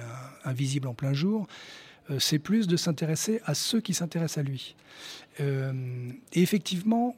invisible 0.44 0.88
en 0.88 0.96
plein 0.96 1.14
jour, 1.14 1.46
c'est 2.18 2.40
plus 2.40 2.66
de 2.66 2.76
s'intéresser 2.76 3.40
à 3.46 3.54
ceux 3.54 3.82
qui 3.82 3.94
s'intéressent 3.94 4.40
à 4.40 4.42
lui. 4.42 4.76
et 5.40 6.42
effectivement, 6.42 7.16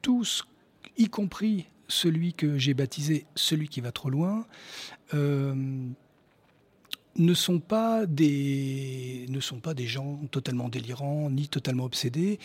tous, 0.00 0.46
y 0.96 1.08
compris 1.10 1.66
celui 1.86 2.32
que 2.32 2.56
j'ai 2.56 2.72
baptisé 2.72 3.26
celui 3.34 3.68
qui 3.68 3.82
va 3.82 3.92
trop 3.92 4.08
loin, 4.08 4.46
ne 7.16 7.34
sont 7.34 7.60
pas 7.60 8.06
des 8.06 9.26
ne 9.28 9.40
sont 9.40 9.60
pas 9.60 9.74
des 9.74 9.86
gens 9.86 10.20
totalement 10.30 10.68
délirants 10.68 11.30
ni 11.30 11.48
totalement 11.48 11.84
obsédés. 11.84 12.38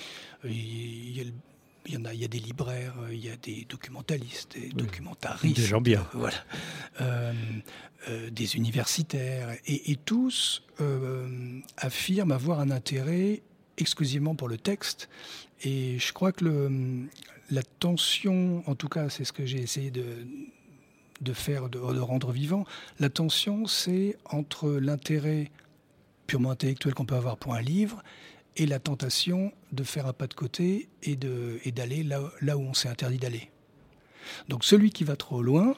Il 0.43 1.33
y, 1.93 1.97
en 1.97 2.03
a, 2.03 2.13
il 2.13 2.19
y 2.19 2.25
a 2.25 2.27
des 2.27 2.39
libraires, 2.39 2.95
il 3.11 3.23
y 3.23 3.29
a 3.29 3.37
des 3.37 3.65
documentalistes, 3.69 4.59
des 4.59 4.69
documentaristes, 4.69 5.55
des 5.55 5.65
gens 5.65 5.79
bien, 5.79 6.05
voilà, 6.13 6.35
euh, 6.99 7.31
euh, 8.09 8.29
des 8.29 8.57
universitaires, 8.57 9.55
et, 9.65 9.95
tous 10.03 10.63
euh, 10.81 11.59
affirment 11.77 12.33
avoir 12.33 12.59
un 12.59 12.71
intérêt 12.71 13.41
exclusivement 13.77 14.35
pour 14.35 14.49
le 14.49 14.57
texte. 14.57 15.07
Et 15.63 15.97
je 15.97 16.11
crois 16.11 16.33
que 16.33 16.43
le, 16.43 17.07
la 17.51 17.63
tension, 17.63 18.63
en 18.69 18.75
tout 18.75 18.89
cas, 18.89 19.09
c'est 19.09 19.23
ce 19.23 19.31
que 19.31 19.45
j'ai 19.45 19.59
essayé 19.59 19.89
de 19.89 20.03
de 21.21 21.33
faire, 21.33 21.69
de, 21.69 21.79
rendre 21.79 22.31
vivant. 22.31 22.65
La 22.99 23.09
tension, 23.09 23.65
c'est 23.65 24.17
entre 24.25 24.71
l'intérêt 24.71 25.51
purement 26.25 26.51
intellectuel 26.51 26.93
qu'on 26.93 27.05
peut 27.05 27.15
avoir 27.15 27.37
pour 27.37 27.53
un 27.53 27.61
livre 27.61 28.03
et 28.57 28.65
la 28.65 28.79
tentation 28.79 29.51
de 29.71 29.83
faire 29.83 30.07
un 30.07 30.13
pas 30.13 30.27
de 30.27 30.33
côté 30.33 30.89
et 31.03 31.15
d'aller 31.15 32.03
là, 32.03 32.57
où 32.57 32.61
on 32.61 32.73
s'est 32.73 32.89
interdit 32.89 33.17
d'aller. 33.17 33.49
Donc 34.49 34.65
celui 34.65 34.91
qui 34.91 35.05
va 35.05 35.15
trop 35.15 35.41
loin, 35.41 35.75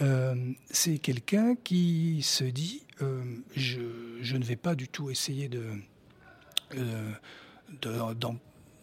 euh, 0.00 0.34
c'est 0.70 0.98
quelqu'un 0.98 1.54
qui 1.54 2.22
se 2.22 2.42
dit 2.42 2.82
euh, 3.02 3.22
je, 3.54 4.36
ne 4.36 4.44
vais 4.44 4.56
pas 4.56 4.74
du 4.74 4.88
tout 4.88 5.10
essayer 5.10 5.48
de, 5.48 5.64
euh, 6.76 8.14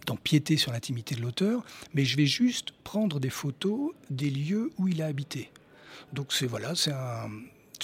d'empiéter 0.06 0.56
sur 0.56 0.72
l'intimité 0.72 1.16
de 1.16 1.22
l'auteur, 1.22 1.66
mais 1.94 2.06
je 2.06 2.16
vais 2.16 2.26
juste 2.26 2.72
prendre 2.84 3.20
des 3.20 3.30
photos 3.30 3.92
des 4.10 4.30
lieux 4.30 4.72
où 4.78 4.88
il 4.88 5.02
a 5.02 5.08
habité. 5.08 5.52
Donc 6.16 6.32
c'est 6.32 6.48
voilà, 6.48 6.76
c'est 6.76 6.94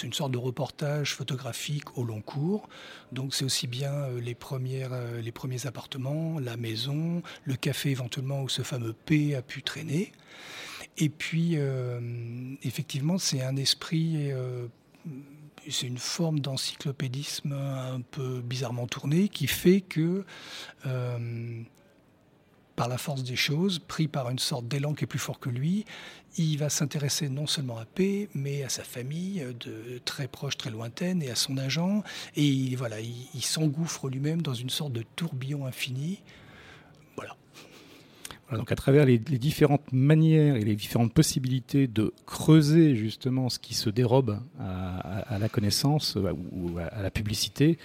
une 0.03 0.13
sorte 0.13 0.32
de 0.32 0.38
reportage 0.38 1.13
photographique 1.13 1.97
au 1.97 2.05
long 2.05 2.21
cours. 2.21 2.69
Donc 3.11 3.36
c'est 3.36 3.43
aussi 3.43 3.67
bien 3.67 3.91
euh, 3.91 4.21
les, 4.21 4.36
premières, 4.36 4.93
euh, 4.93 5.19
les 5.19 5.34
premiers 5.34 5.67
appartements, 5.67 6.39
la 6.39 6.55
maison, 6.55 7.21
le 7.43 7.55
café 7.55 7.91
éventuellement 7.91 8.41
où 8.41 8.47
ce 8.47 8.61
fameux 8.61 8.93
P 8.93 9.36
a 9.36 9.41
pu 9.41 9.63
traîner. 9.63 10.13
Et 10.97 11.09
puis 11.09 11.55
euh, 11.55 11.99
effectivement 12.63 13.17
c'est 13.17 13.41
un 13.41 13.57
esprit, 13.57 14.32
c'est 15.69 15.88
une 15.88 15.97
forme 15.97 16.39
d'encyclopédisme 16.39 17.51
un 17.51 17.99
peu 17.99 18.39
bizarrement 18.39 18.88
tournée 18.88 19.27
qui 19.27 19.47
fait 19.47 19.82
que 19.82 20.23
par 22.82 22.89
la 22.89 22.97
force 22.97 23.23
des 23.23 23.36
choses, 23.36 23.77
pris 23.77 24.07
par 24.07 24.32
une 24.32 24.39
sorte 24.39 24.67
d'élan 24.67 24.95
qui 24.95 25.03
est 25.03 25.07
plus 25.07 25.19
fort 25.19 25.39
que 25.39 25.51
lui, 25.51 25.86
il 26.39 26.57
va 26.57 26.67
s'intéresser 26.69 27.29
non 27.29 27.45
seulement 27.45 27.77
à 27.77 27.86
P, 27.86 28.27
mais 28.34 28.63
à 28.63 28.69
sa 28.69 28.84
famille, 28.84 29.45
de 29.59 29.99
très 30.03 30.27
proche, 30.27 30.57
très 30.57 30.71
lointaine, 30.71 31.21
et 31.21 31.29
à 31.29 31.36
son 31.36 31.57
agent. 31.57 32.01
Et 32.36 32.75
voilà, 32.75 32.95
il, 32.99 33.43
s'engouffre 33.43 34.09
lui-même 34.09 34.41
dans 34.41 34.55
une 34.55 34.71
sorte 34.71 34.93
de 34.93 35.03
tourbillon 35.15 35.67
infini. 35.67 36.23
Voilà. 37.15 37.36
donc 38.51 38.71
à 38.71 38.75
travers 38.75 39.05
les, 39.05 39.19
différentes 39.19 39.93
manières 39.93 40.55
et 40.55 40.63
les 40.63 40.75
différentes 40.75 41.13
possibilités 41.13 41.86
de 41.86 42.15
creuser 42.25 42.95
justement 42.95 43.49
ce 43.49 43.59
qui 43.59 43.75
se 43.75 43.91
dérobe 43.91 44.39
à, 44.59 45.38
la 45.38 45.49
connaissance 45.49 46.17
euh, 46.17 46.34
ou 46.51 46.79
à, 46.79 47.03
la 47.03 47.11
publicité, 47.11 47.77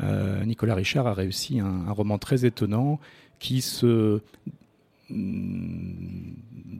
euh, 0.00 0.42
Nicolas 0.46 0.74
Richard 0.74 1.06
a 1.06 1.12
réussi 1.12 1.60
un, 1.60 1.92
roman 1.92 2.16
très 2.16 2.46
étonnant 2.46 2.98
qui 3.38 3.60
se 3.60 4.20
mm, 5.10 6.32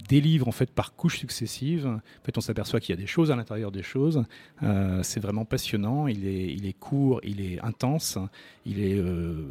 délivre 0.09 0.49
en 0.49 0.53
fait 0.53 0.71
par 0.71 0.95
couches 0.95 1.19
successives. 1.19 1.87
En 1.87 2.25
fait, 2.25 2.37
on 2.37 2.41
s'aperçoit 2.41 2.81
qu'il 2.81 2.95
y 2.95 2.99
a 2.99 3.01
des 3.01 3.07
choses 3.07 3.31
à 3.31 3.37
l'intérieur 3.37 3.71
des 3.71 3.83
choses. 3.83 4.25
Euh, 4.63 5.01
c'est 5.03 5.21
vraiment 5.21 5.45
passionnant. 5.45 6.09
Il 6.09 6.27
est, 6.27 6.53
il 6.53 6.67
est 6.67 6.73
court, 6.73 7.21
il 7.23 7.41
est 7.41 7.61
intense, 7.61 8.19
il 8.67 8.81
est 8.81 8.99
euh, 8.99 9.45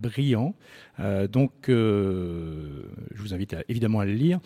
brillant. 0.00 0.54
Euh, 1.00 1.26
donc, 1.26 1.52
je 1.68 2.84
vous 3.16 3.34
invite 3.34 3.56
évidemment 3.68 4.00
à 4.00 4.04
le 4.04 4.12
lire. 4.12 4.38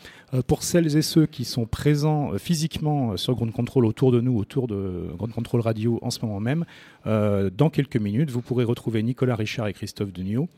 pour 0.47 0.63
celles 0.63 0.97
et 0.97 1.03
ceux 1.03 1.27
qui 1.27 1.45
sont 1.45 1.67
présents 1.67 2.33
physiquement 2.39 3.17
sur 3.17 3.35
Ground 3.35 3.53
Control 3.53 3.85
autour 3.87 4.13
de 4.13 4.21
nous, 4.21 4.37
autour 4.37 4.67
de 4.67 5.11
Ground 5.17 5.33
Control 5.33 5.61
Radio 5.61 5.99
en 6.03 6.11
ce 6.11 6.25
moment 6.25 6.41
même, 6.41 6.65
dans 7.05 7.71
quelques 7.71 7.97
minutes, 7.97 8.31
vous 8.31 8.41
pourrez 8.41 8.65
retrouver 8.65 9.03
Nicolas 9.03 9.37
Richard 9.37 9.67
et 9.69 9.73
Christophe 9.73 10.13
Dugnaud 10.13 10.49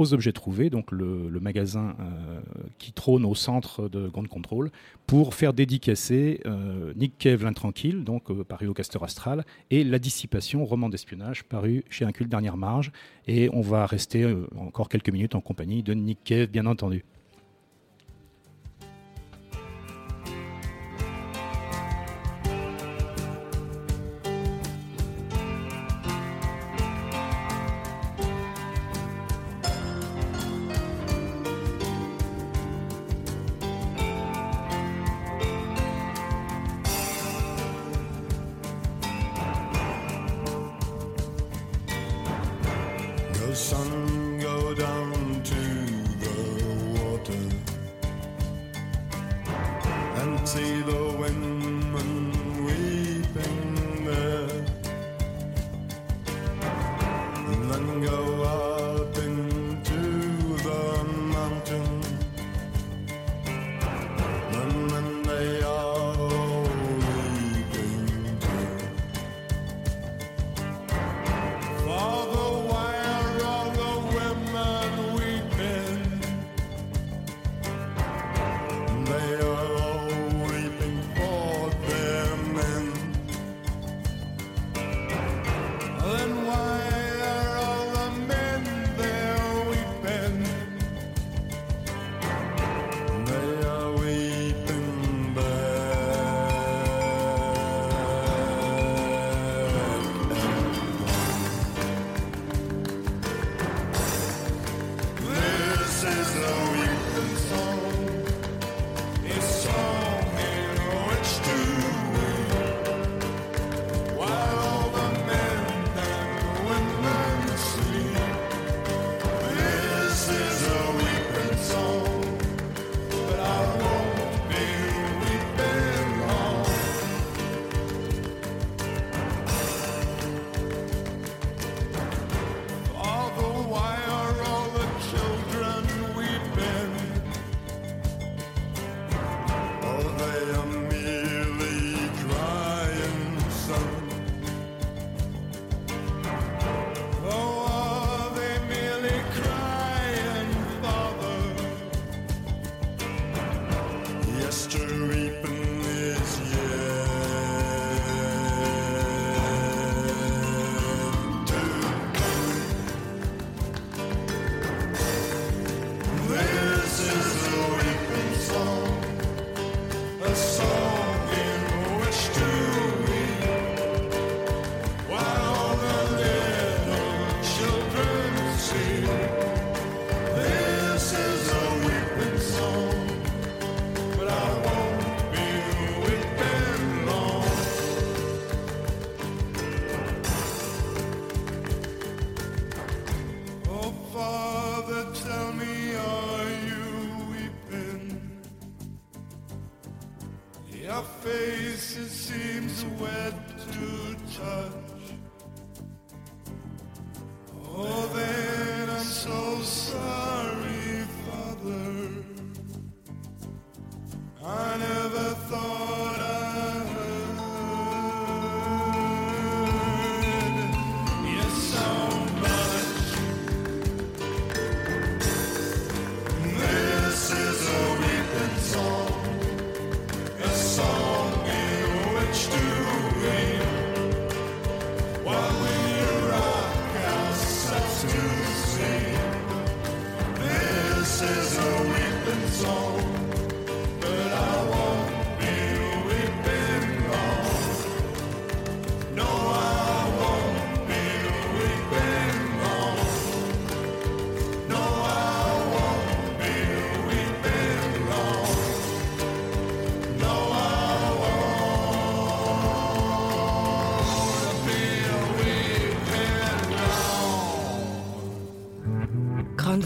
aux 0.00 0.14
objets 0.14 0.32
trouvés, 0.32 0.70
donc 0.70 0.92
le, 0.92 1.28
magasin 1.40 1.94
euh, 2.00 2.40
qui 2.78 2.92
trône 2.92 3.26
au 3.26 3.34
centre 3.34 3.88
de 3.88 4.08
Grande 4.08 4.28
Contrôle, 4.28 4.70
pour 5.06 5.34
faire 5.34 5.52
dédicacer 5.52 6.40
euh, 6.46 6.94
Nick 6.96 7.18
Cave 7.18 7.44
l'intranquille, 7.44 8.02
donc 8.02 8.30
euh, 8.30 8.42
paru 8.42 8.66
au 8.66 8.72
Castor 8.72 9.04
Astral, 9.04 9.44
et 9.70 9.84
La 9.84 9.98
Dissipation, 9.98 10.64
roman 10.64 10.88
d'espionnage, 10.88 11.44
paru 11.44 11.84
chez 11.90 12.06
Un 12.06 12.12
culte 12.12 12.30
dernière 12.30 12.56
marge. 12.56 12.92
Et 13.26 13.50
on 13.52 13.60
va 13.60 13.84
rester 13.84 14.26
encore 14.58 14.88
quelques 14.88 15.10
minutes 15.10 15.34
en 15.34 15.40
compagnie 15.40 15.82
de 15.82 15.92
Nick 15.92 16.24
Cave, 16.24 16.46
bien 16.46 16.64
entendu. 16.64 17.04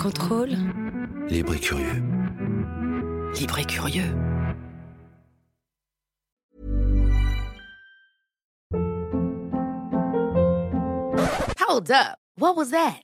Contrôle. 0.05 0.51
Libre 1.31 1.55
et 1.55 1.59
curieux. 1.59 2.03
Libre 3.41 3.59
et 3.59 3.65
curieux. 3.65 4.03
Hold 11.59 11.91
up. 11.91 12.19
What 12.37 12.55
was 12.55 12.71
that? 12.73 13.04